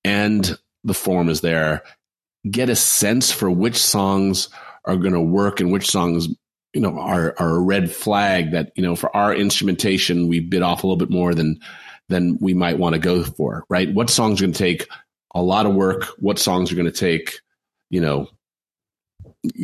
and 0.04 0.58
the 0.84 0.94
form 0.94 1.28
is 1.28 1.40
there. 1.40 1.82
Get 2.50 2.70
a 2.70 2.76
sense 2.76 3.30
for 3.30 3.50
which 3.50 3.76
songs 3.76 4.48
are 4.84 4.96
going 4.96 5.14
to 5.14 5.20
work 5.20 5.60
and 5.60 5.72
which 5.72 5.90
songs 5.90 6.28
you 6.74 6.80
know 6.80 6.98
are 6.98 7.34
are 7.38 7.56
a 7.56 7.60
red 7.60 7.90
flag 7.90 8.52
that 8.52 8.72
you 8.76 8.82
know 8.82 8.94
for 8.96 9.14
our 9.16 9.34
instrumentation 9.34 10.28
we 10.28 10.40
bit 10.40 10.62
off 10.62 10.84
a 10.84 10.86
little 10.86 10.96
bit 10.96 11.10
more 11.10 11.34
than 11.34 11.58
than 12.08 12.36
we 12.40 12.54
might 12.54 12.78
want 12.78 12.94
to 12.94 12.98
go 13.00 13.22
for 13.24 13.64
right 13.68 13.92
what 13.94 14.08
songs 14.10 14.40
are 14.40 14.44
going 14.44 14.52
to 14.52 14.58
take 14.58 14.88
a 15.34 15.42
lot 15.42 15.66
of 15.66 15.74
work 15.74 16.04
what 16.18 16.38
songs 16.38 16.70
are 16.72 16.76
going 16.76 16.86
to 16.86 16.92
take 16.92 17.40
you 17.90 18.00
know 18.00 18.28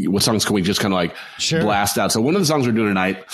what 0.07 0.23
songs 0.23 0.45
can 0.45 0.55
we 0.55 0.63
just 0.63 0.81
kind 0.81 0.93
of 0.95 0.97
like 0.97 1.15
Sure. 1.39 1.61
blast 1.63 1.99
out 1.99 2.11
so 2.13 2.21
one 2.21 2.35
of 2.35 2.41
the 2.41 2.47
songs 2.47 2.67
we're 2.67 2.73
doing 2.73 2.89
tonight 2.89 3.25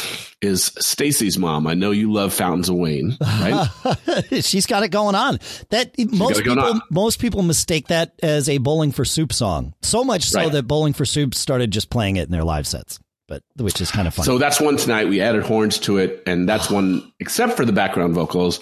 is 0.40 0.64
stacy's 0.78 1.38
mom 1.38 1.66
i 1.66 1.74
know 1.74 1.90
you 1.92 2.12
love 2.12 2.32
fountains 2.34 2.68
of 2.68 2.76
wayne 2.76 3.16
right 3.20 3.68
She's 4.42 4.66
got 4.66 4.82
it 4.82 4.88
going 4.88 5.14
on. 5.14 5.38
That 5.70 5.94
most 6.12 6.42
people 6.42 6.58
on. 6.60 6.80
most 6.90 7.20
people 7.20 7.42
mistake 7.42 7.88
that 7.88 8.14
as 8.22 8.48
a 8.48 8.58
Bowling 8.58 8.90
for 8.92 9.04
Soup 9.04 9.32
song. 9.32 9.74
So 9.82 10.02
much 10.04 10.24
so 10.24 10.40
Right. 10.40 10.52
that 10.52 10.62
Bowling 10.64 10.92
for 10.94 11.04
Soup 11.04 11.34
started 11.34 11.70
just 11.70 11.90
playing 11.90 12.16
it 12.16 12.22
in 12.24 12.30
their 12.32 12.44
live 12.44 12.66
sets. 12.66 12.98
But 13.32 13.42
which 13.64 13.80
is 13.80 13.90
kind 13.90 14.06
of 14.06 14.12
fun. 14.12 14.26
So 14.26 14.36
that's 14.36 14.60
one 14.60 14.76
tonight. 14.76 15.08
We 15.08 15.22
added 15.22 15.42
horns 15.42 15.78
to 15.80 15.96
it, 15.96 16.22
and 16.26 16.46
that's 16.46 16.70
one, 16.70 17.10
except 17.18 17.56
for 17.56 17.64
the 17.64 17.72
background 17.72 18.14
vocals. 18.14 18.60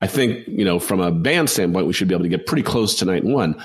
I 0.00 0.06
think, 0.06 0.46
you 0.46 0.64
know, 0.64 0.78
from 0.78 1.00
a 1.00 1.10
band 1.10 1.50
standpoint, 1.50 1.88
we 1.88 1.92
should 1.92 2.06
be 2.06 2.14
able 2.14 2.22
to 2.22 2.28
get 2.28 2.46
pretty 2.46 2.62
close 2.62 2.94
tonight 2.94 3.24
in 3.24 3.32
one. 3.32 3.60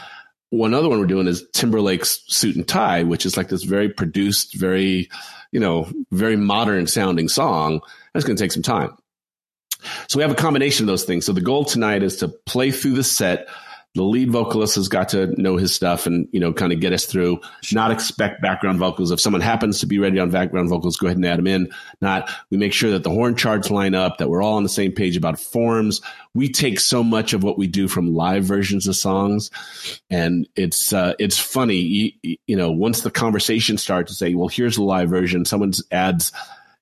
One 0.50 0.74
other 0.74 0.90
one 0.90 1.00
we're 1.00 1.06
doing 1.06 1.28
is 1.28 1.48
Timberlake's 1.54 2.24
Suit 2.28 2.56
and 2.56 2.68
Tie, 2.68 3.04
which 3.04 3.24
is 3.24 3.38
like 3.38 3.50
this 3.50 3.66
very 3.66 3.88
produced, 3.88 4.56
very, 4.56 5.10
you 5.52 5.60
know, 5.60 5.92
very 6.10 6.38
modern 6.38 6.88
sounding 6.88 7.28
song. 7.28 7.82
That's 8.14 8.26
going 8.26 8.36
to 8.36 8.44
take 8.44 8.52
some 8.52 8.64
time. 8.64 8.98
So 10.08 10.18
we 10.18 10.24
have 10.24 10.32
a 10.32 10.36
combination 10.36 10.86
of 10.86 10.88
those 10.88 11.04
things. 11.04 11.24
So 11.24 11.34
the 11.34 11.42
goal 11.42 11.66
tonight 11.66 12.02
is 12.02 12.16
to 12.18 12.30
play 12.30 12.72
through 12.72 12.94
the 12.94 13.04
set. 13.04 13.48
The 13.96 14.04
lead 14.04 14.30
vocalist 14.30 14.76
has 14.76 14.90
got 14.90 15.10
to 15.10 15.28
know 15.42 15.58
his 15.58 15.74
stuff 15.74 16.06
and, 16.06 16.28
you 16.32 16.40
know, 16.40 16.54
kind 16.54 16.72
of 16.72 16.80
get 16.80 16.94
us 16.94 17.06
through, 17.06 17.40
not 17.72 17.90
expect 17.90 18.44
background 18.44 18.78
vocals. 18.78 19.10
If 19.10 19.20
someone 19.20 19.42
happens 19.42 19.80
to 19.80 19.88
be 19.88 19.98
ready 19.98 20.20
on 20.20 20.30
background 20.30 20.70
vocals, 20.70 20.98
go 20.98 21.08
ahead 21.08 21.18
and 21.18 21.26
add 21.26 21.40
them 21.40 21.48
in. 21.48 21.72
Not, 22.00 22.30
we 22.52 22.58
make 22.58 22.74
sure 22.74 22.92
that 22.92 23.02
the 23.02 23.10
horn 23.10 23.36
charts 23.36 23.72
line 23.72 23.96
up, 23.96 24.20
that 24.20 24.30
we're 24.30 24.44
all 24.44 24.58
on 24.58 24.62
the 24.62 24.70
same 24.70 24.92
page 24.92 25.18
about 25.18 25.40
forms. 25.40 26.02
We 26.36 26.50
take 26.50 26.80
so 26.80 27.04
much 27.04 27.34
of 27.34 27.42
what 27.44 27.58
we 27.58 27.66
do 27.66 27.88
from 27.88 28.14
live 28.14 28.44
versions 28.44 28.88
of 28.88 28.96
songs. 28.96 29.50
And 30.12 30.48
it's, 30.56 30.94
uh, 30.94 31.14
it's 31.18 31.40
funny, 31.40 31.78
you, 31.78 32.38
you 32.46 32.56
know, 32.56 32.70
once 32.70 33.02
the 33.02 33.10
conversation 33.10 33.80
starts 33.80 34.12
to 34.12 34.16
say, 34.16 34.36
well, 34.36 34.48
here's 34.48 34.76
the 34.76 34.84
live 34.84 35.10
version, 35.10 35.44
someone 35.44 35.74
adds, 35.92 36.32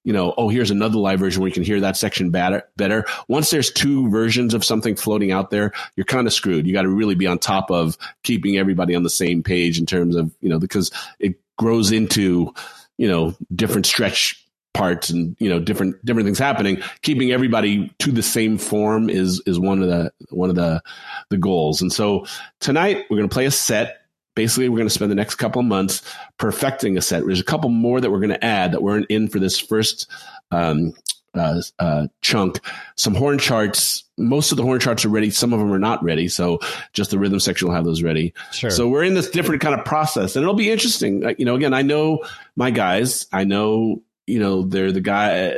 you 0.05 0.13
know, 0.13 0.35
oh, 0.37 0.49
here's 0.49 0.71
another 0.71 0.99
live 0.99 1.19
version 1.19 1.41
where 1.41 1.47
you 1.47 1.53
can 1.53 1.63
hear 1.63 1.81
that 1.81 1.97
section 1.97 2.29
better. 2.29 2.63
Better. 2.77 3.05
Once 3.27 3.49
there's 3.49 3.71
two 3.71 4.07
versions 4.09 4.53
of 4.53 4.63
something 4.63 4.95
floating 4.95 5.31
out 5.31 5.49
there, 5.49 5.73
you're 5.95 6.05
kind 6.05 6.27
of 6.27 6.33
screwed. 6.33 6.67
You 6.67 6.73
got 6.73 6.83
to 6.83 6.89
really 6.89 7.15
be 7.15 7.25
on 7.25 7.39
top 7.39 7.71
of 7.71 7.97
keeping 8.23 8.57
everybody 8.57 8.95
on 8.95 9.01
the 9.01 9.09
same 9.09 9.41
page 9.41 9.79
in 9.79 9.87
terms 9.87 10.15
of, 10.15 10.31
you 10.41 10.47
know, 10.47 10.59
because 10.59 10.91
it 11.19 11.35
grows 11.57 11.91
into, 11.91 12.53
you 12.97 13.07
know, 13.07 13.35
different 13.53 13.87
stretch 13.87 14.41
parts 14.75 15.09
and 15.09 15.37
you 15.39 15.47
know 15.47 15.57
different 15.57 16.03
different 16.03 16.27
things 16.27 16.37
happening 16.37 16.77
keeping 17.01 17.31
everybody 17.31 17.89
to 17.97 18.11
the 18.11 18.21
same 18.21 18.57
form 18.57 19.09
is 19.09 19.41
is 19.45 19.57
one 19.57 19.81
of 19.81 19.87
the 19.87 20.11
one 20.31 20.49
of 20.49 20.57
the 20.57 20.83
the 21.29 21.37
goals 21.37 21.81
and 21.81 21.93
so 21.93 22.25
tonight 22.59 23.05
we're 23.09 23.15
going 23.15 23.29
to 23.29 23.33
play 23.33 23.45
a 23.45 23.51
set 23.51 24.04
basically 24.35 24.69
we're 24.69 24.77
going 24.77 24.87
to 24.87 24.93
spend 24.93 25.11
the 25.11 25.15
next 25.15 25.35
couple 25.35 25.59
of 25.59 25.65
months 25.65 26.01
perfecting 26.37 26.97
a 26.97 27.01
set 27.01 27.25
there's 27.25 27.39
a 27.39 27.43
couple 27.43 27.69
more 27.69 27.99
that 27.99 28.11
we're 28.11 28.19
going 28.19 28.29
to 28.29 28.45
add 28.45 28.71
that 28.71 28.83
weren't 28.83 29.07
in 29.09 29.27
for 29.27 29.39
this 29.39 29.59
first 29.59 30.09
um, 30.51 30.93
uh, 31.33 31.61
uh, 31.79 32.07
chunk 32.21 32.59
some 32.95 33.13
horn 33.13 33.37
charts 33.37 34.03
most 34.17 34.51
of 34.51 34.57
the 34.57 34.63
horn 34.63 34.79
charts 34.79 35.03
are 35.03 35.09
ready 35.09 35.29
some 35.29 35.51
of 35.51 35.59
them 35.59 35.71
are 35.73 35.79
not 35.79 36.01
ready 36.01 36.27
so 36.29 36.59
just 36.93 37.11
the 37.11 37.19
rhythm 37.19 37.39
section 37.39 37.67
will 37.67 37.75
have 37.75 37.83
those 37.83 38.03
ready 38.03 38.33
sure. 38.53 38.69
so 38.69 38.87
we're 38.87 39.03
in 39.03 39.15
this 39.15 39.29
different 39.29 39.61
kind 39.61 39.77
of 39.77 39.85
process, 39.85 40.35
and 40.35 40.43
it'll 40.43 40.55
be 40.55 40.71
interesting. 40.71 41.21
Like, 41.21 41.39
You 41.39 41.45
know, 41.45 41.55
again, 41.55 41.73
I 41.73 41.81
know 41.81 42.23
my 42.55 42.71
guys. 42.71 43.27
I 43.31 43.45
know, 43.45 44.01
you 44.27 44.39
know, 44.39 44.63
they're 44.63 44.91
the 44.91 45.01
guy. 45.01 45.55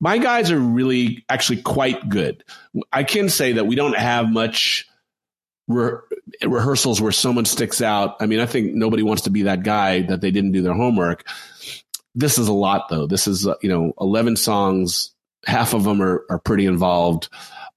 My 0.00 0.16
guys 0.16 0.50
are 0.50 0.58
really 0.58 1.24
actually 1.28 1.60
quite 1.62 2.08
good. 2.08 2.44
I 2.92 3.04
can 3.04 3.28
say 3.28 3.52
that 3.52 3.66
we 3.66 3.74
don't 3.76 3.96
have 3.96 4.30
much 4.30 4.88
re- 5.68 5.98
rehearsals 6.42 7.00
where 7.00 7.12
someone 7.12 7.44
sticks 7.44 7.82
out. 7.82 8.16
I 8.20 8.26
mean, 8.26 8.40
I 8.40 8.46
think 8.46 8.74
nobody 8.74 9.02
wants 9.02 9.22
to 9.22 9.30
be 9.30 9.42
that 9.42 9.62
guy 9.62 10.02
that 10.02 10.20
they 10.20 10.30
didn't 10.30 10.52
do 10.52 10.62
their 10.62 10.74
homework. 10.74 11.26
This 12.14 12.38
is 12.38 12.48
a 12.48 12.52
lot, 12.52 12.88
though. 12.88 13.06
This 13.06 13.26
is, 13.26 13.46
uh, 13.46 13.54
you 13.62 13.68
know, 13.68 13.92
11 14.00 14.36
songs. 14.36 15.12
Half 15.46 15.74
of 15.74 15.84
them 15.84 16.02
are, 16.02 16.24
are 16.28 16.38
pretty 16.38 16.66
involved 16.66 17.28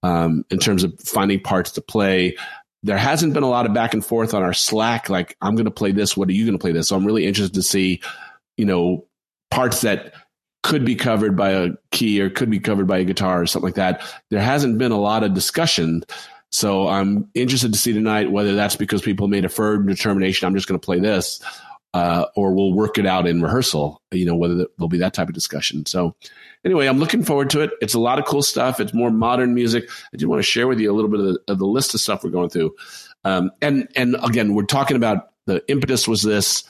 um, 0.02 0.44
in 0.50 0.60
terms 0.60 0.84
of 0.84 1.00
finding 1.00 1.40
parts 1.40 1.72
to 1.72 1.82
play 1.82 2.36
there 2.84 2.98
hasn't 2.98 3.34
been 3.34 3.44
a 3.44 3.50
lot 3.50 3.66
of 3.66 3.74
back 3.74 3.94
and 3.94 4.06
forth 4.06 4.34
on 4.34 4.44
our 4.44 4.54
Slack. 4.54 5.10
Like, 5.10 5.38
I'm 5.42 5.56
going 5.56 5.66
to 5.66 5.72
play 5.72 5.94
this. 5.94 6.16
What 6.16 6.28
are 6.28 6.34
you 6.34 6.46
going 6.46 6.58
to 6.58 6.62
play 6.62 6.74
this? 6.74 6.90
So 6.90 6.96
I'm 6.96 7.06
really 7.06 7.26
interested 7.26 7.56
to 7.56 7.64
see, 7.64 8.02
you 8.58 8.66
know, 8.66 9.08
parts 9.50 9.82
that 9.82 10.14
could 10.64 10.86
be 10.86 10.96
covered 10.96 11.36
by 11.36 11.52
a 11.52 11.70
key 11.92 12.22
or 12.22 12.30
could 12.30 12.50
be 12.50 12.60
covered 12.60 12.88
by 12.88 13.00
a 13.00 13.04
guitar 13.06 13.42
or 13.42 13.46
something 13.46 13.68
like 13.68 13.76
that. 13.76 14.02
There 14.30 14.42
hasn't 14.42 14.78
been 14.78 14.92
a 14.92 15.00
lot 15.00 15.24
of 15.24 15.34
discussion. 15.34 16.04
So 16.54 16.88
I'm 16.88 17.30
interested 17.34 17.74
to 17.74 17.80
see 17.80 17.94
tonight 17.94 18.32
whether 18.32 18.54
that's 18.54 18.76
because 18.76 19.02
people 19.02 19.28
made 19.28 19.44
a 19.44 19.50
firm 19.50 19.88
determination. 19.88 20.48
I'm 20.48 20.54
just 20.54 20.68
going 20.68 20.80
to 20.80 20.86
play 20.86 21.00
this, 21.00 21.42
uh, 21.96 22.26
or 22.36 22.54
we'll 22.54 22.74
work 22.74 23.00
it 23.00 23.08
out 23.08 23.26
in 23.26 23.42
rehearsal. 23.42 24.00
You 24.12 24.26
know, 24.26 24.36
whether 24.36 24.56
there'll 24.56 24.88
be 24.88 25.00
that 25.00 25.16
type 25.16 25.28
of 25.28 25.34
discussion. 25.34 25.88
So 25.88 26.16
anyway, 26.64 26.86
I'm 26.86 27.00
looking 27.00 27.24
forward 27.24 27.50
to 27.52 27.62
it. 27.62 27.72
It's 27.82 27.96
a 27.96 28.00
lot 28.00 28.20
of 28.20 28.26
cool 28.26 28.44
stuff. 28.44 28.80
It's 28.80 28.94
more 28.94 29.10
modern 29.10 29.56
music. 29.56 29.90
I 30.14 30.18
did 30.18 30.28
want 30.28 30.40
to 30.40 30.44
share 30.44 30.68
with 30.68 30.80
you 30.80 30.92
a 30.92 30.94
little 30.94 31.10
bit 31.10 31.22
of 31.22 31.26
the, 31.26 31.40
of 31.48 31.58
the 31.58 31.66
list 31.66 31.96
of 31.96 32.02
stuff 32.02 32.24
we're 32.24 32.30
going 32.30 32.50
through. 32.50 32.76
Um, 33.24 33.50
and 33.64 33.88
and 33.96 34.16
again, 34.22 34.54
we're 34.54 34.66
talking 34.66 34.96
about 34.96 35.32
the 35.48 35.64
impetus 35.68 36.08
was 36.08 36.22
this 36.22 36.66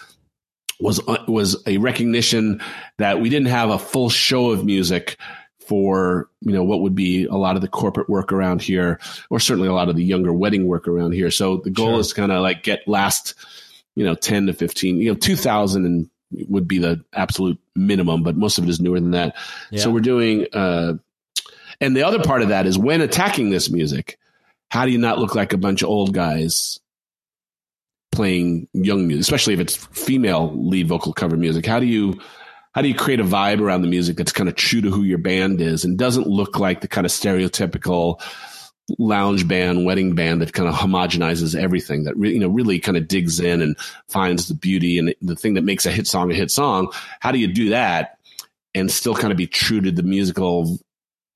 was 0.79 1.01
was 1.27 1.61
a 1.67 1.77
recognition 1.77 2.61
that 2.99 3.19
we 3.19 3.29
didn't 3.29 3.47
have 3.47 3.69
a 3.69 3.77
full 3.77 4.09
show 4.09 4.51
of 4.51 4.63
music 4.63 5.17
for 5.67 6.29
you 6.41 6.51
know 6.51 6.63
what 6.63 6.81
would 6.81 6.95
be 6.95 7.25
a 7.25 7.35
lot 7.35 7.55
of 7.55 7.61
the 7.61 7.67
corporate 7.67 8.09
work 8.09 8.31
around 8.31 8.61
here, 8.61 8.99
or 9.29 9.39
certainly 9.39 9.67
a 9.69 9.73
lot 9.73 9.89
of 9.89 9.95
the 9.95 10.03
younger 10.03 10.33
wedding 10.33 10.67
work 10.67 10.87
around 10.87 11.13
here. 11.13 11.31
So 11.31 11.57
the 11.57 11.69
goal 11.69 11.93
Sure. 11.93 11.99
is 11.99 12.13
kind 12.13 12.31
of 12.31 12.41
like 12.41 12.63
get 12.63 12.87
last 12.87 13.33
you 13.95 14.03
know 14.05 14.15
ten 14.15 14.47
to 14.47 14.53
fifteen, 14.53 14.97
you 14.97 15.11
know, 15.11 15.17
two 15.17 15.35
thousand 15.35 15.85
and 15.85 16.09
would 16.49 16.67
be 16.67 16.79
the 16.79 17.03
absolute 17.13 17.59
minimum, 17.75 18.23
but 18.23 18.35
most 18.35 18.57
of 18.57 18.63
it 18.63 18.69
is 18.69 18.81
newer 18.81 18.99
than 18.99 19.11
that. 19.11 19.35
So 19.75 19.91
we're 19.91 19.99
doing, 19.99 20.47
uh, 20.51 20.93
and 21.79 21.95
the 21.95 22.01
other 22.01 22.23
part 22.23 22.41
of 22.41 22.49
that 22.49 22.65
is 22.65 22.75
when 22.75 23.01
attacking 23.01 23.51
this 23.51 23.69
music, 23.69 24.17
how 24.71 24.85
do 24.85 24.91
you 24.91 24.97
not 24.97 25.19
look 25.19 25.35
like 25.35 25.53
a 25.53 25.57
bunch 25.57 25.83
of 25.83 25.89
old 25.89 26.11
guys 26.11 26.79
playing 28.11 28.67
young 28.73 29.07
music, 29.07 29.21
especially 29.21 29.53
if 29.53 29.59
it's 29.59 29.75
female 29.75 30.51
lead 30.55 30.87
vocal 30.87 31.13
cover 31.13 31.37
music? 31.37 31.67
How 31.67 31.79
do 31.79 31.85
you, 31.85 32.19
how 32.73 32.81
do 32.81 32.87
you 32.87 32.95
create 32.95 33.19
a 33.19 33.23
vibe 33.23 33.61
around 33.61 33.81
the 33.81 33.87
music 33.87 34.17
that's 34.17 34.31
kind 34.31 34.49
of 34.49 34.55
true 34.55 34.81
to 34.81 34.89
who 34.89 35.03
your 35.03 35.17
band 35.17 35.61
is 35.61 35.85
and 35.85 35.97
doesn't 35.97 36.27
look 36.27 36.59
like 36.59 36.81
the 36.81 36.87
kind 36.87 37.05
of 37.05 37.11
stereotypical 37.11 38.21
lounge 38.99 39.47
band, 39.47 39.85
wedding 39.85 40.15
band 40.15 40.41
that 40.41 40.53
kind 40.53 40.67
of 40.67 40.75
homogenizes 40.75 41.55
everything 41.55 42.03
that 42.03 42.17
re- 42.17 42.33
you 42.33 42.39
know 42.39 42.49
really 42.49 42.79
kind 42.79 42.97
of 42.97 43.07
digs 43.07 43.39
in 43.39 43.61
and 43.61 43.77
finds 44.09 44.47
the 44.47 44.53
beauty 44.53 44.97
and 44.97 45.15
the 45.21 45.35
thing 45.35 45.53
that 45.53 45.63
makes 45.63 45.85
a 45.85 45.91
hit 45.91 46.07
song 46.07 46.31
a 46.31 46.35
hit 46.35 46.51
song. 46.51 46.91
How 47.19 47.31
do 47.31 47.39
you 47.39 47.47
do 47.47 47.69
that 47.69 48.17
and 48.75 48.91
still 48.91 49.15
kind 49.15 49.31
of 49.31 49.37
be 49.37 49.47
true 49.47 49.81
to 49.81 49.91
the 49.91 50.03
musical 50.03 50.79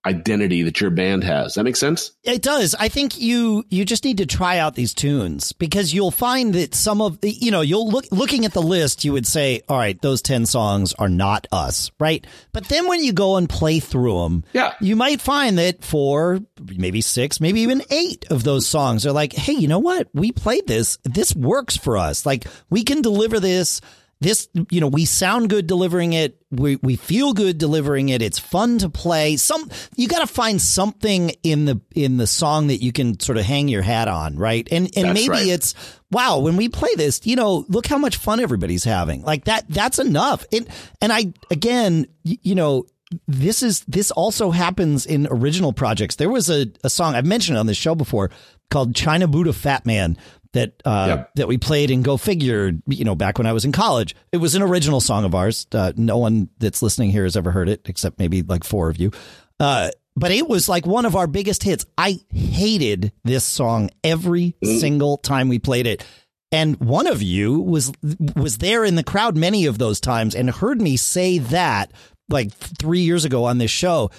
identity 0.08 0.64
that 0.64 0.80
your 0.80 0.90
band 0.90 1.24
has. 1.24 1.56
That 1.56 1.66
makes 1.66 1.80
sense? 1.80 2.12
It 2.24 2.42
does. 2.42 2.76
I 2.80 2.88
think 2.88 3.20
you 3.20 3.66
you 3.70 3.86
just 3.86 4.06
need 4.06 4.18
to 4.18 4.26
try 4.26 4.58
out 4.58 4.76
these 4.76 4.94
tunes 4.94 5.52
because 5.52 5.94
you'll 5.94 6.12
find 6.12 6.54
that 6.56 6.74
some 6.74 7.02
of 7.02 7.20
you 7.22 7.52
know 7.52 7.62
you'll 7.62 7.90
look 7.90 8.06
looking 8.12 8.46
at 8.46 8.54
the 8.54 8.62
list 8.62 9.04
you 9.04 9.14
would 9.14 9.28
say 9.28 9.62
all 9.68 9.78
right 9.78 10.02
those 10.02 10.22
10 10.22 10.46
songs 10.46 10.94
are 10.94 11.10
not 11.10 11.48
us, 11.52 11.92
right? 12.00 12.26
But 12.54 12.66
then 12.70 12.88
when 12.88 13.04
you 13.04 13.14
go 13.14 13.36
and 13.38 13.50
play 13.50 13.80
through 13.80 14.24
them, 14.24 14.44
yeah. 14.54 14.74
you 14.80 14.96
might 14.96 15.22
find 15.22 15.58
that 15.58 15.84
four, 15.84 16.40
maybe 16.78 17.02
six, 17.02 17.42
maybe 17.42 17.62
even 17.62 17.84
8 17.90 18.26
of 18.32 18.44
those 18.44 18.68
songs 18.68 19.06
are 19.06 19.12
like, 19.12 19.34
"Hey, 19.34 19.54
you 19.54 19.68
know 19.68 19.80
what? 19.80 20.08
We 20.14 20.32
played 20.32 20.68
this. 20.68 20.98
This 21.04 21.36
works 21.36 21.76
for 21.76 21.98
us. 21.98 22.26
Like 22.26 22.48
we 22.70 22.84
can 22.84 23.02
deliver 23.02 23.40
this 23.40 23.82
this, 24.20 24.48
you 24.72 24.82
know, 24.82 24.88
we 24.88 25.06
sound 25.06 25.50
good 25.50 25.68
delivering 25.68 26.14
it. 26.14 26.42
We, 26.50 26.78
we 26.78 26.96
feel 26.96 27.34
good 27.34 27.58
delivering 27.58 28.10
it. 28.10 28.22
It's 28.22 28.40
fun 28.40 28.80
to 28.80 28.90
play. 28.90 29.38
Some, 29.38 29.70
you 29.96 30.08
got 30.08 30.20
to 30.20 30.34
find 30.34 30.62
something 30.62 31.32
in 31.44 31.66
the, 31.66 31.82
in 31.94 32.18
the 32.18 32.28
song 32.28 32.68
that 32.68 32.82
you 32.82 32.92
can 32.92 33.20
sort 33.20 33.38
of 33.38 33.46
hang 33.46 33.68
your 33.68 33.82
hat 33.82 34.08
on, 34.08 34.38
right? 34.38 34.68
And, 34.72 34.86
and 34.98 35.10
That's 35.10 35.14
maybe 35.14 35.30
right. 35.30 35.48
it's, 35.48 35.76
wow, 36.12 36.40
when 36.40 36.58
we 36.58 36.70
play 36.70 36.94
this, 36.96 37.26
you 37.26 37.36
know, 37.36 37.66
look 37.68 37.86
how 37.86 37.98
much 37.98 38.18
fun 38.18 38.40
everybody's 38.40 38.84
having. 38.84 39.22
Like 39.22 39.46
that, 39.46 39.66
that's 39.70 40.00
enough. 40.00 40.46
It, 40.52 40.68
and 41.02 41.14
I, 41.14 41.34
again, 41.52 42.08
you 42.24 42.56
know, 42.56 42.86
this 43.28 43.64
is 43.64 43.82
this 43.88 44.12
also 44.12 44.52
happens 44.52 45.06
in 45.06 45.28
original 45.32 45.72
projects. 45.72 46.18
There 46.18 46.30
was 46.30 46.50
a, 46.50 46.68
a 46.84 46.90
song 46.90 47.16
I've 47.16 47.26
mentioned 47.26 47.58
on 47.58 47.66
this 47.66 47.78
show 47.78 47.96
before 47.96 48.32
called 48.70 48.96
China 48.96 49.28
Buddha 49.28 49.54
Fat 49.54 49.86
Man 49.86 50.18
that 50.58 50.82
uh, 50.86 51.24
that 51.36 51.48
we 51.48 51.58
played 51.58 51.92
in 51.92 52.02
Go 52.02 52.18
Figure, 52.18 52.74
you 52.88 53.06
know, 53.06 53.16
back 53.16 53.38
when 53.38 53.48
I 53.48 53.54
was 53.54 53.66
in 53.66 53.72
college. 53.72 54.16
It 54.32 54.38
was 54.38 54.56
an 54.56 54.62
original 54.62 55.00
song 55.00 55.24
of 55.24 55.36
ours. 55.36 55.68
Uh, 55.72 55.94
no 55.96 56.18
one 56.18 56.50
that's 56.60 56.82
listening 56.82 57.12
here 57.12 57.24
has 57.24 57.38
ever 57.38 57.52
heard 57.52 57.70
it, 57.70 57.82
except 57.88 58.20
maybe 58.20 58.42
like 58.42 58.64
four 58.64 58.90
of 58.90 58.98
you. 58.98 59.12
Uh, 59.60 59.90
but 60.16 60.32
it 60.32 60.48
was 60.48 60.68
like 60.68 60.86
one 60.86 61.06
of 61.06 61.16
our 61.16 61.28
biggest 61.28 61.64
hits. 61.64 61.86
I 61.98 62.20
hated 62.34 63.12
this 63.24 63.46
song 63.46 63.92
every 64.04 64.56
single 64.64 65.18
time 65.18 65.48
we 65.48 65.60
played 65.60 65.86
it. 65.86 66.04
And 66.52 66.80
one 66.80 67.08
of 67.08 67.22
you 67.22 67.60
was 67.60 67.92
was 68.36 68.58
there 68.58 68.84
in 68.84 68.96
the 68.96 69.04
crowd 69.04 69.36
many 69.36 69.66
of 69.66 69.78
those 69.78 70.00
times 70.00 70.34
and 70.34 70.50
heard 70.50 70.82
me 70.82 70.98
say 70.98 71.38
that 71.38 71.92
like 72.30 72.52
three 72.54 73.02
years 73.02 73.26
ago 73.26 73.44
on 73.46 73.58
this 73.58 73.72
show 73.72 74.10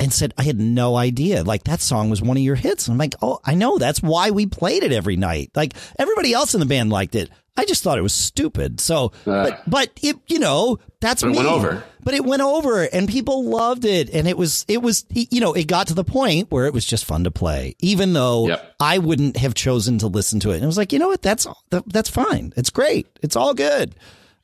and 0.00 0.12
said 0.12 0.32
I 0.38 0.42
had 0.44 0.58
no 0.60 0.96
idea. 0.96 1.42
Like 1.42 1.64
that 1.64 1.80
song 1.80 2.10
was 2.10 2.22
one 2.22 2.36
of 2.36 2.42
your 2.42 2.54
hits. 2.56 2.86
And 2.86 2.94
I'm 2.94 2.98
like, 2.98 3.14
oh, 3.22 3.40
I 3.44 3.54
know. 3.54 3.78
That's 3.78 4.00
why 4.02 4.30
we 4.30 4.46
played 4.46 4.82
it 4.84 4.92
every 4.92 5.16
night. 5.16 5.50
Like 5.54 5.74
everybody 5.98 6.32
else 6.32 6.54
in 6.54 6.60
the 6.60 6.66
band 6.66 6.90
liked 6.90 7.14
it. 7.14 7.30
I 7.56 7.64
just 7.64 7.82
thought 7.82 7.98
it 7.98 8.02
was 8.02 8.14
stupid. 8.14 8.78
So, 8.78 9.06
uh. 9.26 9.50
but 9.50 9.62
but 9.66 9.90
it 10.00 10.16
you 10.28 10.38
know 10.38 10.78
that's 11.00 11.22
But 11.22 11.28
it 11.28 11.32
me. 11.32 11.36
went 11.38 11.48
over. 11.48 11.82
But 12.00 12.14
it 12.14 12.24
went 12.24 12.40
over, 12.40 12.84
and 12.84 13.06
people 13.08 13.44
loved 13.44 13.84
it, 13.84 14.08
and 14.14 14.26
it 14.28 14.38
was 14.38 14.64
it 14.68 14.80
was 14.80 15.04
you 15.10 15.40
know 15.40 15.52
it 15.52 15.66
got 15.66 15.88
to 15.88 15.94
the 15.94 16.04
point 16.04 16.50
where 16.52 16.66
it 16.66 16.72
was 16.72 16.86
just 16.86 17.04
fun 17.04 17.24
to 17.24 17.30
play, 17.32 17.74
even 17.80 18.12
though 18.12 18.46
Yep. 18.48 18.74
I 18.78 18.98
wouldn't 18.98 19.36
have 19.36 19.54
chosen 19.54 19.98
to 19.98 20.06
listen 20.06 20.38
to 20.40 20.52
it. 20.52 20.54
And 20.54 20.62
it 20.62 20.66
was 20.66 20.78
like, 20.78 20.92
you 20.92 21.00
know 21.00 21.08
what? 21.08 21.20
That's 21.20 21.48
that's 21.86 22.08
fine. 22.08 22.52
It's 22.56 22.70
great. 22.70 23.08
It's 23.22 23.34
all 23.34 23.52
good. 23.54 23.96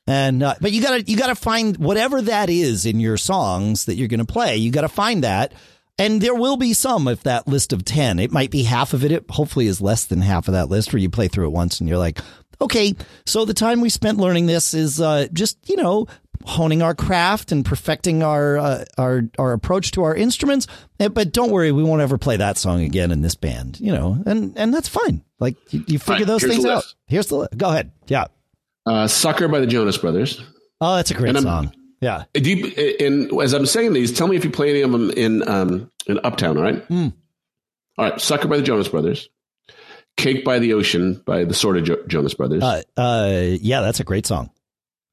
And 0.07 0.43
uh, 0.43 0.55
but 0.61 0.71
you 0.71 0.81
gotta 0.81 1.03
you 1.03 1.17
gotta 1.17 1.35
find 1.35 1.77
whatever 1.77 2.21
that 2.21 2.49
is 2.49 2.85
in 2.85 2.99
your 2.99 3.17
songs 3.17 3.85
that 3.85 3.95
you're 3.95 4.07
gonna 4.07 4.25
play. 4.25 4.57
You 4.57 4.71
gotta 4.71 4.89
find 4.89 5.23
that. 5.23 5.53
And 5.97 6.19
there 6.21 6.35
will 6.35 6.57
be 6.57 6.73
some 6.73 7.07
of 7.07 7.23
that 7.23 7.47
list 7.47 7.71
of 7.71 7.85
10. 7.85 8.19
It 8.19 8.31
might 8.31 8.51
be 8.51 8.63
half 8.63 8.93
of 8.93 9.05
it. 9.05 9.13
It 9.13 9.25
hopefully 9.29 9.67
is 9.67 9.79
less 9.79 10.05
than 10.05 10.21
half 10.21 10.49
of 10.49 10.53
that 10.53 10.69
list 10.69 10.91
where 10.91 10.99
you 10.99 11.09
play 11.09 11.29
through 11.29 11.45
it 11.45 11.53
once 11.53 11.79
and 11.79 11.87
you're 11.87 11.97
like, 11.97 12.19
okay, 12.59 12.93
so 13.25 13.45
the 13.45 13.53
time 13.53 13.79
we 13.79 13.89
spent 13.89 14.17
learning 14.17 14.45
this 14.45 14.73
is 14.73 14.99
uh, 14.99 15.27
just, 15.31 15.57
you 15.69 15.77
know, 15.77 16.07
honing 16.43 16.81
our 16.81 16.93
craft 16.93 17.51
and 17.51 17.65
perfecting 17.65 18.23
our 18.23 18.57
uh, 18.57 18.85
our 18.97 19.23
our 19.39 19.53
approach 19.53 19.91
to 19.91 20.03
our 20.03 20.15
instruments. 20.15 20.67
But 20.97 21.31
don't 21.31 21.51
worry, 21.51 21.71
we 21.71 21.83
won't 21.83 22.01
ever 22.01 22.17
play 22.17 22.37
that 22.37 22.57
song 22.57 22.81
again 22.81 23.11
in 23.11 23.21
this 23.21 23.35
band, 23.35 23.79
you 23.79 23.91
know, 23.91 24.21
and 24.25 24.57
and 24.57 24.73
that's 24.73 24.89
fine. 24.89 25.23
Like 25.39 25.55
you, 25.73 25.83
you 25.87 25.99
figure 25.99 26.25
right, 26.25 26.27
those 26.27 26.43
things 26.43 26.65
out. 26.65 26.83
Here's 27.07 27.27
the. 27.27 27.47
Go 27.55 27.69
ahead. 27.69 27.91
Yeah. 28.07 28.25
Uh, 28.85 29.07
Sucker 29.07 29.47
by 29.47 29.59
the 29.59 29.67
Jonas 29.67 29.97
Brothers. 29.97 30.41
Oh, 30.81 30.95
that's 30.97 31.11
a 31.11 31.13
great 31.13 31.35
And 31.35 31.43
song. 31.43 31.73
Yeah. 32.01 32.25
You, 32.35 32.67
in, 32.99 33.41
as 33.41 33.53
I'm 33.53 33.65
saying 33.65 33.93
these, 33.93 34.11
tell 34.11 34.27
me 34.27 34.35
if 34.35 34.43
you 34.43 34.51
play 34.51 34.69
any 34.69 34.81
of 34.81 34.91
them 34.91 35.09
in 35.11 35.47
um, 35.47 35.91
in 36.07 36.19
Uptown. 36.23 36.57
All 36.57 36.63
right. 36.63 36.87
Mm. 36.89 37.13
All 37.97 38.09
right. 38.09 38.21
Sucker 38.21 38.47
by 38.47 38.57
the 38.57 38.63
Jonas 38.63 38.87
Brothers. 38.87 39.29
Cake 40.17 40.45
by 40.45 40.59
the 40.59 40.73
Ocean 40.73 41.21
by 41.25 41.43
the 41.43 41.53
sort 41.53 41.77
of 41.77 41.83
jo- 41.83 42.03
Jonas 42.07 42.33
Brothers. 42.33 42.63
Uh, 42.63 42.81
uh, 42.95 43.29
yeah, 43.59 43.81
that's 43.81 43.99
a 43.99 44.03
great 44.03 44.25
song. 44.25 44.49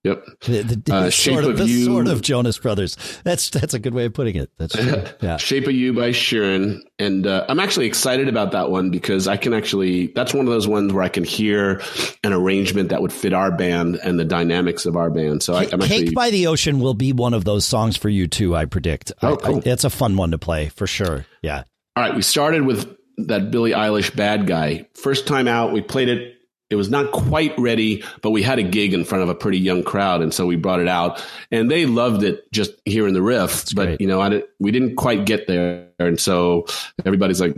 Yep. 0.05 0.25
The, 0.41 0.63
the, 0.63 0.95
Uh, 0.95 1.11
Shape 1.11 1.35
sort 1.35 1.45
of, 1.45 1.51
of 1.51 1.59
the 1.59 1.67
You. 1.67 1.85
sort 1.85 2.07
of 2.09 2.23
Jonas 2.23 2.59
Brothers. 2.59 2.97
That's 3.25 3.51
that's 3.51 3.75
a 3.75 3.79
good 3.79 3.95
way 3.95 4.05
of 4.07 4.15
putting 4.15 4.37
it. 4.37 4.51
That's 4.59 4.75
true. 4.75 5.03
Yeah. 5.23 5.37
Shape 5.37 5.67
of 5.67 5.73
You 5.73 5.93
by 5.93 6.11
Sheeran. 6.11 6.81
And 6.99 7.27
uh, 7.27 7.45
I'm 7.49 7.61
actually 7.61 7.87
excited 7.87 8.29
about 8.29 8.53
that 8.53 8.71
one 8.71 8.91
because 8.91 9.29
I 9.29 9.37
can 9.37 9.55
actually, 9.55 10.09
that's 10.09 10.33
one 10.35 10.47
of 10.47 10.53
those 10.53 10.67
ones 10.69 10.93
where 10.93 11.03
I 11.03 11.09
can 11.09 11.25
hear 11.25 11.81
an 12.25 12.33
arrangement 12.33 12.89
that 12.91 13.03
would 13.03 13.13
fit 13.13 13.33
our 13.33 13.51
band 13.51 13.97
and 14.03 14.19
the 14.19 14.25
dynamics 14.25 14.87
of 14.87 14.97
our 14.97 15.11
band. 15.11 15.43
So 15.43 15.55
I, 15.55 15.63
I'm 15.73 15.81
actually, 15.83 16.07
Cake 16.07 16.15
by 16.15 16.31
the 16.31 16.47
Ocean 16.49 16.81
will 16.81 16.95
be 16.95 17.13
one 17.13 17.35
of 17.35 17.45
those 17.45 17.65
songs 17.65 17.97
for 17.97 18.09
you 18.09 18.27
too. 18.29 18.55
I 18.57 18.65
predict. 18.67 19.13
Oh, 19.23 19.31
I- 19.31 19.33
I- 19.33 19.37
cool. 19.37 19.63
it's 19.65 19.85
a 19.85 19.91
fun 19.91 20.17
one 20.17 20.31
to 20.33 20.39
play 20.39 20.69
for 20.69 20.87
sure. 20.87 21.27
Yeah. 21.43 21.65
all 21.97 22.03
right, 22.05 22.15
we 22.15 22.23
started 22.23 22.63
with 22.67 22.97
that 23.19 23.51
Billie 23.51 23.73
Eilish 23.73 24.15
bad 24.17 24.47
guy. 24.47 24.89
First 24.95 25.27
time 25.27 25.47
out, 25.49 25.73
we 25.73 25.81
played 25.83 26.09
it. 26.09 26.37
It 26.73 26.77
was 26.77 26.91
not 26.91 27.13
quite 27.13 27.53
ready, 27.59 28.03
but 28.23 28.31
we 28.31 28.43
had 28.43 28.59
a 28.59 28.63
gig 28.63 28.95
in 28.95 29.05
front 29.05 29.23
of 29.23 29.29
a 29.29 29.35
pretty 29.35 29.59
young 29.59 29.83
crowd, 29.83 30.23
and 30.23 30.33
so 30.33 30.47
we 30.47 30.57
brought 30.57 30.81
it 30.81 30.89
out, 30.89 31.25
and 31.51 31.71
they 31.71 31.87
loved 31.87 32.23
it 32.25 32.51
just 32.51 32.73
hearing 32.87 33.15
the 33.15 33.23
riff. 33.23 33.67
but 33.75 33.85
great. 33.87 34.01
you 34.01 34.07
know, 34.07 34.21
I 34.21 34.31
didn't, 34.31 34.47
we 34.59 34.71
didn't 34.71 34.97
quite 34.97 35.27
get 35.27 35.47
there, 35.47 35.89
and 35.99 36.19
so 36.19 36.67
everybody's 37.05 37.41
like, 37.41 37.55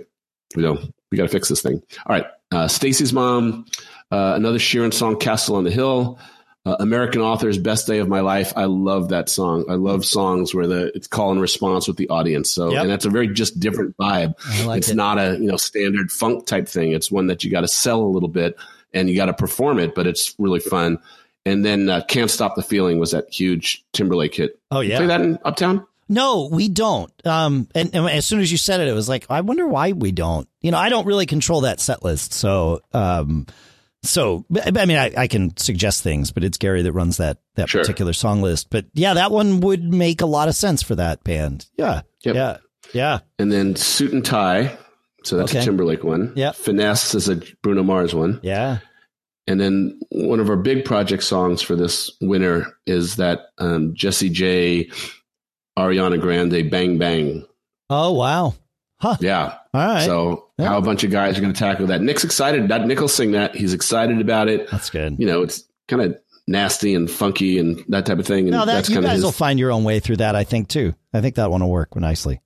you 0.56 0.62
know, 0.62 0.78
we 1.10 1.16
got 1.16 1.22
to 1.24 1.28
fix 1.28 1.48
this 1.48 1.62
thing. 1.62 1.80
All 2.06 2.16
right, 2.16 2.26
uh, 2.52 2.68
Stacy's 2.68 3.12
mom, 3.12 3.66
uh, 4.10 4.34
another 4.36 4.58
Sheeran 4.58 4.92
song, 4.92 5.18
"Castle 5.18 5.56
on 5.56 5.64
the 5.64 5.70
Hill." 5.70 6.18
Uh, 6.66 6.76
American 6.80 7.20
authors, 7.20 7.58
best 7.58 7.86
day 7.86 7.98
of 7.98 8.08
my 8.08 8.20
life. 8.20 8.54
I 8.56 8.64
love 8.64 9.10
that 9.10 9.28
song. 9.28 9.66
I 9.68 9.74
love 9.74 10.02
songs 10.02 10.54
where 10.54 10.66
the 10.66 10.90
it's 10.96 11.06
call 11.06 11.30
and 11.30 11.38
response 11.38 11.86
with 11.86 11.98
the 11.98 12.08
audience. 12.08 12.50
So, 12.50 12.70
Yep. 12.72 12.80
and 12.82 12.90
that's 12.90 13.04
a 13.04 13.10
very 13.10 13.28
just 13.28 13.60
different 13.60 13.94
vibe. 13.98 14.32
Like 14.66 14.78
it's 14.78 14.88
it. 14.88 14.96
not 14.96 15.18
a 15.18 15.32
you 15.38 15.44
know 15.46 15.58
standard 15.58 16.10
funk 16.10 16.46
type 16.46 16.66
thing. 16.66 16.92
It's 16.92 17.10
one 17.10 17.26
that 17.26 17.44
you 17.44 17.50
got 17.50 17.60
to 17.60 17.68
sell 17.68 18.00
a 18.00 18.08
little 18.08 18.30
bit 18.30 18.56
and 18.94 19.08
you 19.10 19.16
got 19.16 19.26
to 19.26 19.34
perform 19.34 19.78
it, 19.78 19.94
but 19.94 20.06
it's 20.06 20.34
really 20.38 20.60
fun. 20.60 20.98
And 21.46 21.64
then 21.64 21.88
uh, 21.90 22.02
"Can't 22.08 22.30
Stop 22.30 22.54
the 22.56 22.62
Feeling" 22.62 22.98
was 22.98 23.10
that 23.10 23.32
huge 23.32 23.84
Timberlake 23.92 24.34
hit. 24.34 24.58
Oh 24.70 24.80
yeah. 24.80 24.96
play 24.98 25.06
that 25.06 25.20
in 25.20 25.38
Uptown? 25.44 25.86
No, 26.08 26.48
we 26.52 26.68
don't. 26.68 27.10
Um, 27.26 27.66
and, 27.74 27.94
and 27.94 28.06
as 28.10 28.26
soon 28.26 28.40
as 28.40 28.52
you 28.52 28.58
said 28.58 28.80
it, 28.80 28.88
it 28.88 28.92
was 28.92 29.08
like, 29.08 29.24
I 29.30 29.40
wonder 29.40 29.66
why 29.66 29.92
we 29.92 30.12
don't. 30.12 30.46
You 30.60 30.70
know, 30.70 30.76
I 30.78 30.90
don't 30.90 31.06
really 31.06 31.24
control 31.24 31.62
that 31.62 31.80
set 31.80 32.02
list, 32.04 32.32
so 32.34 32.80
um, 32.92 33.46
so 34.02 34.44
I 34.74 34.84
mean, 34.84 34.98
I, 34.98 35.12
I 35.16 35.26
can 35.28 35.56
suggest 35.56 36.02
things, 36.02 36.30
but 36.30 36.44
it's 36.44 36.58
Gary 36.58 36.82
that 36.82 36.92
runs 36.92 37.16
that 37.18 37.38
that 37.54 37.68
Sure. 37.70 37.80
particular 37.82 38.12
song 38.12 38.42
list. 38.42 38.68
But 38.70 38.86
yeah, 38.92 39.14
that 39.14 39.30
one 39.30 39.60
would 39.60 39.82
make 39.82 40.20
a 40.20 40.26
lot 40.26 40.48
of 40.48 40.54
sense 40.54 40.82
for 40.82 40.94
that 40.94 41.24
band. 41.24 41.66
Yeah, 41.78 42.02
Yep. 42.22 42.34
yeah, 42.34 42.56
yeah. 42.92 43.18
And 43.38 43.50
then 43.50 43.74
"Suit 43.76 44.12
and 44.12 44.24
Tie." 44.24 44.76
So 45.24 45.36
that's 45.36 45.52
Okay. 45.52 45.60
a 45.60 45.64
Timberlake 45.64 46.04
one. 46.04 46.32
Yeah. 46.36 46.52
"Finesse" 46.52 47.14
is 47.14 47.28
a 47.28 47.40
Bruno 47.62 47.82
Mars 47.82 48.14
one. 48.14 48.40
Yeah. 48.42 48.78
And 49.46 49.60
then 49.60 49.98
one 50.10 50.40
of 50.40 50.48
our 50.48 50.56
big 50.56 50.84
project 50.84 51.22
songs 51.22 51.60
for 51.60 51.76
this 51.76 52.10
winter 52.20 52.66
is 52.86 53.16
that 53.16 53.46
um, 53.58 53.92
Jessie 53.94 54.30
J, 54.30 54.90
Ariana 55.78 56.20
Grande, 56.20 56.70
"Bang 56.70 56.98
Bang." 56.98 57.44
Oh 57.90 58.12
wow. 58.12 58.54
Huh. 59.00 59.16
Yeah. 59.20 59.54
All 59.74 59.86
right. 59.86 60.04
So 60.06 60.46
Yeah. 60.58 60.68
how 60.68 60.78
a 60.78 60.82
bunch 60.82 61.04
of 61.04 61.10
guys 61.10 61.36
are 61.36 61.40
going 61.42 61.52
to 61.52 61.58
tackle 61.58 61.88
that. 61.88 62.00
Nick's 62.00 62.24
excited. 62.24 62.68
That 62.68 62.86
Nick 62.86 63.00
will 63.00 63.08
sing 63.08 63.32
that. 63.32 63.54
He's 63.54 63.74
excited 63.74 64.20
about 64.20 64.48
it. 64.48 64.70
That's 64.70 64.88
good. 64.88 65.16
You 65.18 65.26
know, 65.26 65.42
it's 65.42 65.64
kind 65.88 66.00
of 66.00 66.16
nasty 66.46 66.94
and 66.94 67.10
funky 67.10 67.58
and 67.58 67.82
that 67.88 68.06
type 68.06 68.18
of 68.18 68.26
thing. 68.26 68.44
And 68.46 68.52
No, 68.52 68.60
that 68.64 68.66
that's 68.74 68.88
you 68.88 68.94
kind 68.96 69.04
of 69.04 69.10
guys 69.10 69.16
his. 69.16 69.24
will 69.24 69.32
find 69.32 69.58
your 69.58 69.72
own 69.72 69.84
way 69.84 70.00
through 70.00 70.18
that. 70.18 70.34
I 70.36 70.44
think 70.44 70.68
too. 70.68 70.94
I 71.12 71.20
think 71.20 71.34
that 71.34 71.50
one 71.50 71.60
will 71.60 71.70
work 71.70 71.94
nicely. 71.96 72.40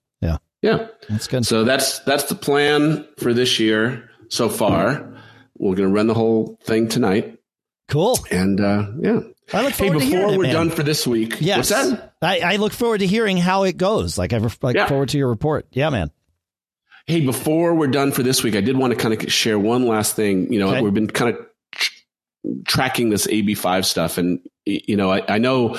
Yeah, 0.63 0.89
that's 1.09 1.27
good. 1.29 1.47
So 1.47 1.65
that's 1.65 2.01
that's 2.01 2.25
the 2.25 2.35
plan 2.35 3.07
for 3.19 3.33
this 3.33 3.61
year 3.61 4.11
so 4.29 4.49
far. 4.49 5.15
We're 5.57 5.75
going 5.77 5.89
to 5.89 5.95
run 5.95 6.07
the 6.07 6.15
whole 6.15 6.59
thing 6.63 6.89
tonight, 6.89 7.39
Cool. 7.89 8.19
and 8.31 8.61
uh, 8.61 8.87
yeah. 9.01 9.21
I 9.53 9.63
look 9.63 9.73
Hey, 9.73 9.87
forward 9.89 10.01
to 10.01 10.05
hearing 10.05 10.25
before 10.27 10.39
we're 10.39 10.43
man. 10.45 10.53
done 10.53 10.71
for 10.71 10.83
this 10.83 11.07
week, 11.07 11.37
Yes. 11.41 11.71
what's 11.71 11.91
that? 11.91 12.15
I, 12.21 12.41
I 12.41 12.57
look 12.57 12.73
forward 12.73 12.99
to 12.99 13.07
hearing 13.07 13.39
how 13.39 13.63
it 13.65 13.77
goes. 13.79 14.19
Like 14.19 14.33
I 14.33 14.39
like 14.63 14.77
Yeah. 14.77 14.87
forward 14.87 15.09
to 15.11 15.19
your 15.19 15.29
report. 15.29 15.67
Yeah, 15.73 15.89
man. 15.91 16.11
Hey, 17.07 17.23
before 17.23 17.75
we're 17.75 17.87
done 17.89 18.13
for 18.13 18.23
this 18.23 18.43
week, 18.45 18.55
I 18.55 18.61
did 18.61 18.77
want 18.77 18.93
to 18.93 18.99
kind 18.99 19.15
of 19.15 19.33
share 19.33 19.59
one 19.59 19.87
last 19.87 20.15
thing. 20.15 20.53
You 20.53 20.59
know, 20.61 20.69
Okay. 20.71 20.83
we've 20.83 20.93
been 20.93 21.07
kind 21.09 21.35
of 21.35 21.47
tr- 21.73 21.93
tracking 22.67 23.09
this 23.09 23.27
AB5 23.27 23.85
stuff, 23.87 24.19
and 24.19 24.41
you 24.67 24.97
know, 24.97 25.11
I, 25.11 25.37
I 25.37 25.39
know 25.39 25.79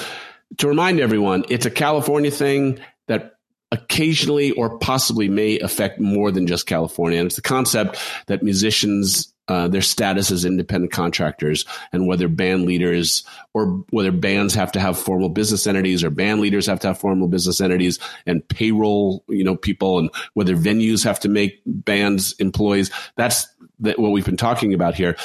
to 0.58 0.68
remind 0.68 1.00
everyone, 1.00 1.46
it's 1.50 1.68
a 1.68 1.72
California 1.72 2.32
thing 2.32 2.80
that 3.08 3.36
occasionally 3.72 4.52
or 4.52 4.78
possibly 4.80 5.30
may 5.30 5.60
affect 5.60 6.00
more 6.00 6.32
than 6.32 6.48
just 6.48 6.66
California. 6.66 7.20
And 7.20 7.28
it's 7.28 7.36
the 7.36 7.42
concept 7.42 8.00
that 8.28 8.42
musicians, 8.42 9.34
uh, 9.48 9.68
their 9.68 9.82
status 9.82 10.32
as 10.32 10.46
independent 10.46 10.92
contractors 10.92 11.66
and 11.92 12.08
whether 12.08 12.28
band 12.28 12.66
leaders 12.66 13.24
or 13.54 13.84
whether 13.92 14.12
bands 14.12 14.56
have 14.56 14.72
to 14.72 14.80
have 14.80 14.98
formal 14.98 15.30
business 15.30 15.68
entities 15.68 16.04
or 16.04 16.10
band 16.10 16.42
leaders 16.42 16.66
have 16.66 16.80
to 16.80 16.88
have 16.88 17.00
formal 17.00 17.28
business 17.28 17.62
entities 17.62 18.00
and 18.26 18.48
payroll, 18.48 19.24
you 19.28 19.44
know, 19.44 19.56
people 19.56 20.00
and 20.00 20.10
whether 20.34 20.56
venues 20.56 21.04
have 21.04 21.20
to 21.20 21.30
make 21.30 21.62
bands 21.66 22.34
employees. 22.34 22.92
That's 23.18 23.48
that 23.82 24.00
what 24.00 24.12
we've 24.12 24.26
been 24.26 24.38
talking 24.38 24.74
about 24.74 24.96
here. 24.96 25.16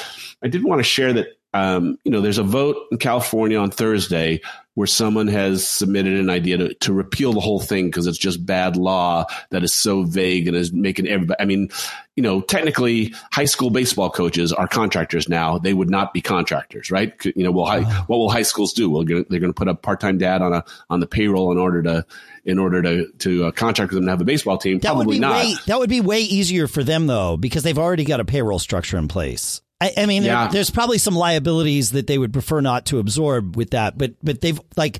I 0.43 0.47
did 0.47 0.63
want 0.63 0.79
to 0.79 0.83
share 0.83 1.13
that 1.13 1.27
um, 1.55 1.97
you 2.03 2.11
know, 2.11 2.19
there's 2.19 2.37
a 2.37 2.43
vote 2.43 2.75
in 2.91 2.97
California 2.97 3.57
on 3.57 3.71
Thursday 3.71 4.41
where 4.75 4.87
someone 4.87 5.27
has 5.27 5.65
submitted 5.65 6.19
an 6.19 6.29
idea 6.29 6.57
to, 6.57 6.73
to 6.75 6.93
repeal 6.93 7.33
the 7.33 7.39
whole 7.39 7.59
thing 7.59 7.87
because 7.87 8.07
it's 8.07 8.17
just 8.17 8.45
bad 8.45 8.75
law 8.75 9.25
that 9.49 9.63
is 9.63 9.73
so 9.73 10.03
vague 10.03 10.47
and 10.47 10.55
is 10.55 10.71
making 10.71 11.07
everybody. 11.07 11.41
I 11.41 11.45
mean, 11.45 11.69
you 12.15 12.23
know, 12.23 12.41
technically, 12.41 13.13
high 13.31 13.45
school 13.45 13.69
baseball 13.69 14.09
coaches 14.09 14.53
are 14.53 14.67
contractors 14.67 15.27
now. 15.27 15.57
They 15.57 15.73
would 15.73 15.89
not 15.89 16.13
be 16.13 16.21
contractors, 16.21 16.91
right? 16.91 17.13
You 17.25 17.43
know, 17.43 17.51
well, 17.51 17.65
high, 17.65 17.83
what 18.03 18.17
will 18.17 18.29
high 18.29 18.43
schools 18.43 18.73
do? 18.73 18.89
Well, 18.89 19.03
they're 19.05 19.23
going 19.23 19.41
to 19.41 19.53
put 19.53 19.67
a 19.67 19.75
part 19.75 19.99
time 19.99 20.17
dad 20.17 20.41
on 20.41 20.53
a 20.53 20.63
on 20.89 20.99
the 20.99 21.07
payroll 21.07 21.51
in 21.51 21.57
order 21.57 21.81
to 21.83 22.05
in 22.45 22.59
order 22.59 22.81
to 22.81 23.11
to 23.19 23.45
uh, 23.45 23.51
contract 23.51 23.91
with 23.91 23.97
them 23.97 24.05
to 24.05 24.11
have 24.11 24.21
a 24.21 24.25
baseball 24.25 24.57
team. 24.57 24.79
That 24.79 24.89
Probably 24.89 25.05
would 25.05 25.13
be 25.13 25.19
not. 25.19 25.35
way 25.35 25.55
that 25.67 25.79
would 25.79 25.89
be 25.89 26.01
way 26.01 26.21
easier 26.21 26.67
for 26.67 26.83
them 26.83 27.07
though 27.07 27.37
because 27.37 27.63
they've 27.63 27.77
already 27.77 28.03
got 28.05 28.19
a 28.19 28.25
payroll 28.25 28.59
structure 28.59 28.97
in 28.97 29.07
place. 29.07 29.61
I, 29.81 29.91
I 29.97 30.05
mean, 30.05 30.23
Yeah. 30.23 30.45
there, 30.45 30.53
there's 30.53 30.69
probably 30.69 30.97
some 30.97 31.15
liabilities 31.15 31.91
that 31.91 32.07
they 32.07 32.17
would 32.17 32.31
prefer 32.33 32.61
not 32.61 32.85
to 32.87 32.99
absorb 32.99 33.55
with 33.55 33.71
that, 33.71 33.97
but 33.97 34.13
but 34.23 34.41
they've 34.41 34.59
like 34.77 34.99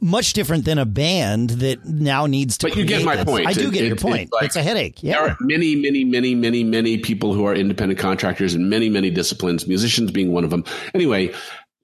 much 0.00 0.32
different 0.32 0.64
than 0.64 0.78
a 0.78 0.84
band 0.84 1.50
that 1.50 1.84
now 1.84 2.26
needs 2.26 2.58
to. 2.58 2.66
But 2.68 2.76
you 2.76 2.84
get 2.84 3.04
my 3.04 3.14
this. 3.14 3.24
point. 3.24 3.46
I 3.46 3.52
do 3.52 3.70
get 3.70 3.82
it- 3.82 3.86
your 3.86 3.94
it's 3.94 4.02
point. 4.02 4.32
like- 4.32 4.46
it's 4.46 4.56
a 4.56 4.62
headache. 4.62 5.00
There 5.00 5.12
Yeah. 5.12 5.18
are 5.32 5.36
many, 5.40 5.76
many, 5.76 6.02
many, 6.04 6.34
many, 6.34 6.64
many 6.64 6.98
people 6.98 7.34
who 7.34 7.44
are 7.44 7.54
independent 7.54 8.00
contractors 8.00 8.52
in 8.56 8.68
many, 8.68 8.88
many 8.88 9.10
disciplines, 9.10 9.68
musicians 9.68 10.10
being 10.10 10.32
one 10.32 10.42
of 10.42 10.50
them. 10.50 10.64
Anyway, 10.92 11.32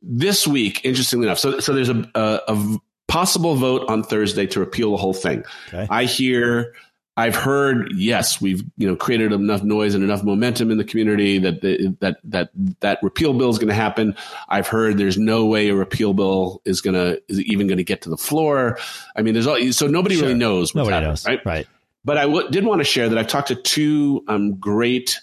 this 0.03 0.49
week, 0.49 0.80
interestingly 0.82 1.28
enough, 1.28 1.38
so, 1.38 1.61
so 1.61 1.72
there's 1.72 1.90
a, 1.90 2.05
a, 2.16 2.40
a 2.49 2.78
possible 3.07 3.55
vote 3.55 3.84
on 3.88 4.03
Thursday 4.03 4.47
to 4.49 4.59
repeal 4.59 4.90
the 4.90 4.97
whole 4.97 5.14
thing. 5.14 5.45
Okay. 5.68 5.86
I 5.88 6.05
hear, 6.07 6.74
I've 7.15 7.37
heard, 7.37 7.93
yes, 7.95 8.41
we've 8.41 8.63
you 8.79 8.87
know 8.89 8.97
created 8.97 9.33
enough 9.33 9.63
noise 9.63 9.95
and 9.95 10.03
enough 10.03 10.25
momentum 10.25 10.71
in 10.71 10.79
the 10.79 10.85
community 10.85 11.39
that 11.41 11.61
the, 11.61 11.95
that 12.01 12.17
that 12.25 12.51
that 12.81 12.99
repeal 13.03 13.35
bill 13.35 13.51
is 13.51 13.59
going 13.59 13.69
to 13.69 13.75
happen. 13.75 14.17
I've 14.49 14.67
heard 14.67 14.97
there's 14.97 15.19
no 15.19 15.45
way 15.45 15.69
a 15.69 15.75
repeal 15.75 16.15
bill 16.15 16.63
is 16.65 16.81
going 16.81 16.95
to 16.95 17.21
is 17.29 17.41
even 17.43 17.67
going 17.67 17.77
to 17.79 17.85
get 17.85 18.01
to 18.03 18.11
the 18.11 18.17
floor. 18.17 18.79
I 19.15 19.21
mean, 19.21 19.35
there's 19.35 19.47
all 19.47 19.61
so 19.73 19.87
nobody 19.87 20.15
Sure. 20.15 20.29
really 20.29 20.39
knows. 20.39 20.75
What's 20.75 20.89
Nobody 20.89 20.95
happening, 20.95 21.11
knows. 21.11 21.27
right? 21.27 21.41
Right. 21.45 21.67
But 22.05 22.17
I 22.19 22.23
w- 22.23 22.49
did 22.51 22.65
want 22.65 22.81
to 22.81 22.85
share 22.85 23.09
that 23.11 23.19
I've 23.19 23.29
talked 23.29 23.49
to 23.49 23.57
two 23.57 24.25
um, 24.27 24.55
great, 24.55 25.21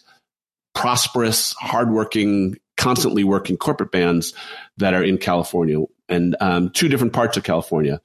prosperous, 0.76 1.54
hardworking, 1.60 2.58
constantly 2.78 3.24
working 3.24 3.58
corporate 3.58 3.92
bands 3.92 4.34
that 4.78 4.94
are 4.94 5.04
in 5.04 5.18
California 5.18 5.80
and 6.08 6.36
um, 6.40 6.70
two 6.70 6.88
different 6.88 7.14
parts 7.14 7.36
of 7.38 7.44
California. 7.44 8.00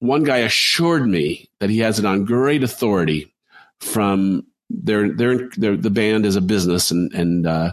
One 0.00 0.22
guy 0.22 0.38
assured 0.38 1.06
me 1.06 1.50
that 1.60 1.70
he 1.70 1.78
has 1.80 1.98
it 1.98 2.04
on 2.04 2.24
great 2.24 2.62
authority 2.62 3.32
from 3.80 4.46
their 4.70 5.12
their, 5.12 5.48
their 5.56 5.76
the 5.76 5.90
band 5.90 6.26
is 6.26 6.36
a 6.36 6.40
business 6.40 6.90
and 6.90 7.12
and 7.14 7.46
uh, 7.46 7.72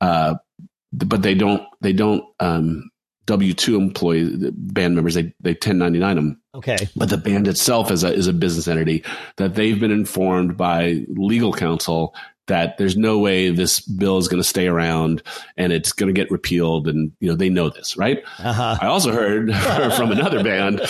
uh, 0.00 0.34
but 0.92 1.22
they 1.22 1.34
don't 1.34 1.62
they 1.80 1.92
don't 1.92 2.24
um, 2.40 2.90
W 3.26 3.54
two 3.54 3.76
employee 3.76 4.24
the 4.24 4.52
band 4.52 4.94
members 4.94 5.14
they 5.14 5.32
they 5.40 5.54
ten 5.54 5.78
ninety 5.78 5.98
nine 5.98 6.16
them 6.16 6.40
Okay. 6.52 6.88
but 6.96 7.10
the 7.10 7.16
band 7.16 7.46
itself 7.46 7.92
is 7.92 8.02
a 8.02 8.12
is 8.12 8.26
a 8.26 8.32
business 8.32 8.66
entity 8.66 9.04
that 9.36 9.54
they've 9.54 9.78
been 9.78 9.92
informed 9.92 10.56
by 10.56 11.04
legal 11.08 11.52
counsel 11.52 12.12
that 12.46 12.78
there's 12.78 12.96
no 12.96 13.18
way 13.18 13.50
this 13.50 13.78
bill 13.80 14.18
is 14.18 14.26
going 14.26 14.42
to 14.42 14.48
stay 14.48 14.66
around 14.66 15.22
and 15.56 15.72
it's 15.72 15.92
going 15.92 16.12
to 16.12 16.18
get 16.18 16.30
repealed 16.32 16.88
and 16.88 17.12
you 17.20 17.28
know 17.28 17.36
they 17.36 17.48
know 17.48 17.68
this 17.70 17.96
right 17.96 18.24
Uh 18.38 18.52
huh. 18.52 18.78
i 18.80 18.86
also 18.86 19.12
heard 19.12 19.54
from 19.96 20.10
another 20.10 20.42
band 20.42 20.80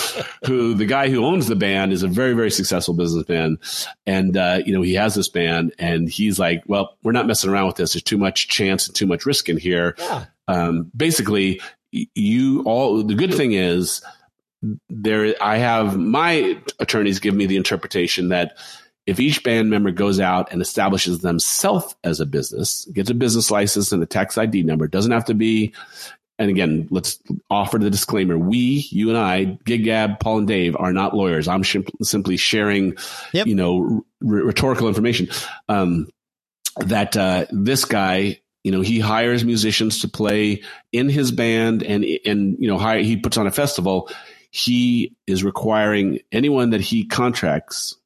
who 0.47 0.73
the 0.75 0.87
guy 0.87 1.11
who 1.11 1.25
owns 1.25 1.49
the 1.49 1.57
band 1.57 1.93
is 1.93 2.03
a 2.03 2.09
very 2.09 2.33
very 2.33 2.51
successful 2.51 2.95
businessman 2.95 3.59
and 4.07 4.37
uh, 4.37 4.61
you 4.65 4.73
know 4.73 4.81
he 4.83 4.95
has 4.95 5.15
this 5.15 5.29
band 5.29 5.75
and 5.79 6.09
he's 6.09 6.39
like 6.39 6.63
well 6.67 6.97
we're 7.03 7.13
not 7.13 7.27
messing 7.27 7.51
around 7.51 7.67
with 7.67 7.77
this 7.77 7.93
there's 7.93 8.03
too 8.03 8.19
much 8.19 8.49
chance 8.49 8.87
and 8.87 8.97
too 8.97 9.07
much 9.07 9.27
risk 9.27 9.49
in 9.49 9.59
here 9.59 9.95
Yeah. 9.99 10.25
um, 10.49 10.91
basically 10.97 11.61
you 11.93 12.63
all 12.63 13.03
the 13.03 13.15
good 13.15 13.35
thing 13.35 13.53
is 13.53 14.01
there 14.89 15.35
i 15.43 15.57
have 15.57 15.97
my 15.99 16.57
attorneys 16.79 17.19
give 17.19 17.35
me 17.35 17.47
the 17.47 17.57
interpretation 17.57 18.29
that 18.29 18.57
if 19.11 19.21
each 19.21 19.43
band 19.43 19.69
member 19.71 19.91
goes 19.91 20.21
out 20.21 20.53
and 20.53 20.63
establishes 20.63 21.19
themselves 21.19 21.95
as 22.05 22.21
a 22.21 22.27
business 22.27 22.87
gets 22.93 23.11
a 23.11 23.15
business 23.15 23.51
license 23.51 23.93
and 23.93 24.03
a 24.03 24.07
tax 24.07 24.39
id 24.39 24.63
number 24.63 24.87
doesn't 24.89 25.13
have 25.13 25.25
to 25.25 25.35
be 25.35 25.75
and 26.39 26.49
again 26.49 26.89
let's 26.91 27.19
offer 27.51 27.77
the 27.79 27.91
disclaimer 27.91 28.39
we 28.39 28.87
you 28.91 29.09
and 29.11 29.19
i 29.19 29.45
gig 29.65 29.85
gab 29.85 30.19
paul 30.21 30.39
and 30.39 30.49
dave 30.49 30.75
are 30.79 30.93
not 30.93 31.15
lawyers. 31.15 31.49
I'm 31.49 31.63
shim- 31.63 31.91
simply 32.03 32.37
sharing 32.39 32.97
Yep. 33.33 33.47
you 33.47 33.55
know 33.55 34.05
r- 34.27 34.29
rhetorical 34.29 34.89
information. 34.89 35.29
Um, 35.69 36.09
that 36.79 37.17
uh, 37.17 37.47
this 37.51 37.85
guy 37.85 38.41
you 38.65 38.73
know 38.73 38.81
he 38.81 39.01
hires 39.01 39.45
musicians 39.45 40.01
to 40.01 40.09
play 40.09 40.63
in 40.93 41.09
his 41.11 41.33
band 41.33 41.83
and 41.83 42.05
and 42.25 42.57
you 42.59 42.69
know 42.69 42.79
hire, 42.79 43.01
he 43.03 43.17
puts 43.17 43.37
on 43.37 43.47
a 43.47 43.51
festival. 43.51 44.09
He 44.51 45.15
is 45.27 45.45
requiring 45.45 46.21
anyone 46.33 46.71
that 46.71 46.81
he 46.81 47.05
contracts 47.07 47.97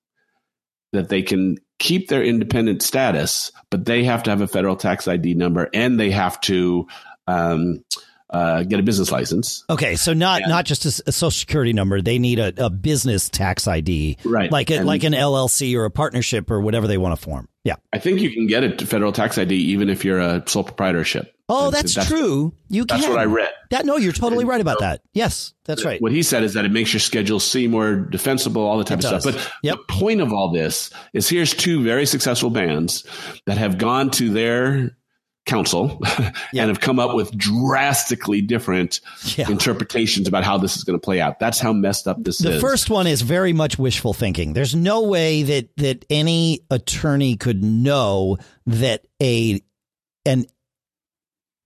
that 0.95 1.09
they 1.09 1.23
can 1.23 1.59
keep 1.79 2.09
their 2.09 2.23
independent 2.23 2.83
status 2.83 3.53
but 3.71 3.85
they 3.85 4.05
have 4.05 4.23
to 4.23 4.31
have 4.31 4.41
a 4.41 4.49
federal 4.49 4.77
tax 4.77 5.07
id 5.07 5.35
number 5.35 5.69
and 5.75 6.01
they 6.01 6.11
have 6.11 6.41
to 6.41 6.87
um, 7.27 7.83
uh, 8.35 8.63
get 8.65 8.81
a 8.81 8.83
business 8.83 9.13
license 9.13 9.65
Okay, 9.71 9.95
so 9.97 10.13
not 10.13 10.41
Yeah. 10.43 10.49
not 10.49 10.65
just 10.65 10.85
a 10.85 10.91
social 11.13 11.31
security 11.31 11.73
number. 11.73 12.03
They 12.03 12.19
need 12.19 12.39
a, 12.39 12.53
a 12.67 12.71
business 12.71 13.29
tax 13.29 13.67
ID, 13.69 14.19
right 14.25 14.51
like 14.51 14.71
a, 14.71 14.79
And- 14.79 14.87
like 14.87 15.05
an 15.05 15.13
LLC 15.13 15.77
or 15.77 15.85
a 15.85 15.91
partnership 15.91 16.51
or 16.51 16.61
whatever 16.61 16.87
they 16.87 16.99
want 16.99 17.19
to 17.19 17.23
form. 17.25 17.49
Yeah. 17.65 17.77
i 17.95 17.99
think 17.99 18.21
you 18.21 18.31
can 18.31 18.47
get 18.47 18.63
a 18.63 18.85
federal 18.87 19.11
tax 19.11 19.39
id 19.39 19.51
even 19.55 19.89
if 19.89 20.05
you're 20.05 20.19
a 20.19 20.43
sole 20.47 20.65
proprietorship 20.65 21.31
Oh, 21.49 21.67
And 21.67 21.75
that's, 21.75 21.95
true. 22.09 22.55
You 22.69 22.87
can. 22.87 22.99
that's 23.01 23.09
what 23.11 23.19
i 23.19 23.25
read 23.25 23.51
That 23.71 23.85
no, 23.87 23.97
you're 23.99 24.13
totally 24.13 24.43
And 24.43 24.49
right 24.49 24.61
about 24.63 24.81
that. 24.81 25.03
Yes, 25.13 25.53
that's 25.67 25.85
right. 25.85 26.01
What 26.01 26.11
he 26.13 26.23
said 26.23 26.43
is 26.43 26.55
that 26.55 26.65
it 26.65 26.73
makes 26.73 26.93
your 26.95 27.01
schedule 27.01 27.39
seem 27.39 27.71
more 27.73 27.97
defensible, 27.97 28.63
all 28.63 28.79
the 28.79 28.85
type 28.85 28.99
It 29.01 29.05
of 29.07 29.11
does. 29.11 29.23
stuff. 29.25 29.35
But 29.35 29.53
Yep. 29.63 29.77
the 29.77 29.93
point 29.93 30.21
of 30.23 30.33
all 30.33 30.53
this 30.53 30.89
is 31.13 31.29
here's 31.29 31.53
two 31.55 31.83
very 31.83 32.07
successful 32.07 32.49
bands 32.51 33.05
that 33.47 33.59
have 33.59 33.77
gone 33.79 34.11
to 34.13 34.31
their 34.31 34.97
counsel 35.47 36.01
Yeah. 36.53 36.63
and 36.63 36.69
have 36.69 36.81
come 36.81 36.99
up 36.99 37.15
with 37.15 37.37
drastically 37.37 38.41
different 38.41 39.01
Yeah. 39.37 39.51
interpretations 39.51 40.27
about 40.29 40.43
how 40.45 40.57
this 40.59 40.77
is 40.77 40.85
going 40.85 40.99
to 40.99 41.05
play 41.05 41.21
out. 41.21 41.39
That's 41.39 41.61
how 41.61 41.73
messed 41.73 42.09
up 42.09 42.23
this 42.23 42.41
is 42.41 42.47
The 42.55 42.61
first 42.61 42.89
one 42.91 43.07
is 43.07 43.23
very 43.23 43.53
much 43.53 43.79
wishful 43.79 44.15
thinking. 44.15 44.53
There's 44.55 44.75
no 44.75 45.03
way 45.03 45.43
that 45.43 45.77
that 45.77 46.05
any 46.09 46.61
attorney 46.71 47.37
could 47.37 47.63
know 47.63 48.39
that 48.67 49.07
a 49.23 49.61
an 50.27 50.47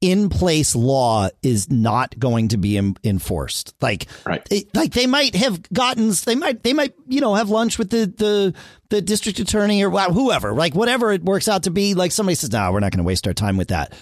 in 0.01 0.29
place 0.29 0.77
law 0.77 1.29
is 1.43 1.71
not 1.71 2.17
going 2.19 2.49
to 2.49 2.57
be 2.57 2.77
enforced. 3.03 3.75
Like 3.81 4.07
Right. 4.25 4.47
it- 4.51 4.75
like 4.75 4.93
they 4.93 5.07
might 5.07 5.35
have 5.35 5.61
gotten 5.73 6.13
they 6.25 6.37
might 6.37 6.63
they 6.63 6.73
might 6.73 6.95
you 7.09 7.21
know 7.21 7.35
have 7.35 7.51
lunch 7.51 7.79
with 7.79 7.91
the 7.91 8.07
the 8.17 8.55
the 8.91 9.03
district 9.03 9.39
attorney 9.41 9.85
or 9.85 9.91
whoever 9.91 10.53
like 10.55 10.75
whatever 10.75 11.13
it 11.13 11.25
works 11.25 11.49
out 11.49 11.65
to 11.65 11.71
be. 11.71 11.95
Like 11.95 12.13
somebody 12.13 12.37
says 12.37 12.53
no 12.53 12.71
we're 12.73 12.81
not 12.81 12.93
going 12.93 13.03
to 13.03 13.07
waste 13.07 13.27
our 13.27 13.35
time 13.35 13.57
with 13.57 13.69
that. 13.69 13.93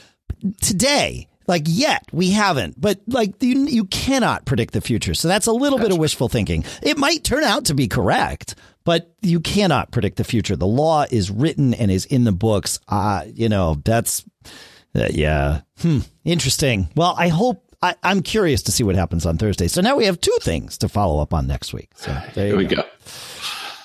Today 0.61 1.29
like 1.49 1.63
yet 1.67 2.05
we 2.13 2.31
haven't. 2.31 2.79
But 2.81 3.01
like 3.07 3.43
you 3.43 3.67
you 3.67 3.85
cannot 3.85 4.45
predict 4.45 4.75
the 4.75 4.81
future. 4.81 5.15
So 5.15 5.29
that's 5.29 5.47
a 5.47 5.53
little 5.53 5.79
bit 5.79 5.93
of 5.93 5.99
wishful 5.99 6.29
thinking. 6.29 6.65
It 6.83 6.99
might 6.99 7.25
turn 7.25 7.45
out 7.45 7.67
to 7.67 7.75
be 7.75 7.89
correct 7.89 8.55
but 8.85 9.13
you 9.21 9.41
cannot 9.41 9.91
predict 9.91 10.17
the 10.17 10.23
future. 10.23 10.55
The 10.55 10.65
law 10.65 11.07
is 11.11 11.29
written 11.29 11.75
and 11.75 11.91
is 11.91 12.05
in 12.05 12.23
the 12.23 12.31
books. 12.33 12.79
Uh 12.87 13.25
you 13.33 13.49
know 13.49 13.81
that's 13.85 14.25
uh, 14.97 15.09
yeah 15.11 15.61
hmm 15.79 15.99
interesting 16.25 16.89
well 16.97 17.15
i 17.19 17.29
hope 17.29 17.63
I, 17.83 17.95
I'm 18.03 18.23
curious 18.23 18.63
to 18.65 18.73
see 18.73 18.85
what 18.85 18.95
happens 18.95 19.27
on 19.27 19.37
Thursday. 19.37 19.69
So 19.69 19.83
now 19.83 19.97
we 19.97 20.07
have 20.07 20.19
two 20.19 20.37
things 20.41 20.79
to 20.79 20.89
follow 20.89 21.21
up 21.21 21.35
on 21.35 21.47
next 21.47 21.75
week. 21.75 21.91
So 21.95 22.11
there 22.35 22.47
Here 22.47 22.57
we 22.57 22.65
go. 22.65 22.77
go. 22.77 22.83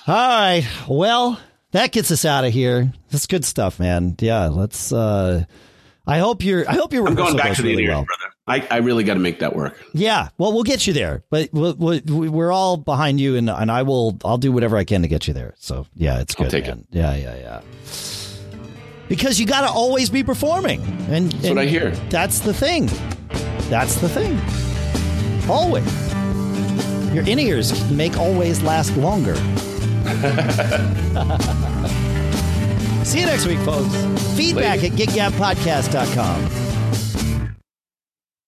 All 0.08 0.14
right. 0.14 0.66
Well, 0.88 1.38
that 1.72 1.92
gets 1.92 2.10
us 2.10 2.24
out 2.24 2.44
of 2.46 2.54
here. 2.54 2.90
That's 3.10 3.26
good 3.26 3.44
stuff, 3.44 3.78
man. 3.78 4.16
Yeah, 4.18 4.46
let's. 4.48 4.92
uh 4.92 5.44
I 6.06 6.18
hope 6.18 6.42
you're. 6.42 6.68
I 6.68 6.72
hope 6.72 6.92
your 6.94 7.06
I'm 7.06 7.14
going 7.14 7.36
back 7.36 7.54
to 7.56 7.62
the 7.62 7.68
really 7.68 7.86
well. 7.86 8.04
brother. 8.06 8.34
I, 8.46 8.66
I 8.74 8.78
really 8.78 9.04
got 9.04 9.14
to 9.14 9.20
make 9.20 9.38
that 9.38 9.54
work. 9.54 9.78
Yeah. 9.92 10.30
Well, 10.36 10.52
we'll 10.52 10.64
get 10.64 10.86
you 10.86 10.92
there, 10.94 11.22
but 11.30 11.50
we'll, 11.52 11.74
we're 11.76 12.50
all 12.50 12.76
behind 12.78 13.20
you, 13.20 13.36
and 13.36 13.48
and 13.48 13.70
I 13.70 13.82
will. 13.82 14.18
I'll 14.24 14.38
do 14.38 14.50
whatever 14.50 14.76
I 14.78 14.84
can 14.84 15.02
to 15.02 15.08
get 15.08 15.28
you 15.28 15.34
there. 15.34 15.54
So 15.58 15.86
yeah, 15.94 16.20
it's 16.20 16.34
I'll 16.38 16.44
good. 16.46 16.50
take 16.50 16.66
man. 16.66 16.86
Yeah, 16.90 17.14
yeah, 17.14 17.36
yeah 17.36 17.60
because 19.12 19.38
you 19.38 19.44
got 19.44 19.60
to 19.60 19.70
always 19.70 20.08
be 20.08 20.24
performing. 20.24 20.80
And 21.10 21.30
that's 21.30 21.44
and 21.44 21.56
what 21.56 21.62
I 21.62 21.66
hear. 21.66 21.90
That's 22.08 22.38
the 22.38 22.54
thing. 22.54 22.86
That's 23.68 23.96
the 23.96 24.08
thing. 24.08 24.40
Always. 25.50 25.84
Your 27.12 27.28
in 27.28 27.38
ears 27.38 27.90
make 27.90 28.16
always 28.16 28.62
last 28.62 28.96
longer. 28.96 29.34
See 33.04 33.20
you 33.20 33.26
next 33.26 33.44
week, 33.44 33.58
folks. 33.58 33.94
Feedback 34.34 34.80
Later. 34.80 34.94
at 34.94 35.32
giggabpodcast.com. 35.32 36.44